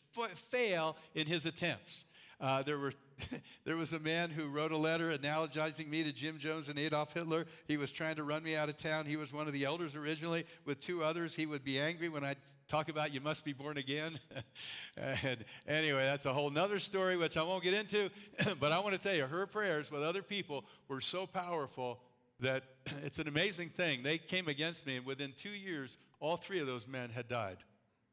fail 0.50 0.96
in 1.14 1.26
his 1.26 1.46
attempts. 1.46 2.04
Uh, 2.40 2.62
there, 2.62 2.78
were, 2.78 2.92
there 3.64 3.76
was 3.76 3.92
a 3.92 4.00
man 4.00 4.30
who 4.30 4.48
wrote 4.48 4.72
a 4.72 4.76
letter 4.76 5.16
analogizing 5.16 5.88
me 5.88 6.02
to 6.02 6.12
Jim 6.12 6.38
Jones 6.38 6.68
and 6.68 6.78
Adolf 6.78 7.12
Hitler. 7.12 7.46
He 7.68 7.76
was 7.76 7.92
trying 7.92 8.16
to 8.16 8.24
run 8.24 8.42
me 8.42 8.56
out 8.56 8.68
of 8.68 8.76
town. 8.76 9.06
He 9.06 9.16
was 9.16 9.32
one 9.32 9.46
of 9.46 9.52
the 9.52 9.64
elders 9.64 9.94
originally. 9.94 10.44
With 10.64 10.80
two 10.80 11.04
others, 11.04 11.34
he 11.34 11.46
would 11.46 11.64
be 11.64 11.78
angry 11.78 12.08
when 12.08 12.24
I 12.24 12.34
talk 12.68 12.88
about 12.88 13.12
you 13.12 13.20
must 13.20 13.44
be 13.44 13.52
born 13.52 13.76
again. 13.76 14.18
and 14.96 15.44
anyway, 15.66 16.04
that's 16.04 16.26
a 16.26 16.32
whole 16.32 16.50
nother 16.50 16.78
story, 16.78 17.16
which 17.16 17.36
I 17.36 17.42
won't 17.42 17.62
get 17.62 17.74
into. 17.74 18.10
but 18.60 18.72
I 18.72 18.78
want 18.78 18.94
to 18.94 19.02
tell 19.02 19.14
you, 19.14 19.26
her 19.26 19.46
prayers 19.46 19.90
with 19.90 20.02
other 20.02 20.22
people 20.22 20.64
were 20.88 21.00
so 21.00 21.26
powerful 21.26 22.00
that 22.40 22.64
it's 23.04 23.18
an 23.18 23.28
amazing 23.28 23.68
thing. 23.68 24.02
They 24.02 24.18
came 24.18 24.48
against 24.48 24.86
me, 24.86 24.96
and 24.96 25.06
within 25.06 25.32
two 25.36 25.50
years, 25.50 25.96
all 26.20 26.36
three 26.36 26.60
of 26.60 26.66
those 26.66 26.86
men 26.86 27.10
had 27.10 27.28
died. 27.28 27.58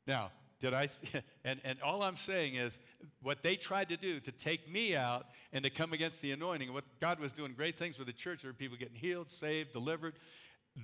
Now, 0.07 0.31
did 0.59 0.73
I? 0.73 0.87
And, 1.43 1.59
and 1.63 1.81
all 1.81 2.03
I'm 2.03 2.17
saying 2.17 2.53
is 2.53 2.77
what 3.23 3.41
they 3.41 3.55
tried 3.55 3.89
to 3.89 3.97
do 3.97 4.19
to 4.19 4.31
take 4.31 4.71
me 4.71 4.95
out 4.95 5.25
and 5.51 5.63
to 5.63 5.71
come 5.71 5.91
against 5.91 6.21
the 6.21 6.31
anointing, 6.31 6.71
what 6.71 6.83
God 6.99 7.19
was 7.19 7.33
doing 7.33 7.53
great 7.53 7.79
things 7.79 7.97
with 7.97 8.05
the 8.05 8.13
church. 8.13 8.43
There 8.43 8.51
were 8.51 8.55
people 8.55 8.77
getting 8.77 8.95
healed, 8.95 9.31
saved, 9.31 9.73
delivered. 9.73 10.13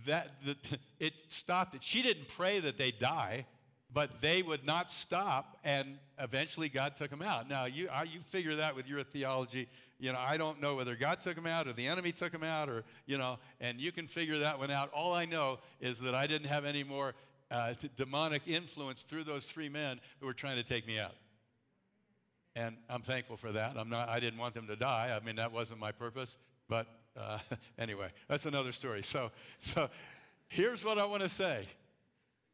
That, 0.08 0.32
that 0.48 0.58
it 1.00 1.14
stopped 1.28 1.76
it. 1.76 1.84
She 1.84 2.02
didn't 2.02 2.28
pray 2.28 2.60
that 2.60 2.78
they 2.78 2.90
die 2.90 3.46
but 3.98 4.22
they 4.22 4.44
would 4.44 4.64
not 4.64 4.92
stop, 4.92 5.58
and 5.64 5.98
eventually 6.20 6.70
God 6.70 6.96
took 6.96 7.10
them 7.10 7.24
out. 7.24 7.50
Now, 7.50 7.66
you, 7.66 7.90
you 8.06 8.20
figure 8.30 8.58
that 8.58 8.76
with 8.76 8.88
your 8.88 9.04
theology. 9.04 9.68
You 10.00 10.14
know, 10.14 10.20
I 10.20 10.38
don't 10.38 10.62
know 10.62 10.76
whether 10.76 10.96
God 10.96 11.20
took 11.20 11.34
them 11.34 11.48
out 11.48 11.68
or 11.68 11.74
the 11.74 11.88
enemy 11.88 12.12
took 12.12 12.32
them 12.32 12.44
out, 12.44 12.70
or, 12.70 12.84
you 13.08 13.18
know, 13.18 13.40
and 13.60 13.80
you 13.80 13.92
can 13.92 14.08
figure 14.08 14.38
that 14.38 14.60
one 14.60 14.70
out. 14.70 14.92
All 14.94 15.16
I 15.16 15.26
know 15.26 15.58
is 15.82 15.98
that 16.02 16.14
I 16.14 16.28
didn't 16.28 16.46
have 16.46 16.64
any 16.64 16.84
more 16.84 17.16
uh, 17.50 17.74
demonic 17.96 18.44
influence 18.46 19.02
through 19.02 19.24
those 19.24 19.46
three 19.46 19.68
men 19.68 20.00
who 20.20 20.28
were 20.28 20.34
trying 20.36 20.58
to 20.58 20.64
take 20.64 20.86
me 20.86 21.00
out. 21.00 21.16
And 22.56 22.76
I'm 22.92 23.02
thankful 23.02 23.36
for 23.36 23.52
that. 23.54 23.78
I'm 23.78 23.90
not, 23.90 24.10
I 24.10 24.20
didn't 24.20 24.38
want 24.38 24.54
them 24.54 24.68
to 24.68 24.76
die. 24.76 25.18
I 25.20 25.26
mean, 25.26 25.38
that 25.38 25.52
wasn't 25.52 25.80
my 25.80 25.92
purpose. 25.92 26.38
But 26.70 26.86
uh, 27.20 27.40
anyway, 27.80 28.10
that's 28.28 28.46
another 28.46 28.74
story. 28.74 29.02
So, 29.02 29.32
so 29.60 29.90
here's 30.50 30.86
what 30.86 31.00
I 31.00 31.06
want 31.06 31.24
to 31.24 31.30
say. 31.30 31.64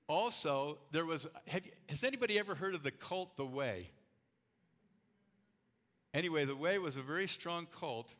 Also, 0.07 0.77
there 0.91 1.05
was, 1.05 1.27
have 1.47 1.65
you, 1.65 1.71
has 1.89 2.03
anybody 2.03 2.37
ever 2.37 2.55
heard 2.55 2.75
of 2.75 2.83
the 2.83 2.91
cult 2.91 3.37
The 3.37 3.45
Way? 3.45 3.89
Anyway, 6.13 6.45
The 6.45 6.55
Way 6.55 6.77
was 6.77 6.97
a 6.97 7.01
very 7.01 7.27
strong 7.27 7.67
cult, 7.79 8.13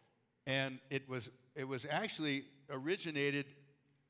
and 0.48 0.80
it 0.90 1.08
was, 1.10 1.30
it 1.56 1.68
was 1.68 1.86
actually 1.90 2.46
originated, 2.70 3.46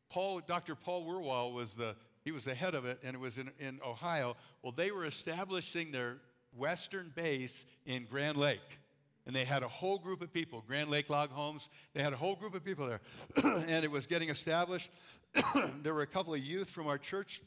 Paul, 0.10 0.42
Dr. 0.46 0.76
Paul 0.76 1.06
Wierwille 1.06 1.54
was 1.54 1.74
the, 1.74 1.96
he 2.24 2.32
was 2.32 2.46
the 2.46 2.54
head 2.54 2.76
of 2.76 2.86
it, 2.86 3.00
and 3.04 3.16
it 3.16 3.20
was 3.20 3.38
in, 3.38 3.50
in 3.60 3.80
Ohio. 3.86 4.38
Well, 4.62 4.72
they 4.72 4.92
were 4.92 5.06
establishing 5.06 5.92
their 5.92 6.18
western 6.56 7.12
base 7.16 7.66
in 7.86 8.06
Grand 8.06 8.38
Lake. 8.38 8.80
And 9.26 9.36
they 9.36 9.46
had 9.46 9.64
a 9.64 9.68
whole 9.68 9.98
group 9.98 10.22
of 10.22 10.34
people, 10.34 10.64
Grand 10.68 10.90
Lake 10.90 11.10
Log 11.10 11.32
Homes, 11.32 11.70
they 11.94 12.04
had 12.04 12.14
a 12.14 12.18
whole 12.18 12.36
group 12.36 12.54
of 12.54 12.64
people 12.64 12.88
there. 12.88 13.02
and 13.44 13.84
it 13.84 13.90
was 13.90 14.06
getting 14.06 14.30
established. 14.30 14.90
there 15.82 15.94
were 15.94 16.02
a 16.02 16.08
couple 16.08 16.34
of 16.34 16.42
youth 16.42 16.70
from 16.70 16.88
our 16.88 16.98
church 16.98 17.42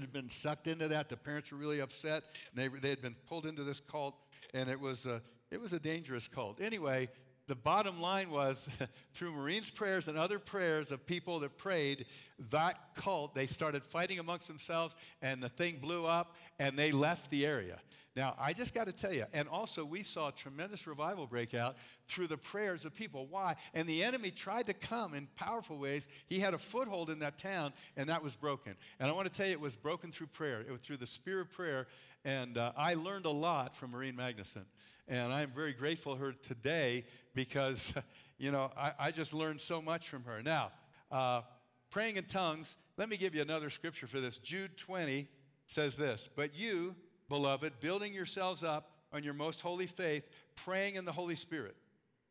had 0.00 0.12
been 0.12 0.28
sucked 0.28 0.66
into 0.66 0.88
that. 0.88 1.08
The 1.08 1.16
parents 1.16 1.50
were 1.50 1.58
really 1.58 1.80
upset. 1.80 2.24
They, 2.54 2.68
they 2.68 2.90
had 2.90 3.02
been 3.02 3.16
pulled 3.28 3.46
into 3.46 3.64
this 3.64 3.80
cult, 3.80 4.14
and 4.52 4.68
it 4.68 4.78
was, 4.78 5.06
a, 5.06 5.22
it 5.50 5.60
was 5.60 5.72
a 5.72 5.78
dangerous 5.78 6.28
cult. 6.28 6.60
Anyway, 6.60 7.08
the 7.46 7.54
bottom 7.54 8.00
line 8.00 8.30
was 8.30 8.68
through 9.14 9.32
Maureen's 9.32 9.70
prayers 9.70 10.08
and 10.08 10.16
other 10.16 10.38
prayers 10.38 10.90
of 10.90 11.06
people 11.06 11.40
that 11.40 11.58
prayed, 11.58 12.06
that 12.50 12.76
cult, 12.94 13.34
they 13.34 13.46
started 13.46 13.84
fighting 13.84 14.18
amongst 14.18 14.48
themselves, 14.48 14.94
and 15.20 15.42
the 15.42 15.48
thing 15.48 15.78
blew 15.80 16.06
up, 16.06 16.34
and 16.58 16.78
they 16.78 16.90
left 16.90 17.30
the 17.30 17.44
area. 17.44 17.78
Now, 18.16 18.36
I 18.38 18.52
just 18.52 18.74
got 18.74 18.84
to 18.84 18.92
tell 18.92 19.12
you, 19.12 19.24
and 19.32 19.48
also 19.48 19.84
we 19.84 20.04
saw 20.04 20.30
tremendous 20.30 20.86
revival 20.86 21.26
break 21.26 21.52
out 21.52 21.76
through 22.06 22.28
the 22.28 22.36
prayers 22.36 22.84
of 22.84 22.94
people. 22.94 23.26
Why? 23.26 23.56
And 23.72 23.88
the 23.88 24.04
enemy 24.04 24.30
tried 24.30 24.66
to 24.66 24.72
come 24.72 25.14
in 25.14 25.26
powerful 25.34 25.78
ways. 25.78 26.06
He 26.26 26.38
had 26.38 26.54
a 26.54 26.58
foothold 26.58 27.10
in 27.10 27.18
that 27.20 27.38
town, 27.38 27.72
and 27.96 28.08
that 28.08 28.22
was 28.22 28.36
broken. 28.36 28.76
And 29.00 29.08
I 29.10 29.12
want 29.12 29.30
to 29.30 29.36
tell 29.36 29.46
you, 29.46 29.52
it 29.52 29.60
was 29.60 29.74
broken 29.74 30.12
through 30.12 30.28
prayer, 30.28 30.60
it 30.60 30.70
was 30.70 30.80
through 30.80 30.98
the 30.98 31.08
spirit 31.08 31.42
of 31.42 31.50
prayer. 31.50 31.88
And 32.24 32.56
uh, 32.56 32.72
I 32.76 32.94
learned 32.94 33.26
a 33.26 33.30
lot 33.30 33.76
from 33.76 33.90
Maureen 33.90 34.14
Magnuson. 34.14 34.64
And 35.08 35.32
I'm 35.32 35.50
very 35.50 35.72
grateful 35.72 36.14
for 36.14 36.26
her 36.26 36.32
today 36.32 37.04
because, 37.34 37.92
you 38.38 38.52
know, 38.52 38.70
I, 38.76 38.92
I, 38.98 39.10
just 39.10 39.34
learned 39.34 39.60
so 39.60 39.82
much 39.82 40.08
from 40.08 40.24
her. 40.24 40.42
Now, 40.42 40.70
uh, 41.10 41.42
praying 41.90 42.16
in 42.16 42.24
tongues, 42.24 42.74
let 42.96 43.10
me 43.10 43.18
give 43.18 43.34
you 43.34 43.42
another 43.42 43.68
scripture 43.68 44.06
for 44.06 44.20
this. 44.20 44.38
Jude 44.38 44.78
20 44.78 45.28
says 45.66 45.96
this 45.96 46.30
But 46.34 46.54
you, 46.54 46.94
beloved, 47.28 47.80
building 47.80 48.12
yourselves 48.12 48.62
up 48.62 48.90
on 49.12 49.22
your 49.22 49.34
most 49.34 49.60
holy 49.60 49.86
faith, 49.86 50.28
praying 50.56 50.96
in 50.96 51.04
the 51.04 51.12
Holy 51.12 51.36
Spirit. 51.36 51.76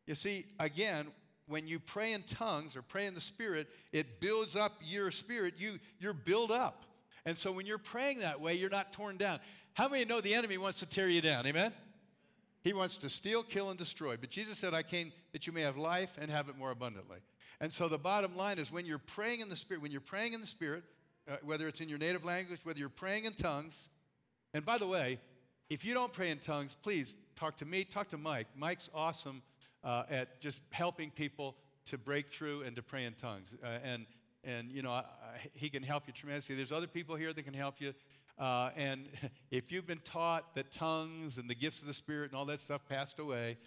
You 0.06 0.14
see, 0.14 0.46
again, 0.58 1.06
when 1.46 1.66
you 1.66 1.78
pray 1.78 2.12
in 2.12 2.22
tongues 2.22 2.76
or 2.76 2.82
pray 2.82 3.06
in 3.06 3.14
the 3.14 3.20
Spirit, 3.20 3.68
it 3.92 4.20
builds 4.20 4.56
up 4.56 4.72
your 4.82 5.10
spirit. 5.10 5.54
You, 5.58 5.78
you're 5.98 6.12
built 6.12 6.50
up. 6.50 6.84
And 7.26 7.36
so 7.36 7.52
when 7.52 7.66
you're 7.66 7.78
praying 7.78 8.20
that 8.20 8.40
way, 8.40 8.54
you're 8.54 8.70
not 8.70 8.92
torn 8.92 9.16
down. 9.16 9.40
How 9.74 9.88
many 9.88 10.04
know 10.04 10.20
the 10.20 10.34
enemy 10.34 10.58
wants 10.58 10.80
to 10.80 10.86
tear 10.86 11.08
you 11.08 11.20
down? 11.20 11.46
Amen? 11.46 11.72
He 12.62 12.72
wants 12.72 12.96
to 12.98 13.10
steal, 13.10 13.42
kill, 13.42 13.70
and 13.70 13.78
destroy. 13.78 14.16
But 14.16 14.30
Jesus 14.30 14.58
said, 14.58 14.72
I 14.72 14.82
came 14.82 15.12
that 15.32 15.46
you 15.46 15.52
may 15.52 15.62
have 15.62 15.76
life 15.76 16.16
and 16.20 16.30
have 16.30 16.48
it 16.48 16.56
more 16.56 16.70
abundantly. 16.70 17.18
And 17.60 17.72
so 17.72 17.88
the 17.88 17.98
bottom 17.98 18.36
line 18.36 18.58
is 18.58 18.72
when 18.72 18.86
you're 18.86 18.98
praying 18.98 19.40
in 19.40 19.48
the 19.48 19.56
Spirit, 19.56 19.82
when 19.82 19.90
you're 19.90 20.00
praying 20.00 20.32
in 20.32 20.40
the 20.40 20.46
Spirit, 20.46 20.84
uh, 21.30 21.36
whether 21.42 21.68
it's 21.68 21.80
in 21.80 21.88
your 21.88 21.98
native 21.98 22.24
language, 22.24 22.60
whether 22.64 22.78
you're 22.78 22.88
praying 22.88 23.24
in 23.24 23.34
tongues, 23.34 23.88
and 24.54 24.64
by 24.64 24.78
the 24.78 24.86
way, 24.86 25.18
if 25.68 25.84
you 25.84 25.94
don't 25.94 26.12
pray 26.12 26.30
in 26.30 26.38
tongues, 26.38 26.76
please 26.80 27.16
talk 27.34 27.56
to 27.56 27.64
me, 27.64 27.82
talk 27.82 28.08
to 28.10 28.16
Mike. 28.16 28.46
Mike's 28.56 28.88
awesome 28.94 29.42
uh, 29.82 30.04
at 30.08 30.40
just 30.40 30.62
helping 30.70 31.10
people 31.10 31.56
to 31.86 31.98
break 31.98 32.28
through 32.30 32.62
and 32.62 32.76
to 32.76 32.82
pray 32.82 33.04
in 33.04 33.14
tongues. 33.14 33.48
Uh, 33.62 33.78
and, 33.82 34.06
and, 34.44 34.70
you 34.70 34.80
know, 34.80 34.92
I, 34.92 35.00
I, 35.00 35.50
he 35.52 35.68
can 35.68 35.82
help 35.82 36.04
you 36.06 36.12
tremendously. 36.12 36.54
There's 36.54 36.70
other 36.70 36.86
people 36.86 37.16
here 37.16 37.32
that 37.32 37.42
can 37.42 37.52
help 37.52 37.80
you. 37.80 37.92
Uh, 38.38 38.70
and 38.76 39.08
if 39.50 39.72
you've 39.72 39.86
been 39.86 40.00
taught 40.04 40.54
that 40.54 40.70
tongues 40.70 41.36
and 41.36 41.50
the 41.50 41.54
gifts 41.54 41.80
of 41.80 41.88
the 41.88 41.94
Spirit 41.94 42.30
and 42.30 42.38
all 42.38 42.46
that 42.46 42.60
stuff 42.60 42.82
passed 42.88 43.18
away, 43.18 43.58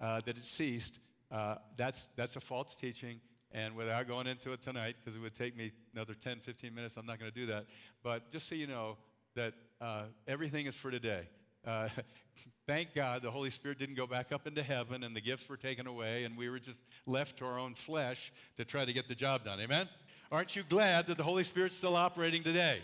uh, 0.00 0.20
that 0.26 0.36
it 0.36 0.44
ceased, 0.44 0.98
uh, 1.32 1.56
that's, 1.78 2.06
that's 2.16 2.36
a 2.36 2.40
false 2.40 2.74
teaching. 2.74 3.18
And 3.50 3.74
without 3.76 4.08
going 4.08 4.26
into 4.26 4.52
it 4.52 4.60
tonight, 4.60 4.96
because 5.00 5.16
it 5.16 5.22
would 5.22 5.34
take 5.34 5.56
me 5.56 5.72
another 5.94 6.12
10, 6.12 6.40
15 6.40 6.74
minutes, 6.74 6.96
I'm 6.98 7.06
not 7.06 7.18
going 7.18 7.30
to 7.30 7.34
do 7.34 7.46
that. 7.46 7.64
But 8.02 8.30
just 8.30 8.48
so 8.48 8.54
you 8.54 8.66
know, 8.66 8.98
that 9.34 9.54
uh, 9.84 10.04
everything 10.26 10.64
is 10.64 10.74
for 10.74 10.90
today. 10.90 11.28
Uh, 11.66 11.88
thank 12.66 12.94
God 12.94 13.20
the 13.20 13.30
Holy 13.30 13.50
Spirit 13.50 13.78
didn't 13.78 13.96
go 13.96 14.06
back 14.06 14.32
up 14.32 14.46
into 14.46 14.62
heaven 14.62 15.04
and 15.04 15.14
the 15.14 15.20
gifts 15.20 15.46
were 15.46 15.58
taken 15.58 15.86
away 15.86 16.24
and 16.24 16.38
we 16.38 16.48
were 16.48 16.58
just 16.58 16.80
left 17.06 17.36
to 17.38 17.44
our 17.44 17.58
own 17.58 17.74
flesh 17.74 18.32
to 18.56 18.64
try 18.64 18.86
to 18.86 18.92
get 18.94 19.08
the 19.08 19.14
job 19.14 19.44
done. 19.44 19.60
Amen? 19.60 19.86
Aren't 20.32 20.56
you 20.56 20.62
glad 20.66 21.06
that 21.08 21.18
the 21.18 21.22
Holy 21.22 21.44
Spirit's 21.44 21.76
still 21.76 21.96
operating 21.96 22.42
today? 22.42 22.80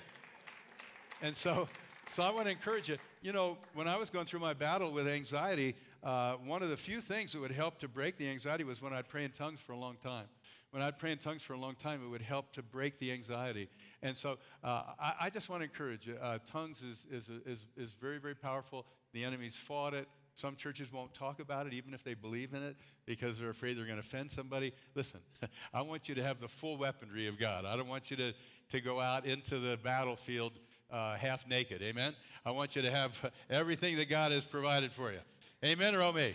And 1.22 1.34
so, 1.34 1.68
so 2.10 2.22
I 2.22 2.30
want 2.30 2.44
to 2.44 2.50
encourage 2.50 2.90
you. 2.90 2.98
You 3.22 3.32
know, 3.32 3.56
when 3.72 3.88
I 3.88 3.96
was 3.96 4.10
going 4.10 4.26
through 4.26 4.40
my 4.40 4.52
battle 4.52 4.92
with 4.92 5.08
anxiety, 5.08 5.76
uh, 6.04 6.34
one 6.44 6.62
of 6.62 6.68
the 6.68 6.76
few 6.76 7.00
things 7.00 7.32
that 7.32 7.40
would 7.40 7.50
help 7.50 7.78
to 7.78 7.88
break 7.88 8.18
the 8.18 8.28
anxiety 8.28 8.64
was 8.64 8.82
when 8.82 8.92
I'd 8.92 9.08
pray 9.08 9.24
in 9.24 9.30
tongues 9.30 9.60
for 9.60 9.72
a 9.72 9.78
long 9.78 9.96
time 10.02 10.26
when 10.70 10.82
I'd 10.82 10.98
pray 10.98 11.12
in 11.12 11.18
tongues 11.18 11.42
for 11.42 11.54
a 11.54 11.58
long 11.58 11.74
time, 11.74 12.00
it 12.04 12.08
would 12.08 12.22
help 12.22 12.52
to 12.52 12.62
break 12.62 12.98
the 12.98 13.12
anxiety. 13.12 13.68
And 14.02 14.16
so 14.16 14.38
uh, 14.62 14.82
I, 15.00 15.14
I, 15.22 15.30
just 15.30 15.48
want 15.48 15.60
to 15.60 15.64
encourage 15.64 16.06
you. 16.06 16.16
Uh, 16.20 16.38
tongues 16.50 16.82
is, 16.82 17.06
is, 17.10 17.28
is, 17.44 17.66
is 17.76 17.94
very, 18.00 18.18
very 18.18 18.34
powerful. 18.36 18.86
The 19.12 19.24
enemy's 19.24 19.56
fought 19.56 19.94
it. 19.94 20.08
Some 20.34 20.54
churches 20.54 20.92
won't 20.92 21.12
talk 21.12 21.40
about 21.40 21.66
it, 21.66 21.72
even 21.72 21.92
if 21.92 22.04
they 22.04 22.14
believe 22.14 22.54
in 22.54 22.62
it, 22.62 22.76
because 23.04 23.38
they're 23.38 23.50
afraid 23.50 23.76
they're 23.76 23.84
going 23.84 24.00
to 24.00 24.06
offend 24.06 24.30
somebody. 24.30 24.72
Listen, 24.94 25.20
I 25.74 25.82
want 25.82 26.08
you 26.08 26.14
to 26.14 26.22
have 26.22 26.40
the 26.40 26.48
full 26.48 26.78
weaponry 26.78 27.26
of 27.26 27.38
God. 27.38 27.64
I 27.64 27.76
don't 27.76 27.88
want 27.88 28.10
you 28.10 28.16
to, 28.18 28.32
to 28.70 28.80
go 28.80 29.00
out 29.00 29.26
into 29.26 29.58
the 29.58 29.76
battlefield 29.82 30.52
uh, 30.90 31.16
half 31.16 31.46
naked. 31.48 31.82
Amen? 31.82 32.14
I 32.46 32.52
want 32.52 32.76
you 32.76 32.82
to 32.82 32.90
have 32.90 33.30
everything 33.50 33.96
that 33.96 34.08
God 34.08 34.30
has 34.30 34.44
provided 34.44 34.92
for 34.92 35.10
you. 35.10 35.20
Amen 35.64 35.94
or 35.94 36.02
oh 36.02 36.12
me? 36.12 36.34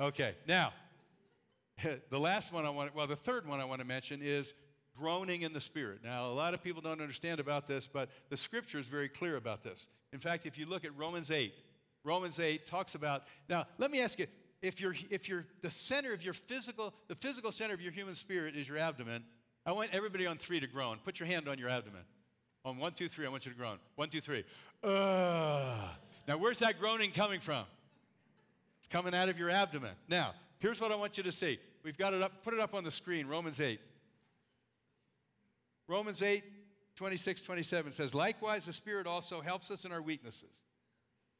Okay, 0.00 0.34
now. 0.46 0.72
the 2.10 2.18
last 2.18 2.52
one 2.52 2.64
I 2.64 2.70
want, 2.70 2.94
well, 2.94 3.06
the 3.06 3.16
third 3.16 3.46
one 3.46 3.60
I 3.60 3.64
want 3.64 3.80
to 3.80 3.86
mention 3.86 4.20
is 4.22 4.54
groaning 4.96 5.42
in 5.42 5.52
the 5.52 5.60
Spirit. 5.60 6.00
Now, 6.02 6.26
a 6.26 6.32
lot 6.32 6.54
of 6.54 6.62
people 6.62 6.80
don't 6.80 7.00
understand 7.00 7.40
about 7.40 7.68
this, 7.68 7.86
but 7.86 8.08
the 8.30 8.36
scripture 8.36 8.78
is 8.78 8.86
very 8.86 9.08
clear 9.08 9.36
about 9.36 9.62
this. 9.62 9.88
In 10.12 10.18
fact, 10.18 10.46
if 10.46 10.56
you 10.58 10.66
look 10.66 10.84
at 10.84 10.96
Romans 10.96 11.30
8, 11.30 11.52
Romans 12.02 12.40
8 12.40 12.66
talks 12.66 12.94
about, 12.94 13.24
now, 13.48 13.66
let 13.78 13.90
me 13.90 14.00
ask 14.00 14.18
you, 14.18 14.26
if 14.62 14.80
you're, 14.80 14.94
if 15.10 15.28
you're 15.28 15.44
the 15.60 15.70
center 15.70 16.12
of 16.12 16.24
your 16.24 16.32
physical, 16.32 16.94
the 17.08 17.14
physical 17.14 17.52
center 17.52 17.74
of 17.74 17.80
your 17.80 17.92
human 17.92 18.14
spirit 18.14 18.56
is 18.56 18.68
your 18.68 18.78
abdomen, 18.78 19.22
I 19.66 19.72
want 19.72 19.90
everybody 19.92 20.26
on 20.26 20.38
three 20.38 20.60
to 20.60 20.66
groan. 20.66 20.98
Put 21.04 21.20
your 21.20 21.26
hand 21.26 21.48
on 21.48 21.58
your 21.58 21.68
abdomen. 21.68 22.02
On 22.64 22.78
one, 22.78 22.92
two, 22.92 23.08
three, 23.08 23.26
I 23.26 23.28
want 23.28 23.44
you 23.44 23.52
to 23.52 23.58
groan. 23.58 23.78
One, 23.96 24.08
two, 24.08 24.20
three. 24.20 24.44
Uh. 24.82 25.88
Now, 26.26 26.38
where's 26.38 26.58
that 26.60 26.80
groaning 26.80 27.10
coming 27.10 27.40
from? 27.40 27.64
It's 28.78 28.88
coming 28.88 29.14
out 29.14 29.28
of 29.28 29.38
your 29.38 29.50
abdomen. 29.50 29.92
Now, 30.08 30.34
Here's 30.58 30.80
what 30.80 30.92
I 30.92 30.94
want 30.94 31.16
you 31.16 31.22
to 31.24 31.32
see. 31.32 31.58
We've 31.82 31.96
got 31.96 32.14
it 32.14 32.22
up, 32.22 32.42
put 32.42 32.54
it 32.54 32.60
up 32.60 32.74
on 32.74 32.84
the 32.84 32.90
screen, 32.90 33.26
Romans 33.26 33.60
8. 33.60 33.80
Romans 35.88 36.22
8, 36.22 36.42
26, 36.96 37.42
27 37.42 37.92
says, 37.92 38.14
Likewise, 38.14 38.66
the 38.66 38.72
Spirit 38.72 39.06
also 39.06 39.40
helps 39.40 39.70
us 39.70 39.84
in 39.84 39.92
our 39.92 40.02
weaknesses. 40.02 40.50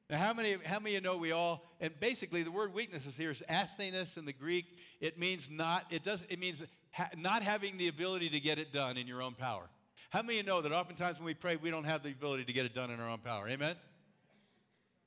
Now, 0.09 0.19
how 0.19 0.33
many, 0.33 0.57
how 0.65 0.79
many 0.79 0.95
of 0.95 1.03
you 1.03 1.09
know 1.09 1.17
we 1.17 1.33
all, 1.33 1.65
and 1.81 1.99
basically 1.99 2.45
the 2.45 2.51
word 2.51 2.73
weaknesses 2.73 3.17
here 3.17 3.33
is 3.33 3.43
asthenes 3.49 4.17
in 4.17 4.25
the 4.25 4.33
Greek. 4.33 4.67
It 5.01 5.19
means 5.19 5.49
not, 5.51 5.85
it 5.91 6.05
does, 6.05 6.23
it 6.29 6.39
means 6.39 6.63
ha- 6.93 7.11
not 7.17 7.43
having 7.43 7.77
the 7.77 7.89
ability 7.89 8.31
to 8.31 8.39
get 8.39 8.59
it 8.59 8.73
done 8.73 8.97
in 8.97 9.09
your 9.09 9.21
own 9.21 9.35
power. 9.35 9.69
How 10.11 10.23
many 10.23 10.39
of 10.39 10.47
you 10.47 10.53
know 10.53 10.63
that 10.63 10.71
oftentimes 10.71 11.19
when 11.19 11.27
we 11.27 11.35
pray, 11.35 11.57
we 11.57 11.71
don't 11.71 11.85
have 11.85 12.05
the 12.05 12.11
ability 12.11 12.45
to 12.45 12.53
get 12.53 12.67
it 12.67 12.75
done 12.75 12.91
in 12.91 13.01
our 13.01 13.09
own 13.09 13.19
power? 13.19 13.49
Amen? 13.49 13.75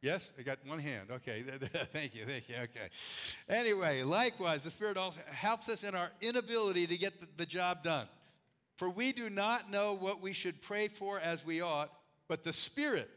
Yes? 0.02 0.32
I 0.40 0.44
got 0.44 0.60
one 0.66 0.80
hand. 0.80 1.10
Okay. 1.12 1.44
thank 1.94 2.16
you. 2.16 2.26
Thank 2.26 2.48
you. 2.48 2.56
Okay. 2.56 2.90
Anyway, 3.50 4.04
likewise, 4.04 4.64
the 4.64 4.72
Spirit 4.72 4.96
also 4.98 5.20
helps 5.30 5.68
us 5.68 5.84
in 5.84 5.94
our 5.94 6.10
inability 6.22 6.88
to 6.88 6.98
get 6.98 7.20
the, 7.20 7.28
the 7.38 7.46
job 7.46 7.84
done. 7.84 8.08
For 8.78 8.90
we 8.90 9.12
do 9.12 9.30
not 9.30 9.70
know 9.70 9.94
what 9.94 10.22
we 10.22 10.32
should 10.32 10.62
pray 10.62 10.88
for 10.88 11.20
as 11.20 11.46
we 11.46 11.60
ought, 11.60 11.92
but 12.30 12.46
the 12.46 12.54
Spirit 12.54 13.10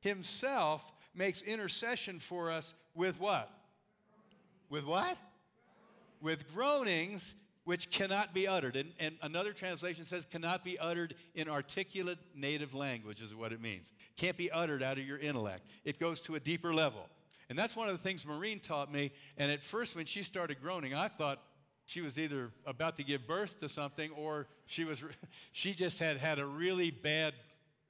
Himself 0.00 0.84
makes 1.14 1.40
intercession 1.40 2.18
for 2.20 2.50
us 2.50 2.74
with 2.94 3.18
what? 3.18 3.50
With 4.68 4.84
what? 4.84 5.16
With 6.20 6.52
groanings 6.52 7.34
which 7.66 7.90
cannot 7.90 8.32
be 8.32 8.46
uttered. 8.46 8.76
And, 8.76 8.92
and, 9.00 9.16
another 9.22 9.52
translation 9.52 10.04
says 10.04 10.24
cannot 10.24 10.64
be 10.64 10.78
uttered 10.78 11.16
in 11.34 11.48
articulate 11.48 12.18
native 12.32 12.74
language, 12.74 13.20
is 13.20 13.34
what 13.34 13.52
it 13.52 13.60
means. 13.60 13.88
Can't 14.16 14.36
be 14.36 14.52
uttered 14.52 14.84
out 14.84 14.98
of 14.98 15.04
your 15.04 15.18
intellect. 15.18 15.66
It 15.84 15.98
goes 15.98 16.20
to 16.22 16.36
a 16.36 16.40
deeper 16.40 16.72
level. 16.72 17.08
And 17.50 17.58
that's 17.58 17.74
one 17.74 17.88
of 17.88 17.96
the 17.96 18.02
things 18.02 18.24
Maureen 18.24 18.60
taught 18.60 18.92
me. 18.92 19.10
And 19.36 19.50
at 19.50 19.64
first, 19.64 19.96
when 19.96 20.06
she 20.06 20.22
started 20.22 20.62
groaning, 20.62 20.94
I 20.94 21.08
thought 21.08 21.42
she 21.86 22.00
was 22.00 22.20
either 22.20 22.52
about 22.64 22.96
to 22.98 23.02
give 23.02 23.26
birth 23.26 23.58
to 23.58 23.68
something 23.68 24.12
or 24.12 24.46
she, 24.66 24.84
was, 24.84 25.02
she 25.52 25.74
just 25.74 25.98
had 25.98 26.18
had 26.18 26.38
a 26.38 26.46
really 26.46 26.92
bad 26.92 27.34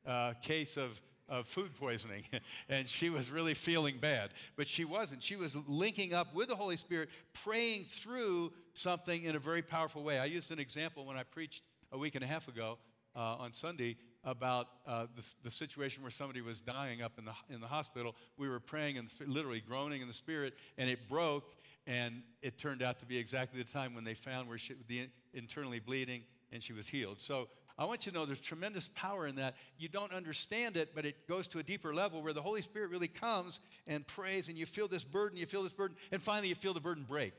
uh, 0.06 0.32
case 0.40 0.78
of 0.78 0.98
of 1.28 1.46
food 1.46 1.74
poisoning, 1.74 2.24
and 2.68 2.88
she 2.88 3.10
was 3.10 3.30
really 3.30 3.54
feeling 3.54 3.98
bad. 3.98 4.30
But 4.56 4.68
she 4.68 4.84
wasn't. 4.84 5.22
She 5.22 5.36
was 5.36 5.56
linking 5.66 6.14
up 6.14 6.34
with 6.34 6.48
the 6.48 6.56
Holy 6.56 6.76
Spirit, 6.76 7.08
praying 7.44 7.86
through 7.90 8.52
something 8.74 9.24
in 9.24 9.36
a 9.36 9.38
very 9.38 9.62
powerful 9.62 10.02
way. 10.02 10.18
I 10.18 10.26
used 10.26 10.50
an 10.50 10.58
example 10.58 11.04
when 11.06 11.16
I 11.16 11.22
preached 11.22 11.62
a 11.92 11.98
week 11.98 12.14
and 12.14 12.24
a 12.24 12.26
half 12.26 12.48
ago 12.48 12.78
uh, 13.14 13.36
on 13.38 13.52
Sunday 13.52 13.96
about 14.24 14.68
uh, 14.86 15.06
the, 15.14 15.24
the, 15.44 15.50
situation 15.50 16.02
where 16.02 16.10
somebody 16.10 16.40
was 16.40 16.60
dying 16.60 17.00
up 17.00 17.12
in 17.16 17.24
the, 17.24 17.32
in 17.48 17.60
the 17.60 17.66
hospital. 17.66 18.16
We 18.36 18.48
were 18.48 18.58
praying 18.58 18.98
and 18.98 19.08
literally 19.24 19.60
groaning 19.60 20.02
in 20.02 20.08
the 20.08 20.14
Spirit, 20.14 20.54
and 20.76 20.90
it 20.90 21.08
broke, 21.08 21.54
and 21.86 22.22
it 22.42 22.58
turned 22.58 22.82
out 22.82 22.98
to 22.98 23.06
be 23.06 23.16
exactly 23.16 23.62
the 23.62 23.70
time 23.70 23.94
when 23.94 24.02
they 24.02 24.14
found 24.14 24.48
where 24.48 24.58
she 24.58 24.74
the 24.88 25.08
internally 25.32 25.78
bleeding 25.78 26.22
and 26.52 26.62
she 26.62 26.72
was 26.72 26.88
healed. 26.88 27.20
So 27.20 27.48
I 27.78 27.84
want 27.84 28.06
you 28.06 28.12
to 28.12 28.18
know 28.18 28.24
there's 28.24 28.40
tremendous 28.40 28.88
power 28.94 29.26
in 29.26 29.36
that. 29.36 29.54
You 29.78 29.88
don't 29.88 30.12
understand 30.12 30.76
it, 30.76 30.94
but 30.94 31.04
it 31.04 31.28
goes 31.28 31.46
to 31.48 31.58
a 31.58 31.62
deeper 31.62 31.94
level 31.94 32.22
where 32.22 32.32
the 32.32 32.40
Holy 32.40 32.62
Spirit 32.62 32.90
really 32.90 33.08
comes 33.08 33.60
and 33.86 34.06
prays, 34.06 34.48
and 34.48 34.56
you 34.56 34.64
feel 34.64 34.88
this 34.88 35.04
burden, 35.04 35.36
you 35.38 35.46
feel 35.46 35.62
this 35.62 35.72
burden, 35.72 35.96
and 36.10 36.22
finally 36.22 36.48
you 36.48 36.54
feel 36.54 36.72
the 36.72 36.80
burden 36.80 37.04
break. 37.06 37.34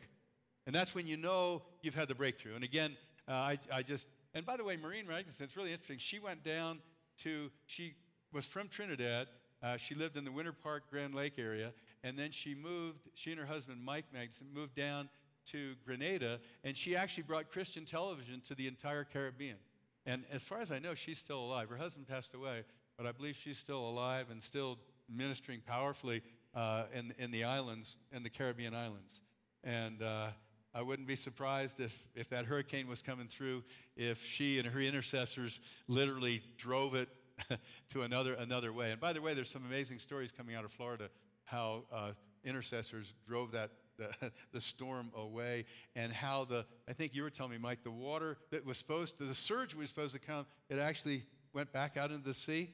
And 0.67 0.76
that's 0.76 0.93
when 0.93 1.08
you 1.08 1.17
know 1.17 1.63
you've 1.82 1.95
had 1.95 2.08
the 2.08 2.15
breakthrough. 2.15 2.56
And 2.56 2.63
again, 2.63 2.97
uh, 3.28 3.32
I, 3.32 3.60
I 3.73 3.82
just, 3.82 4.08
and 4.34 4.45
by 4.45 4.58
the 4.58 4.63
way, 4.63 4.78
Maureen 4.78 5.08
Ragsdon, 5.08 5.45
it's 5.45 5.58
really 5.58 5.71
interesting. 5.71 5.97
She 5.97 6.19
went 6.19 6.43
down 6.43 6.80
to, 7.23 7.50
she 7.65 7.95
was 8.32 8.45
from 8.45 8.67
Trinidad. 8.67 9.28
Uh, 9.63 9.78
she 9.78 9.95
lived 9.95 10.17
in 10.17 10.23
the 10.23 10.32
Winter 10.32 10.54
Park 10.54 10.84
Grand 10.91 11.15
Lake 11.15 11.39
area, 11.39 11.73
and 12.04 12.19
then 12.19 12.30
she 12.30 12.54
moved, 12.54 13.10
she 13.15 13.32
and 13.32 13.39
her 13.39 13.45
husband, 13.47 13.82
Mike 13.84 14.06
Magson, 14.13 14.47
moved 14.54 14.76
down 14.76 15.10
to 15.52 15.73
Grenada, 15.84 16.39
and 16.63 16.78
she 16.78 16.95
actually 16.95 17.23
brought 17.23 17.50
Christian 17.50 17.86
television 17.86 18.41
to 18.47 18.54
the 18.54 18.67
entire 18.67 19.04
Caribbean. 19.04 19.58
And 20.08 20.24
as 20.32 20.41
far 20.41 20.62
as 20.62 20.72
I 20.72 20.80
know, 20.80 20.96
she's 20.96 21.20
still 21.20 21.39
alive. 21.39 21.70
Her 21.70 21.76
husband 21.76 22.08
passed 22.08 22.34
away, 22.34 22.63
but 22.98 23.06
I 23.06 23.12
believe 23.12 23.36
she's 23.36 23.58
still 23.58 23.88
alive 23.89 24.28
and 24.32 24.41
still 24.41 24.80
ministering 25.13 25.62
powerfully 25.67 26.24
uh, 26.56 26.84
in, 26.93 27.13
in 27.20 27.30
the 27.30 27.43
islands, 27.43 27.98
in 28.13 28.24
the 28.24 28.30
Caribbean 28.30 28.74
islands. 28.74 29.22
And 29.65 30.02
uh, 30.02 30.30
I 30.74 30.82
wouldn't 30.82 31.10
be 31.10 31.17
surprised 31.17 31.82
if, 31.82 31.98
if 32.15 32.30
that 32.30 32.46
hurricane 32.46 32.88
was 32.88 33.02
coming 33.02 33.28
through, 33.28 33.65
if 33.98 34.24
she 34.24 34.60
and 34.60 34.67
her 34.67 34.80
intercessors 34.80 35.60
literally 35.89 36.41
drove 36.58 36.96
it 36.96 37.10
to 37.89 38.04
another, 38.04 38.34
another 38.34 38.72
way. 38.72 38.91
And 38.91 39.02
by 39.02 39.12
the 39.12 39.22
way, 39.22 39.34
there's 39.34 39.52
some 39.52 39.65
amazing 39.65 40.00
stories 40.00 40.32
coming 40.32 40.56
out 40.56 40.63
of 40.63 40.72
Florida 40.72 41.10
how 41.43 41.84
uh, 41.93 42.12
intercessors 42.46 43.13
drove 43.28 43.52
that 43.52 43.72
the, 43.97 44.31
the 44.53 44.62
storm 44.62 45.12
away 45.15 45.65
and 45.95 46.12
how 46.12 46.45
the, 46.45 46.65
I 46.88 46.93
think 46.93 47.13
you 47.13 47.23
were 47.23 47.29
telling 47.29 47.51
me, 47.51 47.57
Mike, 47.57 47.83
the 47.83 47.91
water 47.91 48.38
that 48.51 48.65
was 48.65 48.77
supposed 48.77 49.17
to, 49.17 49.25
the 49.25 49.36
surge 49.36 49.75
was 49.75 49.89
supposed 49.89 50.13
to 50.13 50.19
come, 50.19 50.45
it 50.69 50.79
actually 50.79 51.23
went 51.53 51.71
back 51.71 51.97
out 51.97 52.12
into 52.12 52.25
the 52.25 52.33
sea. 52.33 52.71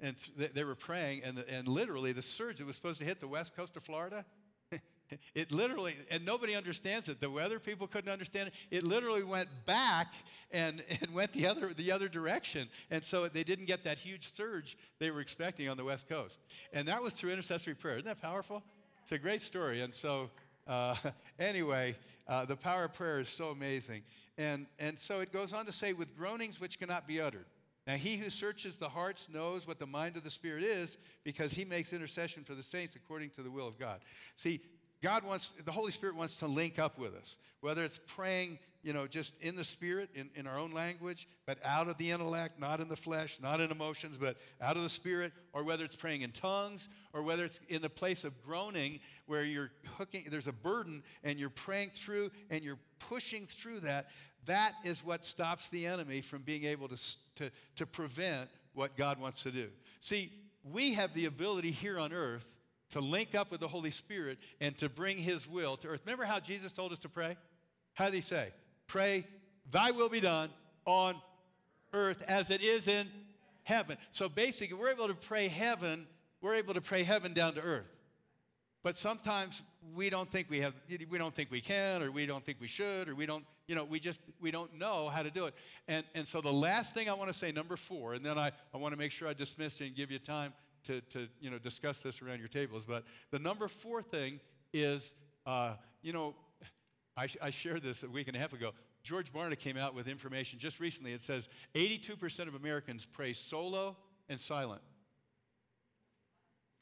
And 0.00 0.16
they 0.36 0.64
were 0.64 0.74
praying, 0.74 1.22
and, 1.22 1.38
and 1.48 1.68
literally 1.68 2.12
the 2.12 2.20
surge 2.20 2.58
that 2.58 2.66
was 2.66 2.74
supposed 2.76 2.98
to 2.98 3.06
hit 3.06 3.20
the 3.20 3.28
west 3.28 3.56
coast 3.56 3.76
of 3.76 3.84
Florida, 3.84 4.24
it 5.34 5.52
literally, 5.52 5.96
and 6.10 6.24
nobody 6.24 6.54
understands 6.54 7.08
it. 7.08 7.20
The 7.20 7.30
weather 7.30 7.58
people 7.58 7.86
couldn't 7.86 8.10
understand 8.10 8.48
it. 8.48 8.54
It 8.76 8.82
literally 8.82 9.22
went 9.22 9.48
back 9.66 10.12
and, 10.50 10.82
and 11.00 11.14
went 11.14 11.32
the 11.32 11.46
other, 11.46 11.72
the 11.74 11.92
other 11.92 12.08
direction. 12.08 12.68
And 12.90 13.04
so 13.04 13.28
they 13.28 13.44
didn't 13.44 13.66
get 13.66 13.84
that 13.84 13.98
huge 13.98 14.34
surge 14.34 14.76
they 14.98 15.10
were 15.10 15.20
expecting 15.20 15.68
on 15.68 15.76
the 15.76 15.84
West 15.84 16.08
Coast. 16.08 16.40
And 16.72 16.88
that 16.88 17.02
was 17.02 17.12
through 17.12 17.32
intercessory 17.32 17.74
prayer. 17.74 17.96
Isn't 17.96 18.06
that 18.06 18.20
powerful? 18.20 18.62
It's 19.04 19.12
a 19.12 19.18
great 19.18 19.42
story. 19.42 19.82
And 19.82 19.94
so, 19.94 20.30
uh, 20.66 20.94
anyway, 21.38 21.94
uh, 22.26 22.46
the 22.46 22.56
power 22.56 22.84
of 22.84 22.94
prayer 22.94 23.20
is 23.20 23.28
so 23.28 23.50
amazing. 23.50 24.00
And, 24.38 24.64
and 24.78 24.98
so 24.98 25.20
it 25.20 25.30
goes 25.30 25.52
on 25.52 25.66
to 25.66 25.72
say, 25.72 25.92
with 25.92 26.16
groanings 26.16 26.58
which 26.58 26.78
cannot 26.78 27.06
be 27.06 27.20
uttered. 27.20 27.44
Now, 27.86 27.96
he 27.96 28.16
who 28.16 28.30
searches 28.30 28.78
the 28.78 28.88
hearts 28.88 29.28
knows 29.30 29.66
what 29.66 29.78
the 29.78 29.86
mind 29.86 30.16
of 30.16 30.24
the 30.24 30.30
Spirit 30.30 30.62
is 30.62 30.96
because 31.22 31.52
he 31.52 31.66
makes 31.66 31.92
intercession 31.92 32.44
for 32.44 32.54
the 32.54 32.62
saints 32.62 32.96
according 32.96 33.28
to 33.32 33.42
the 33.42 33.50
will 33.50 33.68
of 33.68 33.78
God. 33.78 34.00
See, 34.36 34.62
God 35.02 35.22
wants, 35.22 35.50
the 35.66 35.72
Holy 35.72 35.92
Spirit 35.92 36.16
wants 36.16 36.38
to 36.38 36.46
link 36.46 36.78
up 36.78 36.98
with 36.98 37.14
us, 37.14 37.36
whether 37.60 37.84
it's 37.84 38.00
praying, 38.06 38.58
you 38.84 38.92
know, 38.92 39.06
just 39.06 39.32
in 39.40 39.56
the 39.56 39.64
Spirit, 39.64 40.10
in, 40.14 40.28
in 40.34 40.46
our 40.46 40.58
own 40.58 40.72
language, 40.72 41.26
but 41.46 41.58
out 41.64 41.88
of 41.88 41.96
the 41.96 42.10
intellect, 42.10 42.60
not 42.60 42.80
in 42.80 42.88
the 42.88 42.96
flesh, 42.96 43.38
not 43.42 43.60
in 43.60 43.70
emotions, 43.70 44.18
but 44.18 44.36
out 44.60 44.76
of 44.76 44.82
the 44.82 44.88
Spirit, 44.88 45.32
or 45.52 45.64
whether 45.64 45.84
it's 45.84 45.96
praying 45.96 46.20
in 46.20 46.30
tongues, 46.30 46.86
or 47.14 47.22
whether 47.22 47.46
it's 47.46 47.58
in 47.68 47.80
the 47.80 47.88
place 47.88 48.24
of 48.24 48.40
groaning 48.44 49.00
where 49.26 49.42
you're 49.42 49.70
hooking, 49.96 50.26
there's 50.30 50.48
a 50.48 50.52
burden 50.52 51.02
and 51.22 51.38
you're 51.38 51.48
praying 51.48 51.90
through 51.94 52.30
and 52.50 52.62
you're 52.62 52.78
pushing 52.98 53.46
through 53.46 53.80
that. 53.80 54.10
That 54.44 54.74
is 54.84 55.02
what 55.02 55.24
stops 55.24 55.68
the 55.68 55.86
enemy 55.86 56.20
from 56.20 56.42
being 56.42 56.64
able 56.64 56.88
to, 56.88 57.16
to, 57.36 57.50
to 57.76 57.86
prevent 57.86 58.50
what 58.74 58.96
God 58.96 59.18
wants 59.18 59.44
to 59.44 59.50
do. 59.50 59.68
See, 60.00 60.30
we 60.62 60.94
have 60.94 61.14
the 61.14 61.24
ability 61.24 61.70
here 61.70 61.98
on 61.98 62.12
earth 62.12 62.46
to 62.90 63.00
link 63.00 63.34
up 63.34 63.50
with 63.50 63.60
the 63.60 63.68
Holy 63.68 63.90
Spirit 63.90 64.38
and 64.60 64.76
to 64.78 64.88
bring 64.90 65.16
His 65.16 65.48
will 65.48 65.76
to 65.78 65.88
earth. 65.88 66.02
Remember 66.04 66.24
how 66.24 66.38
Jesus 66.38 66.72
told 66.72 66.92
us 66.92 66.98
to 67.00 67.08
pray? 67.08 67.36
How 67.94 68.06
did 68.06 68.14
He 68.14 68.20
say? 68.20 68.50
Pray, 68.86 69.26
Thy 69.70 69.90
will 69.90 70.08
be 70.08 70.20
done 70.20 70.50
on 70.84 71.16
earth 71.92 72.22
as 72.28 72.50
it 72.50 72.60
is 72.60 72.88
in 72.88 73.08
heaven. 73.62 73.96
So 74.10 74.28
basically, 74.28 74.76
we're 74.76 74.90
able 74.90 75.08
to 75.08 75.14
pray 75.14 75.48
heaven, 75.48 76.06
we're 76.40 76.54
able 76.54 76.74
to 76.74 76.80
pray 76.80 77.02
heaven 77.02 77.32
down 77.32 77.54
to 77.54 77.60
earth. 77.60 77.86
But 78.82 78.98
sometimes 78.98 79.62
we 79.94 80.10
don't 80.10 80.30
think 80.30 80.50
we 80.50 80.60
have, 80.60 80.74
we 81.10 81.16
don't 81.16 81.34
think 81.34 81.50
we 81.50 81.62
can, 81.62 82.02
or 82.02 82.10
we 82.10 82.26
don't 82.26 82.44
think 82.44 82.60
we 82.60 82.68
should, 82.68 83.08
or 83.08 83.14
we 83.14 83.24
don't, 83.24 83.44
you 83.66 83.74
know, 83.74 83.84
we 83.84 83.98
just, 83.98 84.20
we 84.42 84.50
don't 84.50 84.78
know 84.78 85.08
how 85.08 85.22
to 85.22 85.30
do 85.30 85.46
it. 85.46 85.54
And, 85.88 86.04
and 86.14 86.28
so 86.28 86.42
the 86.42 86.52
last 86.52 86.92
thing 86.92 87.08
I 87.08 87.14
want 87.14 87.32
to 87.32 87.38
say, 87.38 87.50
number 87.50 87.76
four, 87.76 88.12
and 88.12 88.24
then 88.24 88.36
I, 88.36 88.52
I 88.74 88.76
want 88.76 88.92
to 88.92 88.98
make 88.98 89.10
sure 89.10 89.26
I 89.26 89.32
dismiss 89.32 89.80
it 89.80 89.86
and 89.86 89.96
give 89.96 90.10
you 90.10 90.18
time 90.18 90.52
to, 90.84 91.00
to 91.00 91.28
you 91.40 91.50
know, 91.50 91.58
discuss 91.58 91.98
this 92.00 92.20
around 92.20 92.40
your 92.40 92.48
tables. 92.48 92.84
But 92.84 93.04
the 93.30 93.38
number 93.38 93.68
four 93.68 94.02
thing 94.02 94.38
is, 94.74 95.14
uh, 95.46 95.74
you 96.02 96.12
know, 96.12 96.34
I, 97.16 97.28
I 97.40 97.50
shared 97.50 97.82
this 97.82 98.02
a 98.02 98.08
week 98.08 98.28
and 98.28 98.36
a 98.36 98.40
half 98.40 98.52
ago. 98.52 98.72
George 99.02 99.32
Barna 99.32 99.58
came 99.58 99.76
out 99.76 99.94
with 99.94 100.08
information 100.08 100.58
just 100.58 100.80
recently. 100.80 101.12
It 101.12 101.22
says 101.22 101.48
82% 101.74 102.48
of 102.48 102.54
Americans 102.54 103.06
pray 103.06 103.32
solo 103.32 103.96
and 104.28 104.40
silent. 104.40 104.82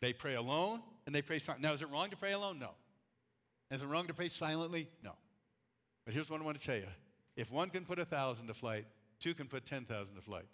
They 0.01 0.13
pray 0.13 0.35
alone 0.35 0.81
and 1.07 1.15
they 1.15 1.23
pray 1.23 1.39
silent. 1.39 1.63
Now, 1.63 1.73
is 1.73 1.83
it 1.83 1.91
wrong 1.91 2.11
to 2.11 2.17
pray 2.17 2.33
alone? 2.33 2.59
No. 2.59 2.71
Is 3.71 3.83
it 3.83 3.87
wrong 3.87 4.07
to 4.07 4.15
pray 4.15 4.29
silently? 4.29 4.89
No. 5.03 5.13
But 6.05 6.15
here's 6.15 6.31
what 6.31 6.41
I 6.41 6.45
want 6.45 6.59
to 6.59 6.65
tell 6.65 6.77
you. 6.77 6.87
If 7.37 7.51
one 7.51 7.71
can 7.71 7.85
put 7.85 7.99
a 7.99 8.05
thousand 8.05 8.47
to 8.49 8.55
flight, 8.55 8.87
two 9.21 9.35
can 9.35 9.47
put 9.47 9.65
10,000 9.65 10.15
to 10.15 10.21
flight. 10.21 10.47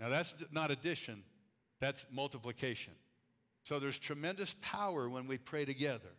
Now, 0.00 0.08
that's 0.08 0.34
not 0.52 0.70
addition, 0.70 1.22
that's 1.80 2.04
multiplication. 2.10 2.92
So 3.64 3.78
there's 3.78 3.98
tremendous 3.98 4.54
power 4.60 5.08
when 5.08 5.26
we 5.26 5.38
pray 5.38 5.64
together. 5.64 6.10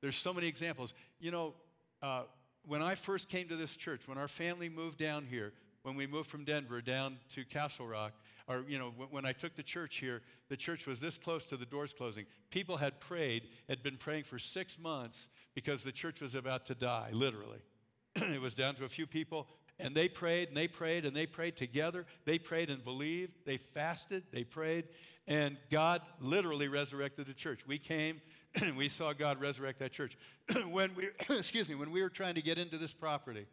There's 0.00 0.16
so 0.16 0.32
many 0.32 0.46
examples. 0.46 0.94
You 1.18 1.32
know, 1.32 1.54
uh, 2.02 2.22
when 2.66 2.82
I 2.82 2.94
first 2.94 3.28
came 3.28 3.48
to 3.48 3.56
this 3.56 3.76
church, 3.76 4.06
when 4.06 4.18
our 4.18 4.28
family 4.28 4.68
moved 4.68 4.98
down 4.98 5.26
here, 5.26 5.52
when 5.82 5.96
we 5.96 6.06
moved 6.06 6.28
from 6.28 6.44
Denver 6.44 6.80
down 6.80 7.18
to 7.34 7.44
Castle 7.44 7.86
Rock, 7.86 8.12
or, 8.46 8.64
you 8.66 8.78
know, 8.78 8.92
when 9.10 9.26
I 9.26 9.32
took 9.32 9.54
the 9.54 9.62
church 9.62 9.96
here, 9.96 10.22
the 10.48 10.56
church 10.56 10.86
was 10.86 11.00
this 11.00 11.18
close 11.18 11.44
to 11.44 11.56
the 11.56 11.66
doors 11.66 11.94
closing. 11.94 12.24
People 12.50 12.78
had 12.78 12.98
prayed, 12.98 13.44
had 13.68 13.82
been 13.82 13.96
praying 13.96 14.24
for 14.24 14.38
six 14.38 14.78
months 14.78 15.28
because 15.54 15.82
the 15.82 15.92
church 15.92 16.20
was 16.20 16.34
about 16.34 16.66
to 16.66 16.74
die, 16.74 17.10
literally. 17.12 17.60
it 18.16 18.40
was 18.40 18.54
down 18.54 18.74
to 18.76 18.84
a 18.84 18.88
few 18.88 19.06
people. 19.06 19.46
And 19.80 19.94
they 19.94 20.08
prayed 20.08 20.48
and 20.48 20.56
they 20.56 20.68
prayed 20.68 21.04
and 21.04 21.14
they 21.14 21.26
prayed 21.26 21.56
together. 21.56 22.04
They 22.24 22.38
prayed 22.38 22.70
and 22.70 22.82
believed. 22.82 23.32
They 23.46 23.58
fasted. 23.58 24.24
They 24.32 24.44
prayed. 24.44 24.84
And 25.26 25.56
God 25.70 26.02
literally 26.20 26.68
resurrected 26.68 27.26
the 27.26 27.34
church. 27.34 27.60
We 27.66 27.78
came 27.78 28.20
and 28.54 28.76
we 28.76 28.88
saw 28.88 29.12
God 29.12 29.40
resurrect 29.40 29.78
that 29.78 29.92
church. 29.92 30.16
when 30.70 30.94
we, 30.94 31.08
excuse 31.36 31.68
me, 31.68 31.74
when 31.74 31.90
we 31.90 32.02
were 32.02 32.08
trying 32.08 32.34
to 32.34 32.42
get 32.42 32.58
into 32.58 32.78
this 32.78 32.92
property, 32.92 33.46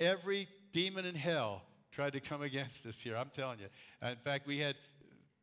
every 0.00 0.48
demon 0.72 1.04
in 1.04 1.14
hell 1.14 1.62
tried 1.92 2.14
to 2.14 2.20
come 2.20 2.42
against 2.42 2.84
us 2.86 2.98
here. 2.98 3.16
I'm 3.16 3.30
telling 3.30 3.60
you. 3.60 3.66
In 4.06 4.16
fact, 4.16 4.46
we 4.46 4.58
had 4.58 4.74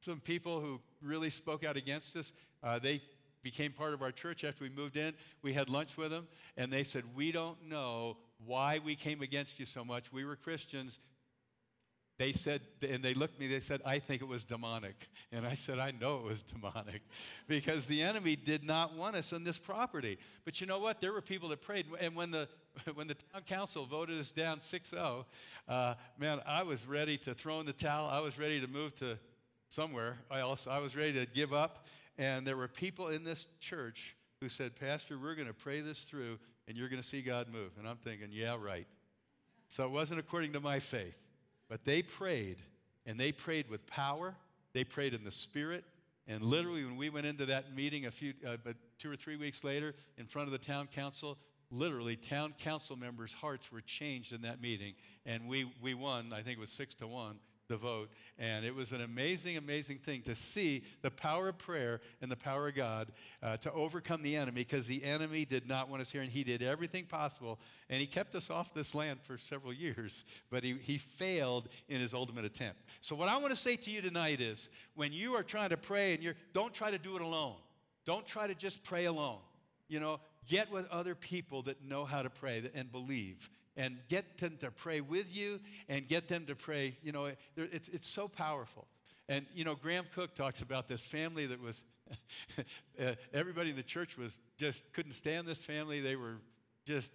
some 0.03 0.19
people 0.19 0.59
who 0.59 0.79
really 1.01 1.29
spoke 1.29 1.63
out 1.63 1.77
against 1.77 2.15
us. 2.15 2.33
Uh, 2.63 2.79
they 2.79 3.01
became 3.41 3.71
part 3.71 3.93
of 3.93 4.01
our 4.01 4.11
church 4.11 4.43
after 4.43 4.63
we 4.63 4.69
moved 4.69 4.97
in. 4.97 5.13
We 5.41 5.53
had 5.53 5.69
lunch 5.69 5.97
with 5.97 6.11
them, 6.11 6.27
and 6.57 6.71
they 6.71 6.83
said, 6.83 7.03
We 7.15 7.31
don't 7.31 7.69
know 7.69 8.17
why 8.45 8.79
we 8.83 8.95
came 8.95 9.21
against 9.21 9.59
you 9.59 9.65
so 9.65 9.83
much. 9.83 10.11
We 10.11 10.25
were 10.25 10.35
Christians. 10.35 10.97
they 12.17 12.31
said, 12.31 12.61
and 12.87 13.03
they 13.03 13.13
looked 13.13 13.35
at 13.35 13.39
me, 13.39 13.47
they 13.47 13.59
said, 13.59 13.81
I 13.85 13.99
think 13.99 14.21
it 14.21 14.27
was 14.27 14.43
demonic. 14.43 15.07
And 15.31 15.45
I 15.45 15.53
said, 15.53 15.79
I 15.79 15.91
know 15.91 16.17
it 16.17 16.23
was 16.23 16.43
demonic 16.53 17.01
because 17.47 17.85
the 17.85 18.01
enemy 18.01 18.35
did 18.35 18.63
not 18.63 18.95
want 18.95 19.15
us 19.15 19.31
on 19.31 19.43
this 19.43 19.57
property. 19.57 20.17
But 20.45 20.59
you 20.59 20.67
know 20.67 20.79
what? 20.79 21.01
There 21.01 21.13
were 21.13 21.21
people 21.21 21.49
that 21.49 21.61
prayed. 21.61 21.85
And 21.99 22.15
when 22.15 22.31
the, 22.31 22.47
when 22.93 23.07
the 23.07 23.15
town 23.15 23.43
council 23.45 23.85
voted 23.85 24.19
us 24.19 24.31
down 24.31 24.61
6 24.61 24.89
0, 24.89 25.25
uh, 25.67 25.93
man, 26.17 26.41
I 26.45 26.63
was 26.63 26.85
ready 26.85 27.17
to 27.19 27.33
throw 27.33 27.59
in 27.59 27.65
the 27.65 27.73
towel. 27.73 28.09
I 28.09 28.19
was 28.19 28.37
ready 28.37 28.59
to 28.61 28.67
move 28.67 28.95
to 28.97 29.17
somewhere 29.69 30.17
else. 30.31 30.67
I 30.67 30.79
was 30.79 30.95
ready 30.95 31.13
to 31.13 31.25
give 31.25 31.53
up. 31.53 31.85
And 32.17 32.45
there 32.45 32.57
were 32.57 32.67
people 32.67 33.07
in 33.07 33.23
this 33.23 33.47
church 33.61 34.15
who 34.41 34.49
said, 34.49 34.75
Pastor, 34.75 35.17
we're 35.17 35.35
going 35.35 35.47
to 35.47 35.53
pray 35.53 35.81
this 35.81 36.01
through 36.01 36.39
and 36.69 36.77
you're 36.77 36.87
going 36.87 37.01
to 37.01 37.07
see 37.07 37.21
God 37.21 37.47
move. 37.51 37.71
And 37.79 37.87
I'm 37.87 37.97
thinking, 37.97 38.29
yeah, 38.31 38.55
right. 38.57 38.87
So 39.67 39.83
it 39.83 39.91
wasn't 39.91 40.19
according 40.19 40.53
to 40.53 40.59
my 40.59 40.79
faith. 40.79 41.17
But 41.67 41.83
they 41.83 42.03
prayed, 42.03 42.57
and 43.05 43.19
they 43.19 43.31
prayed 43.31 43.69
with 43.69 43.85
power. 43.87 44.35
They 44.73 44.83
prayed 44.83 45.13
in 45.15 45.23
the 45.23 45.31
Spirit. 45.31 45.83
And 46.27 46.43
literally, 46.43 46.85
when 46.85 46.95
we 46.95 47.09
went 47.09 47.25
into 47.25 47.47
that 47.47 47.75
meeting 47.75 48.05
a 48.05 48.11
few, 48.11 48.33
uh, 48.47 48.57
but 48.63 48.75
two 48.99 49.11
or 49.11 49.15
three 49.15 49.35
weeks 49.35 49.63
later, 49.63 49.95
in 50.17 50.27
front 50.27 50.47
of 50.47 50.51
the 50.51 50.59
town 50.59 50.87
council, 50.93 51.37
literally, 51.71 52.15
town 52.15 52.53
council 52.59 52.95
members' 52.95 53.33
hearts 53.33 53.71
were 53.71 53.81
changed 53.81 54.31
in 54.31 54.43
that 54.43 54.61
meeting, 54.61 54.93
and 55.25 55.47
we 55.47 55.71
we 55.81 55.95
won. 55.95 56.31
I 56.33 56.43
think 56.43 56.57
it 56.57 56.61
was 56.61 56.71
six 56.71 56.93
to 56.95 57.07
one 57.07 57.39
the 57.69 57.77
vote. 57.77 58.09
And 58.37 58.65
it 58.65 58.75
was 58.75 58.91
an 58.91 59.01
amazing, 59.01 59.55
amazing 59.55 59.99
thing 59.99 60.23
to 60.23 60.35
see 60.35 60.83
the 61.01 61.11
power 61.11 61.49
of 61.49 61.57
prayer 61.57 62.01
and 62.21 62.29
the 62.29 62.35
power 62.35 62.67
of 62.67 62.75
God 62.75 63.11
uh, 63.41 63.57
to 63.57 63.71
overcome 63.71 64.23
the 64.23 64.35
enemy 64.35 64.63
because 64.63 64.87
the 64.87 65.03
enemy 65.03 65.45
did 65.45 65.67
not 65.67 65.87
want 65.87 66.01
us 66.01 66.11
here 66.11 66.21
and 66.21 66.31
he 66.31 66.43
did 66.43 66.61
everything 66.61 67.05
possible. 67.05 67.59
And 67.89 68.01
he 68.01 68.07
kept 68.07 68.35
us 68.35 68.49
off 68.49 68.73
this 68.73 68.93
land 68.93 69.19
for 69.21 69.37
several 69.37 69.71
years, 69.71 70.25
but 70.49 70.63
he, 70.63 70.73
he 70.81 70.97
failed 70.97 71.69
in 71.87 72.01
his 72.01 72.13
ultimate 72.13 72.43
attempt. 72.43 72.81
So, 73.01 73.15
what 73.15 73.29
I 73.29 73.37
want 73.37 73.51
to 73.51 73.55
say 73.55 73.75
to 73.77 73.91
you 73.91 74.01
tonight 74.01 74.41
is 74.41 74.69
when 74.95 75.13
you 75.13 75.35
are 75.35 75.43
trying 75.43 75.69
to 75.69 75.77
pray 75.77 76.13
and 76.13 76.23
you're, 76.23 76.35
don't 76.53 76.73
try 76.73 76.91
to 76.91 76.97
do 76.97 77.15
it 77.15 77.21
alone, 77.21 77.55
don't 78.05 78.25
try 78.25 78.47
to 78.47 78.55
just 78.55 78.83
pray 78.83 79.05
alone. 79.05 79.39
You 79.87 79.99
know, 79.99 80.19
get 80.47 80.71
with 80.71 80.87
other 80.89 81.15
people 81.15 81.63
that 81.63 81.83
know 81.83 82.05
how 82.05 82.21
to 82.21 82.29
pray 82.29 82.69
and 82.73 82.91
believe 82.91 83.49
and 83.79 83.97
get 84.09 84.37
them 84.39 84.57
to 84.59 84.69
pray 84.69 84.99
with 84.99 85.33
you 85.33 85.57
and 85.87 86.05
get 86.05 86.27
them 86.27 86.45
to 86.45 86.53
pray. 86.53 86.97
You 87.01 87.13
know, 87.13 87.31
it's, 87.55 87.87
it's 87.87 88.09
so 88.09 88.27
powerful. 88.27 88.87
And, 89.29 89.45
you 89.55 89.63
know, 89.63 89.73
Graham 89.73 90.03
Cooke 90.13 90.35
talks 90.35 90.61
about 90.61 90.89
this 90.89 91.01
family 91.01 91.45
that 91.45 91.61
was, 91.61 91.85
uh, 93.01 93.13
everybody 93.33 93.69
in 93.69 93.77
the 93.77 93.83
church 93.83 94.17
was 94.17 94.37
just 94.57 94.83
couldn't 94.91 95.13
stand 95.13 95.47
this 95.47 95.59
family. 95.59 96.01
They 96.01 96.17
were 96.17 96.41
just 96.85 97.13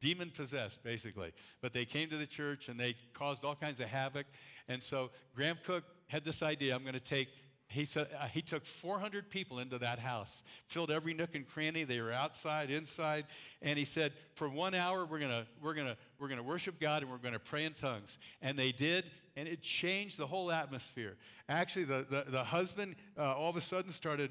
demon 0.00 0.32
possessed, 0.34 0.82
basically. 0.82 1.32
But 1.60 1.72
they 1.72 1.84
came 1.84 2.10
to 2.10 2.16
the 2.16 2.26
church 2.26 2.68
and 2.68 2.78
they 2.78 2.96
caused 3.12 3.44
all 3.44 3.54
kinds 3.54 3.78
of 3.78 3.86
havoc. 3.86 4.26
And 4.66 4.82
so 4.82 5.10
Graham 5.36 5.58
Cooke 5.64 5.84
had 6.08 6.24
this 6.24 6.42
idea 6.42 6.74
I'm 6.74 6.82
going 6.82 6.94
to 6.94 7.00
take 7.00 7.28
he 7.68 7.84
said 7.84 8.08
uh, 8.18 8.26
he 8.26 8.42
took 8.42 8.64
400 8.64 9.30
people 9.30 9.58
into 9.58 9.78
that 9.78 9.98
house, 9.98 10.44
filled 10.66 10.90
every 10.90 11.14
nook 11.14 11.34
and 11.34 11.46
cranny. 11.46 11.84
They 11.84 12.00
were 12.00 12.12
outside, 12.12 12.70
inside, 12.70 13.26
and 13.62 13.78
he 13.78 13.84
said, 13.84 14.12
"For 14.34 14.48
one 14.48 14.74
hour, 14.74 15.04
we're 15.04 15.18
gonna 15.18 15.46
we're 15.62 15.74
gonna 15.74 15.96
we're 16.18 16.28
gonna 16.28 16.42
worship 16.42 16.78
God 16.78 17.02
and 17.02 17.10
we're 17.10 17.18
gonna 17.18 17.38
pray 17.38 17.64
in 17.64 17.72
tongues." 17.72 18.18
And 18.42 18.58
they 18.58 18.72
did, 18.72 19.04
and 19.36 19.48
it 19.48 19.62
changed 19.62 20.18
the 20.18 20.26
whole 20.26 20.52
atmosphere. 20.52 21.16
Actually, 21.48 21.84
the 21.84 22.06
the, 22.08 22.24
the 22.30 22.44
husband 22.44 22.96
uh, 23.18 23.34
all 23.34 23.50
of 23.50 23.56
a 23.56 23.60
sudden 23.60 23.92
started 23.92 24.30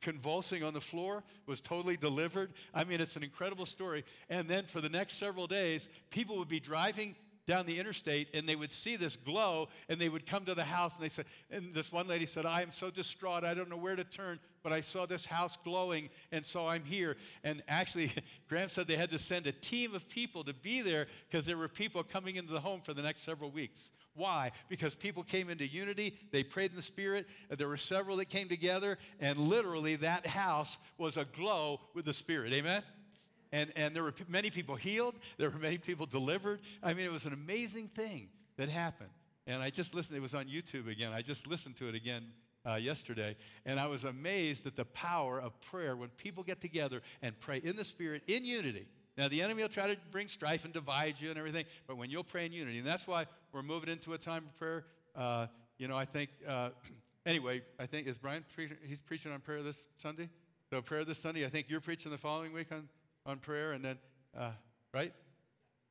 convulsing 0.00 0.62
on 0.62 0.74
the 0.74 0.80
floor, 0.80 1.24
was 1.46 1.60
totally 1.60 1.96
delivered. 1.96 2.52
I 2.74 2.84
mean, 2.84 3.00
it's 3.00 3.16
an 3.16 3.22
incredible 3.22 3.66
story. 3.66 4.04
And 4.28 4.48
then 4.48 4.66
for 4.66 4.80
the 4.80 4.88
next 4.88 5.14
several 5.14 5.46
days, 5.46 5.88
people 6.10 6.38
would 6.38 6.48
be 6.48 6.60
driving 6.60 7.16
down 7.46 7.66
the 7.66 7.78
interstate 7.78 8.28
and 8.34 8.48
they 8.48 8.56
would 8.56 8.72
see 8.72 8.96
this 8.96 9.16
glow 9.16 9.68
and 9.88 10.00
they 10.00 10.08
would 10.08 10.26
come 10.26 10.44
to 10.44 10.54
the 10.54 10.64
house 10.64 10.94
and 10.94 11.04
they 11.04 11.08
said, 11.08 11.26
and 11.50 11.74
this 11.74 11.92
one 11.92 12.08
lady 12.08 12.26
said, 12.26 12.46
I 12.46 12.62
am 12.62 12.70
so 12.70 12.90
distraught, 12.90 13.44
I 13.44 13.54
don't 13.54 13.68
know 13.68 13.76
where 13.76 13.96
to 13.96 14.04
turn, 14.04 14.38
but 14.62 14.72
I 14.72 14.80
saw 14.80 15.06
this 15.06 15.26
house 15.26 15.58
glowing 15.62 16.08
and 16.32 16.44
so 16.44 16.66
I'm 16.66 16.84
here. 16.84 17.16
And 17.42 17.62
actually, 17.68 18.12
Graham 18.48 18.68
said 18.68 18.86
they 18.86 18.96
had 18.96 19.10
to 19.10 19.18
send 19.18 19.46
a 19.46 19.52
team 19.52 19.94
of 19.94 20.08
people 20.08 20.44
to 20.44 20.54
be 20.54 20.80
there 20.80 21.06
because 21.30 21.46
there 21.46 21.58
were 21.58 21.68
people 21.68 22.02
coming 22.02 22.36
into 22.36 22.52
the 22.52 22.60
home 22.60 22.80
for 22.82 22.94
the 22.94 23.02
next 23.02 23.22
several 23.22 23.50
weeks. 23.50 23.90
Why? 24.16 24.52
Because 24.68 24.94
people 24.94 25.24
came 25.24 25.50
into 25.50 25.66
unity, 25.66 26.16
they 26.30 26.44
prayed 26.44 26.70
in 26.70 26.76
the 26.76 26.82
Spirit, 26.82 27.26
there 27.50 27.66
were 27.66 27.76
several 27.76 28.16
that 28.18 28.26
came 28.26 28.48
together, 28.48 28.96
and 29.18 29.36
literally 29.36 29.96
that 29.96 30.24
house 30.24 30.78
was 30.98 31.16
aglow 31.16 31.80
with 31.94 32.04
the 32.04 32.14
Spirit. 32.14 32.52
Amen? 32.52 32.82
And, 33.54 33.72
and 33.76 33.94
there 33.94 34.02
were 34.02 34.12
many 34.26 34.50
people 34.50 34.74
healed, 34.74 35.14
there 35.38 35.48
were 35.48 35.60
many 35.60 35.78
people 35.78 36.06
delivered. 36.06 36.58
I 36.82 36.92
mean, 36.92 37.06
it 37.06 37.12
was 37.12 37.24
an 37.24 37.32
amazing 37.32 37.86
thing 37.86 38.26
that 38.56 38.68
happened. 38.68 39.10
And 39.46 39.62
I 39.62 39.70
just 39.70 39.94
listened, 39.94 40.16
it 40.16 40.20
was 40.20 40.34
on 40.34 40.46
YouTube 40.46 40.90
again. 40.90 41.12
I 41.12 41.22
just 41.22 41.46
listened 41.46 41.76
to 41.76 41.88
it 41.88 41.94
again 41.94 42.24
uh, 42.68 42.74
yesterday, 42.74 43.36
and 43.64 43.78
I 43.78 43.86
was 43.86 44.02
amazed 44.02 44.66
at 44.66 44.74
the 44.74 44.86
power 44.86 45.40
of 45.40 45.60
prayer 45.60 45.94
when 45.94 46.08
people 46.16 46.42
get 46.42 46.60
together 46.60 47.00
and 47.22 47.38
pray 47.38 47.58
in 47.62 47.76
the 47.76 47.84
Spirit, 47.84 48.22
in 48.26 48.44
unity. 48.44 48.88
Now, 49.16 49.28
the 49.28 49.40
enemy 49.40 49.62
will 49.62 49.68
try 49.68 49.86
to 49.86 49.96
bring 50.10 50.26
strife 50.26 50.64
and 50.64 50.74
divide 50.74 51.20
you 51.20 51.30
and 51.30 51.38
everything, 51.38 51.66
but 51.86 51.96
when 51.96 52.10
you'll 52.10 52.24
pray 52.24 52.46
in 52.46 52.52
unity, 52.52 52.78
and 52.78 52.86
that's 52.86 53.06
why 53.06 53.26
we're 53.52 53.62
moving 53.62 53.88
into 53.88 54.14
a 54.14 54.18
time 54.18 54.46
of 54.48 54.58
prayer. 54.58 54.84
Uh, 55.14 55.46
you 55.78 55.86
know, 55.86 55.96
I 55.96 56.06
think, 56.06 56.30
uh, 56.48 56.70
anyway, 57.26 57.62
I 57.78 57.86
think, 57.86 58.08
is 58.08 58.18
Brian, 58.18 58.44
pre- 58.52 58.72
he's 58.84 58.98
preaching 58.98 59.30
on 59.30 59.38
prayer 59.38 59.62
this 59.62 59.86
Sunday? 59.94 60.28
So, 60.70 60.82
prayer 60.82 61.04
this 61.04 61.18
Sunday. 61.18 61.46
I 61.46 61.50
think 61.50 61.66
you're 61.68 61.80
preaching 61.80 62.10
the 62.10 62.18
following 62.18 62.52
week 62.52 62.72
on 62.72 62.88
on 63.26 63.38
prayer, 63.38 63.72
and 63.72 63.84
then, 63.84 63.98
uh, 64.36 64.50
right? 64.92 65.12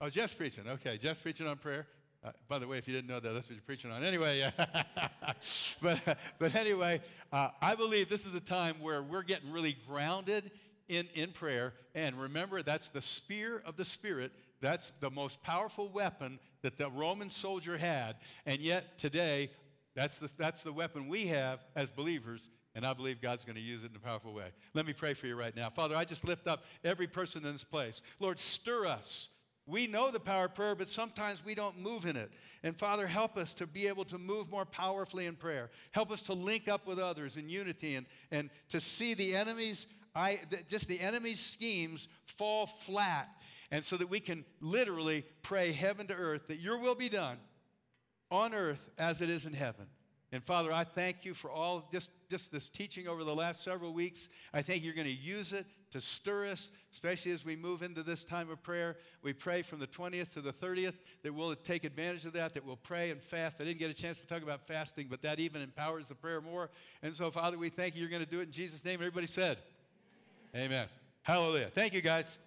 Oh, 0.01 0.09
Jeff's 0.09 0.33
preaching. 0.33 0.67
Okay, 0.67 0.97
Jeff's 0.97 1.19
preaching 1.19 1.47
on 1.47 1.57
prayer. 1.57 1.87
Uh, 2.23 2.31
by 2.47 2.57
the 2.57 2.67
way, 2.67 2.77
if 2.77 2.87
you 2.87 2.93
didn't 2.93 3.09
know 3.09 3.19
that, 3.19 3.33
that's 3.33 3.49
what 3.49 3.55
you're 3.55 3.63
preaching 3.65 3.91
on. 3.91 4.03
Anyway, 4.03 4.39
yeah. 4.39 4.51
but, 5.81 6.17
but 6.39 6.55
anyway, 6.55 7.01
uh, 7.31 7.49
I 7.61 7.75
believe 7.75 8.07
this 8.07 8.25
is 8.25 8.33
a 8.33 8.39
time 8.39 8.75
where 8.79 9.03
we're 9.03 9.23
getting 9.23 9.51
really 9.51 9.75
grounded 9.87 10.51
in, 10.87 11.07
in 11.15 11.31
prayer. 11.31 11.73
And 11.95 12.19
remember, 12.19 12.63
that's 12.63 12.89
the 12.89 13.01
spear 13.01 13.61
of 13.65 13.75
the 13.75 13.83
Spirit. 13.83 14.31
That's 14.61 14.91
the 15.01 15.09
most 15.09 15.43
powerful 15.43 15.89
weapon 15.89 16.39
that 16.61 16.77
the 16.77 16.89
Roman 16.89 17.29
soldier 17.29 17.77
had. 17.77 18.15
And 18.45 18.61
yet, 18.61 18.97
today, 18.97 19.51
that's 19.95 20.17
the, 20.17 20.29
that's 20.37 20.61
the 20.63 20.71
weapon 20.71 21.09
we 21.09 21.27
have 21.27 21.59
as 21.75 21.89
believers 21.89 22.49
and 22.75 22.85
I 22.85 22.93
believe 22.93 23.21
God's 23.21 23.45
going 23.45 23.55
to 23.55 23.61
use 23.61 23.83
it 23.83 23.91
in 23.91 23.95
a 23.95 23.99
powerful 23.99 24.33
way. 24.33 24.47
Let 24.73 24.85
me 24.85 24.93
pray 24.93 25.13
for 25.13 25.27
you 25.27 25.35
right 25.35 25.55
now. 25.55 25.69
Father, 25.69 25.95
I 25.95 26.05
just 26.05 26.25
lift 26.25 26.47
up 26.47 26.63
every 26.83 27.07
person 27.07 27.45
in 27.45 27.51
this 27.51 27.63
place. 27.63 28.01
Lord, 28.19 28.39
stir 28.39 28.85
us. 28.87 29.29
We 29.65 29.87
know 29.87 30.11
the 30.11 30.19
power 30.19 30.45
of 30.45 30.55
prayer, 30.55 30.75
but 30.75 30.89
sometimes 30.89 31.45
we 31.45 31.55
don't 31.55 31.79
move 31.79 32.05
in 32.05 32.17
it. 32.17 32.31
And 32.63 32.77
Father, 32.77 33.07
help 33.07 33.37
us 33.37 33.53
to 33.55 33.67
be 33.67 33.87
able 33.87 34.05
to 34.05 34.17
move 34.17 34.49
more 34.49 34.65
powerfully 34.65 35.25
in 35.25 35.35
prayer. 35.35 35.69
Help 35.91 36.11
us 36.11 36.21
to 36.23 36.33
link 36.33 36.67
up 36.67 36.85
with 36.87 36.99
others 36.99 37.37
in 37.37 37.47
unity 37.47 37.95
and, 37.95 38.05
and 38.31 38.49
to 38.69 38.81
see 38.81 39.13
the 39.13 39.35
enemy's, 39.35 39.85
I, 40.15 40.41
just 40.67 40.87
the 40.87 40.99
enemy's 40.99 41.39
schemes 41.39 42.07
fall 42.25 42.65
flat. 42.65 43.29
And 43.71 43.83
so 43.83 43.97
that 43.97 44.09
we 44.09 44.19
can 44.19 44.45
literally 44.61 45.25
pray 45.41 45.71
heaven 45.71 46.07
to 46.07 46.13
earth 46.13 46.47
that 46.47 46.59
your 46.59 46.77
will 46.77 46.95
be 46.95 47.09
done 47.09 47.37
on 48.29 48.53
earth 48.53 48.89
as 48.97 49.21
it 49.21 49.29
is 49.29 49.45
in 49.45 49.53
heaven. 49.53 49.85
And 50.33 50.43
Father, 50.43 50.73
I 50.73 50.83
thank 50.83 51.25
you 51.25 51.35
for 51.35 51.51
all 51.51 51.87
just, 51.91 52.09
this 52.27 52.67
teaching 52.67 53.07
over 53.07 53.23
the 53.23 53.35
last 53.35 53.63
several 53.63 53.93
weeks. 53.93 54.29
I 54.51 54.63
think 54.63 54.83
you're 54.83 54.95
going 54.95 55.05
to 55.05 55.13
use 55.13 55.53
it 55.53 55.63
to 55.91 56.01
stir 56.01 56.47
us, 56.47 56.69
especially 56.91 57.33
as 57.33 57.45
we 57.45 57.55
move 57.55 57.83
into 57.83 58.01
this 58.01 58.23
time 58.23 58.49
of 58.49 58.63
prayer. 58.63 58.97
We 59.21 59.31
pray 59.33 59.61
from 59.61 59.77
the 59.77 59.85
20th 59.85 60.31
to 60.31 60.41
the 60.41 60.51
30th 60.51 60.95
that 61.21 61.31
we'll 61.31 61.55
take 61.55 61.83
advantage 61.83 62.25
of 62.25 62.33
that, 62.33 62.55
that 62.55 62.65
we'll 62.65 62.77
pray 62.77 63.11
and 63.11 63.21
fast. 63.21 63.61
I 63.61 63.65
didn't 63.65 63.77
get 63.77 63.91
a 63.91 63.93
chance 63.93 64.21
to 64.21 64.25
talk 64.25 64.41
about 64.41 64.65
fasting, 64.65 65.05
but 65.07 65.21
that 65.21 65.39
even 65.39 65.61
empowers 65.61 66.07
the 66.07 66.15
prayer 66.15 66.41
more. 66.41 66.71
And 67.03 67.13
so, 67.13 67.29
Father, 67.29 67.59
we 67.59 67.69
thank 67.69 67.93
you. 67.93 68.01
You're 68.01 68.09
going 68.09 68.25
to 68.25 68.29
do 68.29 68.39
it 68.39 68.47
in 68.47 68.51
Jesus' 68.51 68.83
name. 68.83 68.95
Everybody 68.95 69.27
said, 69.27 69.59
Amen. 70.55 70.65
Amen. 70.65 70.87
Hallelujah. 71.21 71.69
Thank 71.75 71.93
you, 71.93 72.01
guys. 72.01 72.39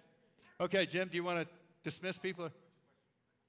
Okay, 0.59 0.85
Jim, 0.85 1.07
do 1.07 1.15
you 1.15 1.23
want 1.23 1.39
to 1.39 1.47
dismiss 1.85 2.17
people? 2.17 2.49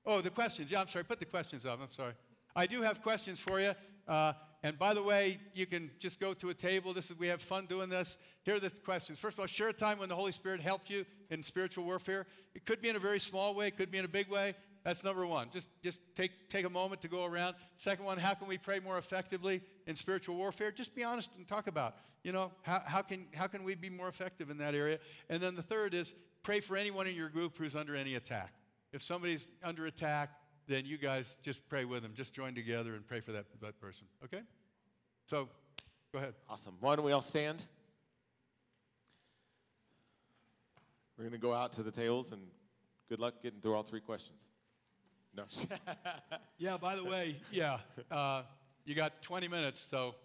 Oh, 0.06 0.20
the 0.20 0.30
questions. 0.30 0.70
Yeah, 0.70 0.80
I'm 0.80 0.86
sorry. 0.86 1.04
Put 1.04 1.18
the 1.18 1.24
questions 1.24 1.66
up. 1.66 1.80
I'm 1.82 1.90
sorry. 1.90 2.12
I 2.54 2.66
do 2.66 2.82
have 2.82 3.02
questions 3.02 3.40
for 3.40 3.60
you. 3.60 3.72
Uh, 4.08 4.32
and 4.62 4.76
by 4.78 4.92
the 4.92 5.02
way, 5.02 5.38
you 5.54 5.66
can 5.66 5.90
just 5.98 6.18
go 6.18 6.32
to 6.34 6.48
a 6.48 6.54
table. 6.54 6.92
This 6.92 7.10
is 7.10 7.18
we 7.18 7.28
have 7.28 7.40
fun 7.40 7.66
doing 7.66 7.88
this. 7.88 8.16
Here 8.42 8.56
are 8.56 8.60
the 8.60 8.70
questions. 8.70 9.18
First 9.18 9.36
of 9.36 9.40
all, 9.40 9.46
share 9.46 9.68
a 9.68 9.72
time 9.72 9.98
when 9.98 10.08
the 10.08 10.16
Holy 10.16 10.32
Spirit 10.32 10.60
helped 10.60 10.90
you 10.90 11.04
in 11.30 11.42
spiritual 11.42 11.84
warfare. 11.84 12.26
It 12.54 12.64
could 12.64 12.80
be 12.80 12.88
in 12.88 12.96
a 12.96 13.00
very 13.00 13.20
small 13.20 13.54
way, 13.54 13.68
it 13.68 13.76
could 13.76 13.90
be 13.90 13.98
in 13.98 14.04
a 14.04 14.08
big 14.08 14.28
way. 14.28 14.54
That's 14.84 15.04
number 15.04 15.26
one. 15.26 15.50
Just, 15.50 15.66
just 15.82 15.98
take, 16.14 16.48
take 16.48 16.64
a 16.64 16.70
moment 16.70 17.02
to 17.02 17.08
go 17.08 17.24
around. 17.24 17.56
Second 17.76 18.04
one, 18.04 18.16
how 18.16 18.34
can 18.34 18.48
we 18.48 18.56
pray 18.58 18.80
more 18.80 18.96
effectively 18.96 19.60
in 19.86 19.94
spiritual 19.94 20.36
warfare? 20.36 20.70
Just 20.70 20.94
be 20.94 21.04
honest 21.04 21.30
and 21.36 21.46
talk 21.46 21.66
about, 21.66 21.96
you 22.22 22.32
know, 22.32 22.52
how, 22.62 22.82
how, 22.84 23.02
can, 23.02 23.26
how 23.34 23.48
can 23.48 23.64
we 23.64 23.74
be 23.74 23.90
more 23.90 24.08
effective 24.08 24.50
in 24.50 24.58
that 24.58 24.74
area? 24.74 24.98
And 25.28 25.42
then 25.42 25.56
the 25.56 25.62
third 25.62 25.94
is 25.94 26.14
pray 26.42 26.60
for 26.60 26.76
anyone 26.76 27.06
in 27.06 27.14
your 27.14 27.28
group 27.28 27.58
who's 27.58 27.76
under 27.76 27.94
any 27.94 28.14
attack. 28.14 28.54
If 28.92 29.02
somebody's 29.02 29.44
under 29.62 29.86
attack, 29.86 30.30
then 30.68 30.84
you 30.84 30.98
guys 30.98 31.34
just 31.42 31.66
pray 31.68 31.84
with 31.84 32.02
them. 32.02 32.12
Just 32.14 32.32
join 32.32 32.54
together 32.54 32.94
and 32.94 33.06
pray 33.06 33.20
for 33.20 33.32
that, 33.32 33.46
that 33.60 33.80
person. 33.80 34.06
Okay? 34.24 34.42
So, 35.24 35.48
go 36.12 36.18
ahead. 36.18 36.34
Awesome. 36.48 36.74
Why 36.80 36.94
don't 36.94 37.04
we 37.04 37.12
all 37.12 37.22
stand? 37.22 37.64
We're 41.16 41.24
going 41.24 41.32
to 41.32 41.38
go 41.38 41.54
out 41.54 41.72
to 41.72 41.82
the 41.82 41.90
tables 41.90 42.30
and 42.32 42.42
good 43.08 43.18
luck 43.18 43.42
getting 43.42 43.60
through 43.60 43.74
all 43.74 43.82
three 43.82 44.00
questions. 44.00 44.40
No. 45.34 45.44
Yeah, 46.60 46.76
by 46.76 46.96
the 46.96 47.04
way, 47.04 47.36
yeah, 47.52 47.78
uh, 48.10 48.42
you 48.84 48.96
got 48.96 49.22
20 49.22 49.46
minutes, 49.46 49.80
so 49.80 50.16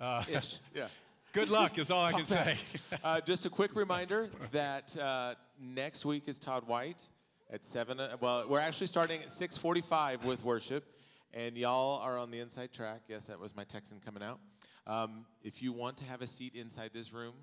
uh, 0.00 0.24
Ish. 0.26 0.58
Yeah. 0.74 0.86
good 1.34 1.50
luck 1.50 1.78
is 1.78 1.90
all 1.90 2.06
I 2.06 2.12
can 2.12 2.20
Talk 2.20 2.28
say. 2.28 2.58
uh, 3.04 3.20
just 3.20 3.44
a 3.44 3.50
quick 3.50 3.76
reminder 3.76 4.30
that 4.52 4.96
uh, 4.96 5.34
next 5.60 6.06
week 6.06 6.22
is 6.28 6.38
Todd 6.38 6.66
White 6.66 7.06
at 7.52 7.64
seven. 7.64 8.00
Uh, 8.00 8.16
well, 8.20 8.48
we're 8.48 8.58
actually 8.58 8.88
starting 8.88 9.22
at 9.22 9.30
six 9.30 9.56
forty-five 9.56 10.24
with 10.24 10.42
worship, 10.44 10.84
and 11.32 11.56
y'all 11.56 12.00
are 12.00 12.18
on 12.18 12.30
the 12.30 12.40
inside 12.40 12.72
track. 12.72 13.02
Yes, 13.08 13.26
that 13.26 13.38
was 13.38 13.54
my 13.54 13.64
Texan 13.64 14.00
coming 14.04 14.22
out. 14.22 14.40
Um, 14.86 15.26
if 15.42 15.62
you 15.62 15.72
want 15.72 15.98
to 15.98 16.04
have 16.06 16.22
a 16.22 16.26
seat 16.26 16.54
inside 16.56 16.90
this 16.92 17.12
room, 17.12 17.34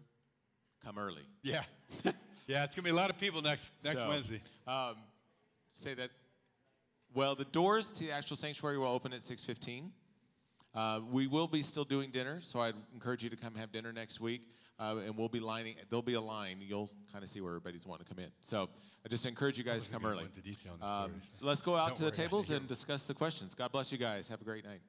come 0.83 0.97
early. 0.97 1.23
Yeah. 1.43 1.63
Yeah, 2.49 2.63
it's 2.63 2.73
going 2.73 2.83
to 2.83 2.89
be 2.89 2.89
a 2.89 2.95
lot 2.95 3.11
of 3.11 3.19
people 3.19 3.43
next, 3.43 3.71
next 3.85 3.99
So, 3.99 4.09
Wednesday. 4.09 4.41
Um, 4.65 4.95
say 5.71 5.93
that. 5.93 6.09
Well, 7.13 7.35
the 7.35 7.45
doors 7.45 7.91
to 7.91 8.05
the 8.05 8.11
actual 8.11 8.37
sanctuary 8.37 8.79
will 8.79 8.87
open 8.87 9.13
at 9.13 9.19
6:15. 9.19 9.91
Uh, 10.73 11.01
we 11.11 11.27
will 11.27 11.45
be 11.45 11.61
still 11.61 11.83
doing 11.83 12.09
dinner, 12.09 12.39
so 12.41 12.59
I'd 12.59 12.73
encourage 12.91 13.23
you 13.23 13.29
to 13.29 13.35
come 13.35 13.53
have 13.53 13.71
dinner 13.71 13.93
next 13.93 14.19
week, 14.19 14.41
uh, 14.79 14.97
and 15.05 15.17
we'll 15.17 15.29
be 15.29 15.39
lining. 15.39 15.75
There'll 15.89 16.01
be 16.01 16.13
a 16.13 16.21
line. 16.21 16.57
You'll 16.61 16.89
kind 17.11 17.23
of 17.23 17.29
see 17.29 17.41
where 17.41 17.51
everybody's 17.51 17.85
wanting 17.85 18.05
to 18.05 18.13
come 18.13 18.23
in. 18.23 18.31
So 18.41 18.69
I 19.05 19.09
just 19.09 19.25
encourage 19.25 19.57
you 19.57 19.63
guys 19.63 19.85
to 19.87 19.91
come 19.91 20.05
early. 20.05 20.25
into 20.25 20.41
detail 20.41 20.73
on 20.73 20.79
the 20.79 21.13
Um, 21.15 21.21
let's 21.41 21.61
go 21.61 21.75
out 21.75 21.89
Don't 21.89 21.97
to 21.97 22.03
the 22.05 22.11
tables 22.11 22.51
and 22.51 22.67
discuss 22.67 23.05
the 23.05 23.13
questions. 23.13 23.53
God 23.53 23.71
bless 23.71 23.91
you 23.91 23.97
guys. 23.97 24.27
Have 24.27 24.41
a 24.41 24.45
great 24.45 24.65
night. 24.65 24.81